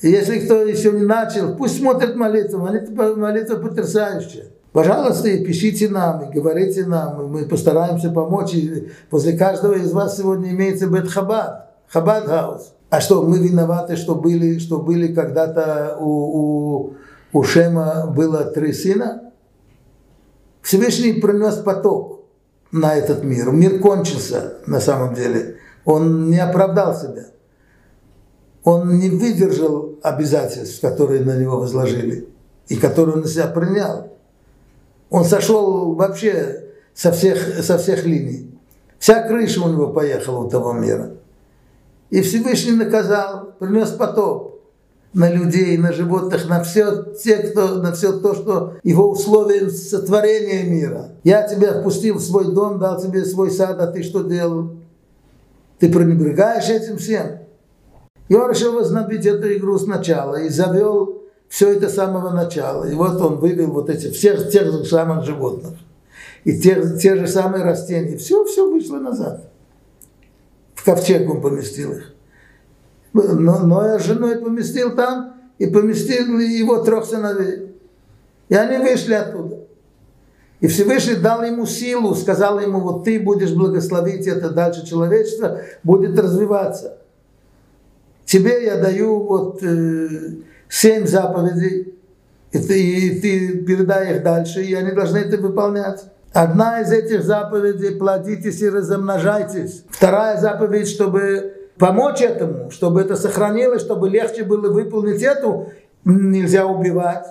И 0.00 0.08
если 0.08 0.40
кто 0.40 0.62
еще 0.62 0.92
не 0.92 1.04
начал, 1.04 1.54
пусть 1.56 1.78
смотрит 1.78 2.16
молитву, 2.16 2.58
молитва, 2.58 3.14
молитва 3.14 3.56
потрясающая. 3.56 4.46
Пожалуйста, 4.72 5.28
и 5.28 5.44
пишите 5.44 5.88
нам, 5.88 6.30
и 6.30 6.32
говорите 6.32 6.86
нам, 6.86 7.20
и 7.22 7.26
мы 7.26 7.44
постараемся 7.44 8.10
помочь. 8.10 8.54
И 8.54 8.90
возле 9.10 9.36
каждого 9.36 9.74
из 9.74 9.92
вас 9.92 10.16
сегодня 10.16 10.50
имеется 10.50 10.86
Бет 10.86 11.08
Хабад, 11.08 11.74
Хабад 11.88 12.26
Хаус. 12.26 12.72
А 12.90 13.00
что, 13.00 13.22
мы 13.22 13.38
виноваты, 13.38 13.96
что 13.96 14.16
были, 14.16 14.58
что 14.58 14.80
были 14.80 15.14
когда-то 15.14 15.96
у, 16.00 16.08
у, 16.08 16.94
у 17.32 17.42
Шема 17.44 18.08
было 18.08 18.44
три 18.44 18.72
сына? 18.72 19.32
Всевышний 20.60 21.12
принес 21.14 21.54
поток 21.54 22.24
на 22.72 22.96
этот 22.96 23.22
мир. 23.22 23.52
Мир 23.52 23.78
кончился 23.78 24.54
на 24.66 24.80
самом 24.80 25.14
деле. 25.14 25.56
Он 25.84 26.30
не 26.30 26.38
оправдал 26.38 26.94
себя. 26.96 27.26
Он 28.64 28.98
не 28.98 29.08
выдержал 29.08 29.98
обязательств, 30.02 30.80
которые 30.80 31.24
на 31.24 31.36
него 31.36 31.58
возложили 31.58 32.28
и 32.68 32.76
которые 32.76 33.16
он 33.16 33.22
на 33.22 33.28
себя 33.28 33.46
принял. 33.46 34.16
Он 35.10 35.24
сошел 35.24 35.94
вообще 35.94 36.66
со 36.92 37.12
всех, 37.12 37.64
со 37.64 37.78
всех 37.78 38.04
линий. 38.04 38.58
Вся 38.98 39.26
крыша 39.26 39.62
у 39.62 39.68
него 39.70 39.88
поехала 39.92 40.44
у 40.44 40.50
того 40.50 40.72
мира. 40.72 41.12
И 42.10 42.22
Всевышний 42.22 42.72
наказал, 42.72 43.54
принес 43.58 43.90
потоп 43.90 44.60
на 45.12 45.30
людей, 45.30 45.76
на 45.78 45.92
животных, 45.92 46.48
на 46.48 46.62
все, 46.62 47.04
те, 47.14 47.36
кто, 47.38 47.76
на 47.76 47.92
все 47.92 48.12
то, 48.12 48.34
что 48.34 48.74
его 48.82 49.10
условия 49.10 49.70
сотворения 49.70 50.64
мира. 50.64 51.10
Я 51.24 51.46
тебя 51.48 51.80
впустил 51.80 52.16
в 52.16 52.22
свой 52.22 52.52
дом, 52.52 52.78
дал 52.78 53.00
тебе 53.00 53.24
свой 53.24 53.50
сад, 53.50 53.80
а 53.80 53.86
ты 53.86 54.02
что 54.02 54.22
делал? 54.22 54.76
Ты 55.78 55.90
пренебрегаешь 55.90 56.68
этим 56.68 56.98
всем. 56.98 57.38
И 58.28 58.34
он 58.34 58.50
решил 58.50 58.74
возобновить 58.74 59.26
эту 59.26 59.52
игру 59.54 59.78
сначала 59.78 60.36
и 60.36 60.48
завел 60.48 61.22
все 61.48 61.72
это 61.72 61.88
с 61.88 61.94
самого 61.94 62.30
начала. 62.30 62.84
И 62.84 62.94
вот 62.94 63.20
он 63.20 63.38
вывел 63.38 63.72
вот 63.72 63.88
эти 63.90 64.10
всех 64.10 64.50
тех 64.50 64.70
же 64.70 64.84
самых 64.84 65.24
животных 65.24 65.72
и 66.44 66.60
те, 66.60 66.96
те 67.00 67.16
же 67.16 67.26
самые 67.26 67.64
растения. 67.64 68.16
Все, 68.16 68.44
все 68.44 68.70
вышло 68.70 68.98
назад 68.98 69.49
в 70.80 70.84
ковчег 70.84 71.28
он 71.28 71.42
поместил 71.42 71.92
их. 71.92 72.14
Но, 73.12 73.86
я 73.86 73.98
с 73.98 74.04
женой 74.04 74.38
поместил 74.38 74.96
там 74.96 75.34
и 75.58 75.66
поместил 75.66 76.38
его 76.38 76.78
трех 76.78 77.04
сыновей. 77.04 77.76
И 78.48 78.54
они 78.54 78.78
вышли 78.78 79.12
оттуда. 79.12 79.58
И 80.60 80.68
Всевышний 80.68 81.16
дал 81.16 81.44
ему 81.44 81.66
силу, 81.66 82.14
сказал 82.14 82.60
ему, 82.60 82.80
вот 82.80 83.04
ты 83.04 83.20
будешь 83.20 83.52
благословить 83.52 84.26
это 84.26 84.50
дальше 84.50 84.86
человечество, 84.86 85.60
будет 85.82 86.18
развиваться. 86.18 86.96
Тебе 88.24 88.64
я 88.64 88.76
даю 88.76 89.22
вот 89.24 89.62
э, 89.62 90.36
семь 90.68 91.06
заповедей, 91.06 91.94
и 92.52 92.58
ты, 92.58 92.82
и 92.82 93.20
ты 93.20 93.58
передай 93.64 94.16
их 94.16 94.22
дальше, 94.22 94.62
и 94.62 94.72
они 94.72 94.92
должны 94.92 95.18
это 95.18 95.36
выполнять. 95.36 96.04
Одна 96.32 96.80
из 96.80 96.92
этих 96.92 97.24
заповедей– 97.24 97.96
плодитесь 97.98 98.62
и 98.62 98.70
размножайтесь. 98.70 99.84
Вторая 99.90 100.40
заповедь, 100.40 100.88
чтобы 100.88 101.54
помочь 101.76 102.20
этому, 102.22 102.70
чтобы 102.70 103.00
это 103.00 103.16
сохранилось, 103.16 103.82
чтобы 103.82 104.08
легче 104.08 104.44
было 104.44 104.70
выполнить 104.70 105.22
эту, 105.22 105.72
нельзя 106.04 106.66
убивать. 106.66 107.26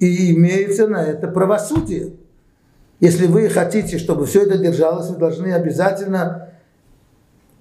И 0.00 0.34
имеется 0.34 0.88
на 0.88 1.04
это 1.04 1.28
правосудие. 1.28 2.14
Если 2.98 3.26
вы 3.26 3.48
хотите, 3.48 3.98
чтобы 3.98 4.26
все 4.26 4.42
это 4.42 4.58
держалось, 4.58 5.08
вы 5.08 5.16
должны 5.16 5.52
обязательно 5.52 6.48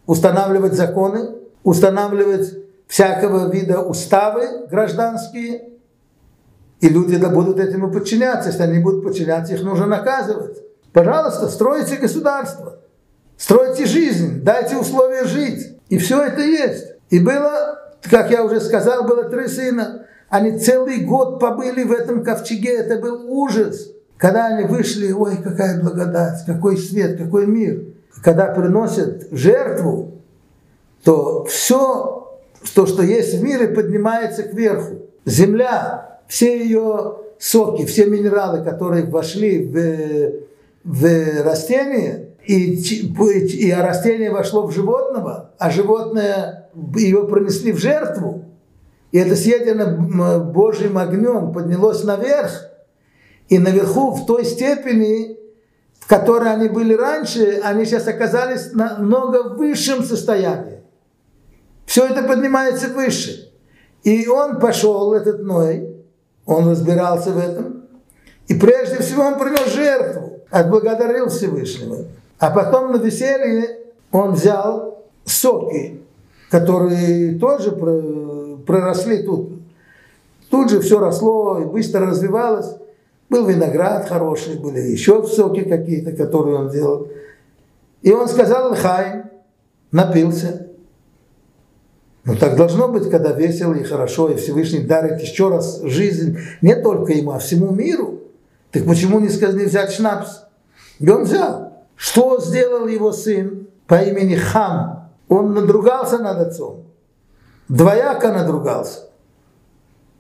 устанавливать 0.07 0.73
законы, 0.73 1.35
устанавливать 1.63 2.55
всякого 2.87 3.51
вида 3.51 3.81
уставы 3.81 4.65
гражданские, 4.71 5.69
и 6.81 6.89
люди 6.89 7.17
будут 7.17 7.59
этому 7.59 7.91
подчиняться. 7.91 8.49
Если 8.49 8.63
они 8.63 8.79
будут 8.79 9.03
подчиняться, 9.03 9.53
их 9.53 9.61
нужно 9.61 9.85
наказывать. 9.85 10.57
Пожалуйста, 10.99 11.47
стройте 11.47 11.95
государство, 11.95 12.79
стройте 13.37 13.85
жизнь, 13.85 14.43
дайте 14.43 14.75
условия 14.75 15.23
жить. 15.23 15.77
И 15.87 15.97
все 15.97 16.21
это 16.21 16.41
есть. 16.41 16.87
И 17.09 17.19
было, 17.21 17.79
как 18.11 18.29
я 18.31 18.43
уже 18.43 18.59
сказал, 18.59 19.05
было 19.05 19.23
три 19.23 19.47
сына. 19.47 20.07
Они 20.27 20.59
целый 20.59 21.05
год 21.05 21.39
побыли 21.39 21.83
в 21.83 21.93
этом 21.93 22.21
ковчеге. 22.21 22.79
Это 22.79 22.97
был 22.97 23.31
ужас. 23.31 23.93
Когда 24.17 24.47
они 24.47 24.65
вышли, 24.65 25.13
ой, 25.13 25.37
какая 25.41 25.79
благодать, 25.79 26.43
какой 26.45 26.75
свет, 26.75 27.17
какой 27.17 27.45
мир. 27.45 27.81
Когда 28.21 28.47
приносят 28.47 29.29
жертву, 29.31 30.15
то 31.05 31.45
все, 31.45 32.41
то, 32.75 32.85
что 32.85 33.03
есть 33.03 33.35
в 33.35 33.41
мире, 33.41 33.69
поднимается 33.69 34.43
кверху. 34.43 35.05
Земля, 35.23 36.19
все 36.27 36.61
ее 36.61 37.19
соки, 37.39 37.85
все 37.85 38.05
минералы, 38.05 38.65
которые 38.65 39.05
вошли 39.05 39.65
в, 39.65 40.48
в 40.83 41.43
растение, 41.43 42.35
и, 42.45 42.75
и 42.75 43.73
растение 43.73 44.31
вошло 44.31 44.65
в 44.65 44.71
животного, 44.71 45.51
а 45.59 45.69
животное 45.69 46.69
его 46.95 47.27
пронесли 47.27 47.71
в 47.71 47.77
жертву, 47.77 48.45
и 49.11 49.17
это 49.17 49.35
съедено 49.35 50.39
Божьим 50.39 50.97
огнем 50.97 51.51
поднялось 51.51 52.03
наверх, 52.03 52.65
и 53.47 53.57
наверху 53.57 54.11
в 54.11 54.25
той 54.25 54.45
степени, 54.45 55.37
в 55.99 56.07
которой 56.07 56.53
они 56.53 56.69
были 56.69 56.93
раньше, 56.93 57.59
они 57.63 57.85
сейчас 57.85 58.07
оказались 58.07 58.73
на 58.73 58.99
много 58.99 59.55
высшем 59.55 60.03
состоянии. 60.03 60.83
Все 61.85 62.05
это 62.05 62.21
поднимается 62.23 62.89
выше. 62.89 63.51
И 64.03 64.27
он 64.27 64.59
пошел, 64.59 65.13
этот 65.13 65.41
Ной, 65.41 65.95
он 66.45 66.69
разбирался 66.69 67.31
в 67.31 67.37
этом, 67.37 67.85
и 68.47 68.53
прежде 68.53 68.97
всего 68.97 69.23
он 69.23 69.37
принес 69.37 69.73
жертву, 69.73 70.38
отблагодарил 70.49 71.29
Всевышнего. 71.29 72.05
А 72.39 72.51
потом 72.51 72.91
на 72.91 72.97
веселье 72.97 73.79
он 74.11 74.33
взял 74.33 75.03
соки, 75.25 76.01
которые 76.49 77.37
тоже 77.37 77.71
проросли 77.71 79.23
тут. 79.23 79.51
Тут 80.49 80.69
же 80.69 80.79
все 80.79 80.99
росло 80.99 81.59
и 81.59 81.65
быстро 81.65 82.07
развивалось. 82.07 82.75
Был 83.29 83.45
виноград 83.45 84.09
хороший, 84.09 84.57
были 84.57 84.79
еще 84.79 85.23
соки 85.23 85.61
какие-то, 85.61 86.13
которые 86.13 86.57
он 86.57 86.69
делал. 86.69 87.09
И 88.01 88.11
он 88.11 88.27
сказал 88.27 88.71
Лхай, 88.71 89.23
напился. 89.91 90.67
Ну 92.25 92.35
так 92.35 92.55
должно 92.55 92.87
быть, 92.87 93.09
когда 93.09 93.31
весело 93.31 93.73
и 93.73 93.83
хорошо, 93.83 94.29
и 94.29 94.35
Всевышний 94.35 94.79
дарит 94.81 95.21
еще 95.21 95.49
раз 95.49 95.81
жизнь 95.83 96.37
не 96.61 96.75
только 96.75 97.13
ему, 97.13 97.31
а 97.31 97.39
всему 97.39 97.71
миру. 97.71 98.18
Так 98.71 98.85
почему 98.85 99.19
не 99.19 99.29
сказали 99.29 99.65
взять 99.65 99.91
шнапс? 99.91 100.43
И 100.99 101.09
он 101.09 101.23
взял. 101.23 101.73
Что 101.95 102.39
сделал 102.39 102.87
его 102.87 103.11
сын 103.11 103.67
по 103.87 103.95
имени 103.95 104.35
Хам? 104.35 105.09
Он 105.27 105.53
надругался 105.53 106.19
над 106.19 106.39
отцом. 106.39 106.85
Двояко 107.67 108.31
надругался. 108.31 109.09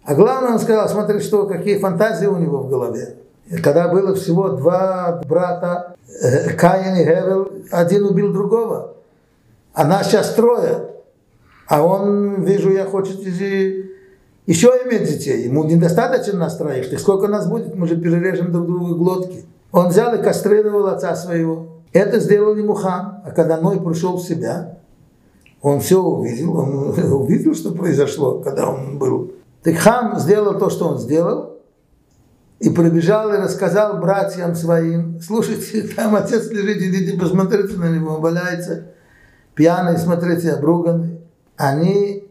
А 0.03 0.15
главное, 0.15 0.53
он 0.53 0.59
сказал, 0.59 0.87
смотри, 0.89 1.19
что, 1.19 1.45
какие 1.45 1.77
фантазии 1.77 2.25
у 2.25 2.37
него 2.37 2.59
в 2.59 2.69
голове. 2.69 3.17
И 3.47 3.57
когда 3.57 3.87
было 3.87 4.15
всего 4.15 4.49
два 4.49 5.21
брата, 5.27 5.95
э, 6.21 6.53
Каин 6.53 6.95
и 6.95 7.03
Гевел, 7.03 7.51
один 7.71 8.05
убил 8.05 8.31
другого. 8.31 8.95
А 9.73 9.85
нас 9.85 10.07
сейчас 10.07 10.33
трое. 10.33 10.89
А 11.67 11.83
он, 11.83 12.43
вижу, 12.43 12.71
я 12.71 12.85
хочет 12.85 13.23
еще 14.49 14.69
иметь 14.83 15.07
детей. 15.07 15.43
Ему 15.43 15.63
недостаточно 15.63 16.39
нас 16.39 16.57
троих. 16.57 16.89
Так 16.89 16.99
сколько 16.99 17.27
нас 17.27 17.47
будет, 17.47 17.75
мы 17.75 17.87
же 17.87 17.95
перережем 17.95 18.51
друг 18.51 18.65
другу 18.65 18.95
глотки. 18.95 19.45
Он 19.71 19.89
взял 19.89 20.15
и 20.15 20.23
кастрировал 20.23 20.87
отца 20.87 21.15
своего. 21.15 21.83
Это 21.93 22.19
сделал 22.19 22.55
ему 22.55 22.73
хан. 22.73 23.21
А 23.23 23.29
когда 23.29 23.57
Ной 23.61 23.79
пришел 23.79 24.17
в 24.17 24.23
себя, 24.23 24.79
он 25.61 25.81
все 25.81 26.01
увидел, 26.01 26.57
он 26.57 26.99
увидел, 27.13 27.53
что 27.53 27.73
произошло, 27.73 28.39
когда 28.39 28.67
он 28.67 28.97
был. 28.97 29.33
Так 29.61 29.75
хан 29.75 30.19
сделал 30.19 30.57
то, 30.57 30.71
что 30.71 30.87
он 30.87 30.97
сделал, 30.97 31.59
и 32.59 32.71
прибежал 32.71 33.31
и 33.31 33.37
рассказал 33.37 33.99
братьям 33.99 34.55
своим, 34.55 35.21
слушайте, 35.21 35.83
там 35.95 36.15
отец 36.15 36.49
лежит, 36.49 36.77
идите 36.77 37.19
посмотрите 37.19 37.77
на 37.77 37.89
него, 37.89 38.15
он 38.15 38.21
валяется, 38.21 38.85
пьяный, 39.53 39.99
смотрите, 39.99 40.53
обруганный. 40.53 41.21
Они 41.55 42.28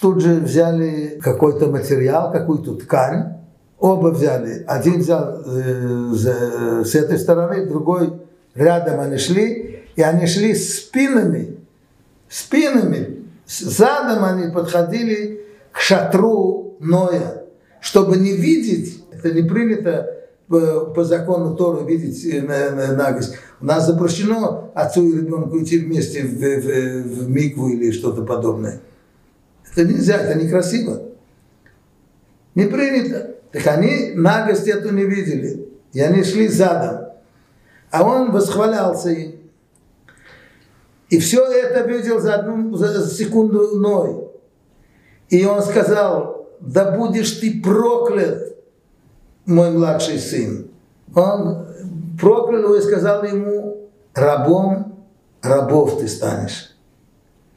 тут 0.00 0.20
же 0.20 0.34
взяли 0.34 1.18
какой-то 1.22 1.66
материал, 1.66 2.32
какую-то 2.32 2.74
ткань, 2.76 3.38
Оба 3.78 4.08
взяли. 4.08 4.64
Один 4.66 4.98
взял 4.98 5.40
э, 5.46 6.12
с 6.84 6.94
этой 6.96 7.16
стороны, 7.16 7.64
другой 7.66 8.12
рядом 8.54 9.00
они 9.00 9.18
шли, 9.18 9.84
и 9.94 10.02
они 10.02 10.26
шли 10.26 10.54
спинами, 10.54 11.58
спинами, 12.28 13.24
задом 13.46 14.24
они 14.24 14.52
подходили 14.52 15.44
к 15.70 15.78
шатру 15.78 16.76
Ноя, 16.80 17.44
чтобы 17.80 18.16
не 18.16 18.32
видеть, 18.32 19.04
это 19.12 19.32
не 19.32 19.42
принято 19.42 20.12
по, 20.48 20.86
по 20.86 21.04
закону 21.04 21.54
Торы 21.54 21.86
видеть 21.86 22.24
э, 22.24 22.42
на, 22.42 22.70
на, 22.70 22.96
нагость. 22.96 23.36
У 23.60 23.64
нас 23.64 23.86
запрещено 23.86 24.72
отцу 24.74 25.06
и 25.08 25.18
ребенку 25.18 25.62
идти 25.62 25.78
вместе 25.78 26.22
в, 26.24 26.34
в, 26.34 27.26
в 27.26 27.30
микву 27.30 27.68
или 27.68 27.92
что-то 27.92 28.22
подобное. 28.22 28.80
Это 29.72 29.84
нельзя, 29.84 30.16
это 30.16 30.38
некрасиво. 30.38 31.02
Не 32.54 32.64
принято. 32.64 33.36
Так 33.52 33.66
они 33.66 34.12
нагость 34.14 34.68
эту 34.68 34.92
не 34.92 35.04
видели. 35.04 35.68
И 35.92 36.00
они 36.00 36.22
шли 36.22 36.48
задом. 36.48 37.08
А 37.90 38.02
он 38.02 38.32
восхвалялся 38.32 39.10
им. 39.10 39.38
И 41.08 41.18
все 41.18 41.44
это 41.44 41.88
видел 41.88 42.20
за 42.20 42.34
одну 42.34 42.74
за 42.74 43.06
секунду 43.08 43.78
Ной. 43.78 44.28
И 45.30 45.44
он 45.44 45.62
сказал, 45.62 46.48
да 46.60 46.90
будешь 46.96 47.32
ты 47.32 47.62
проклят, 47.62 48.54
мой 49.46 49.70
младший 49.70 50.18
сын. 50.18 50.70
Он 51.14 51.66
проклял 52.20 52.64
его 52.64 52.76
и 52.76 52.82
сказал 52.82 53.24
ему, 53.24 53.88
рабом 54.14 55.06
рабов 55.42 55.98
ты 55.98 56.08
станешь. 56.08 56.74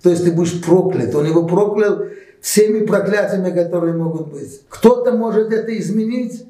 То 0.02 0.10
есть 0.10 0.24
ты 0.24 0.32
будешь 0.32 0.62
проклят. 0.64 1.14
Он 1.16 1.26
его 1.26 1.46
проклял 1.46 2.04
всеми 2.42 2.86
проклятиями, 2.86 3.52
которые 3.52 3.94
могут 3.94 4.32
быть. 4.32 4.62
Кто-то 4.70 5.12
может 5.12 5.54
это 5.54 5.78
изменить, 5.78 6.46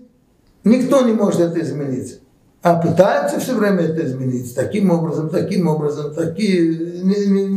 никто 0.64 1.02
не 1.02 1.12
может 1.12 1.42
это 1.42 1.60
изменить. 1.62 2.20
А 2.62 2.76
пытаются 2.76 3.40
все 3.40 3.56
время 3.56 3.82
это 3.82 4.06
изменить. 4.06 4.56
Таким 4.56 4.92
образом, 4.92 5.30
таким 5.30 5.68
образом, 5.68 6.14
такие... 6.14 7.02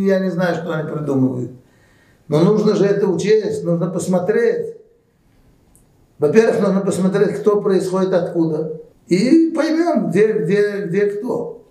Я 0.06 0.18
не 0.20 0.30
знаю, 0.30 0.56
что 0.56 0.72
они 0.72 0.90
придумывают. 0.90 1.52
Но 2.26 2.40
нужно 2.40 2.74
же 2.74 2.86
это 2.86 3.06
учесть, 3.06 3.64
нужно 3.64 3.90
посмотреть. 3.90 4.76
Во-первых, 6.18 6.60
нужно 6.60 6.80
посмотреть, 6.80 7.40
кто 7.40 7.60
происходит 7.60 8.14
откуда. 8.14 8.80
И 9.08 9.52
поймем, 9.54 10.08
где, 10.08 10.32
где, 10.32 10.86
где 10.86 11.06
кто. 11.06 11.66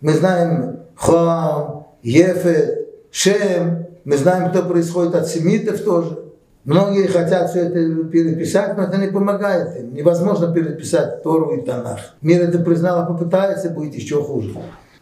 Мы 0.00 0.12
знаем 0.14 0.80
Хам, 0.96 1.77
Ефет, 2.02 2.88
Шем, 3.10 3.86
мы 4.04 4.16
знаем, 4.16 4.50
что 4.52 4.62
происходит 4.62 5.14
от 5.14 5.28
семитов 5.28 5.80
тоже. 5.80 6.18
Многие 6.64 7.06
хотят 7.06 7.50
все 7.50 7.60
это 7.60 8.04
переписать, 8.04 8.76
но 8.76 8.84
это 8.84 8.98
не 8.98 9.08
помогает 9.08 9.76
им. 9.78 9.94
Невозможно 9.94 10.52
переписать 10.52 11.22
Тору 11.22 11.56
и 11.56 11.64
Танах. 11.64 12.16
Мир 12.20 12.42
это 12.42 12.58
признал, 12.58 13.00
а 13.00 13.06
попытается, 13.06 13.70
будет 13.70 13.94
еще 13.94 14.22
хуже. 14.22 14.54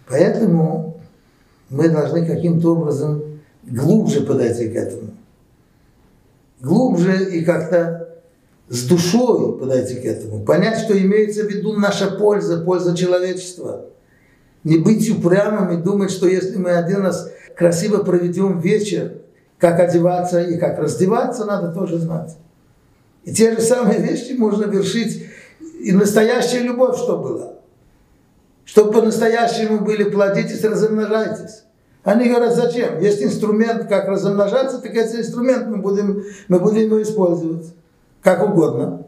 Поэтому 0.08 1.00
мы 1.68 1.88
должны 1.88 2.24
каким-то 2.24 2.76
образом 2.76 3.40
глубже 3.64 4.20
подойти 4.20 4.68
к 4.68 4.76
этому. 4.76 5.10
Глубже 6.60 7.30
и 7.30 7.44
как-то 7.44 8.16
с 8.68 8.86
душой 8.86 9.58
подойти 9.58 9.96
к 9.96 10.04
этому. 10.04 10.44
Понять, 10.44 10.78
что 10.78 10.96
имеется 10.96 11.44
в 11.44 11.48
виду 11.48 11.72
наша 11.72 12.12
польза, 12.12 12.58
польза 12.58 12.96
человечества. 12.96 13.86
Не 14.66 14.78
быть 14.78 15.08
упрямым 15.08 15.78
и 15.78 15.80
думать, 15.80 16.10
что 16.10 16.26
если 16.26 16.56
мы 16.56 16.72
один 16.72 17.02
раз 17.02 17.30
красиво 17.56 18.02
проведем 18.02 18.58
вечер, 18.58 19.12
как 19.58 19.78
одеваться 19.78 20.42
и 20.42 20.58
как 20.58 20.80
раздеваться, 20.80 21.44
надо 21.44 21.72
тоже 21.72 21.98
знать. 21.98 22.36
И 23.22 23.32
те 23.32 23.52
же 23.52 23.60
самые 23.60 24.00
вещи 24.00 24.32
можно 24.32 24.64
вершить 24.64 25.24
и 25.78 25.92
настоящая 25.92 26.62
любовь 26.62 26.98
что 26.98 27.16
была? 27.16 27.52
Чтобы 28.64 28.90
по-настоящему 28.90 29.84
были, 29.84 30.02
плодитесь, 30.02 30.64
размножайтесь. 30.64 31.62
Они 32.02 32.28
говорят, 32.28 32.56
зачем? 32.56 32.98
Есть 32.98 33.22
инструмент, 33.22 33.86
как 33.86 34.08
размножаться, 34.08 34.78
так 34.78 34.92
этот 34.96 35.20
инструмент 35.20 35.68
мы 35.68 35.76
будем, 35.76 36.24
мы 36.48 36.58
будем 36.58 36.86
его 36.86 37.00
использовать 37.00 37.72
как 38.20 38.42
угодно. 38.42 39.06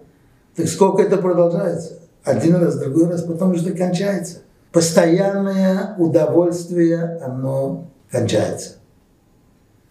Так 0.54 0.68
сколько 0.68 1.02
это 1.02 1.16
продолжается? 1.16 1.98
Один 2.22 2.54
раз, 2.54 2.78
другой 2.78 3.10
раз, 3.10 3.22
потом 3.22 3.50
уже 3.50 3.72
кончается. 3.72 4.42
Постоянное 4.72 5.96
удовольствие, 5.96 7.18
оно 7.22 7.88
кончается. 8.10 8.76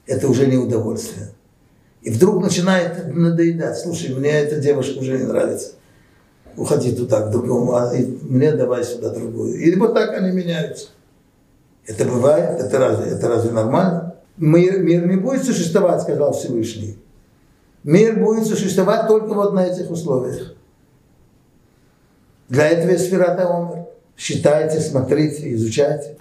Это 0.05 0.27
уже 0.27 0.47
не 0.47 0.57
удовольствие. 0.57 1.29
И 2.01 2.11
вдруг 2.11 2.41
начинает 2.41 3.13
надоедать. 3.13 3.77
Слушай, 3.77 4.13
мне 4.15 4.29
эта 4.29 4.59
девушка 4.59 4.99
уже 4.99 5.17
не 5.17 5.25
нравится. 5.25 5.71
Уходи 6.55 6.95
туда 6.95 7.21
к 7.21 7.31
другому, 7.31 7.75
а 7.75 7.91
мне 8.21 8.51
давай 8.51 8.83
сюда 8.83 9.09
другую. 9.09 9.55
И 9.59 9.75
вот 9.75 9.93
так 9.93 10.13
они 10.13 10.31
меняются. 10.31 10.89
Это 11.85 12.05
бывает, 12.05 12.59
это 12.59 12.77
разве, 12.79 13.11
это 13.11 13.27
разве 13.27 13.51
нормально? 13.51 14.15
Мир, 14.37 14.79
мир 14.79 15.07
не 15.07 15.15
будет 15.15 15.43
существовать, 15.43 16.01
сказал 16.01 16.33
Всевышний. 16.33 16.97
Мир 17.83 18.19
будет 18.19 18.45
существовать 18.45 19.07
только 19.07 19.33
вот 19.33 19.53
на 19.53 19.65
этих 19.65 19.89
условиях. 19.89 20.53
Для 22.49 22.67
этого 22.69 22.91
есть 22.91 23.07
сферата 23.07 23.47
умер. 23.47 23.86
Считайте, 24.17 24.81
смотрите, 24.81 25.53
изучайте. 25.53 26.17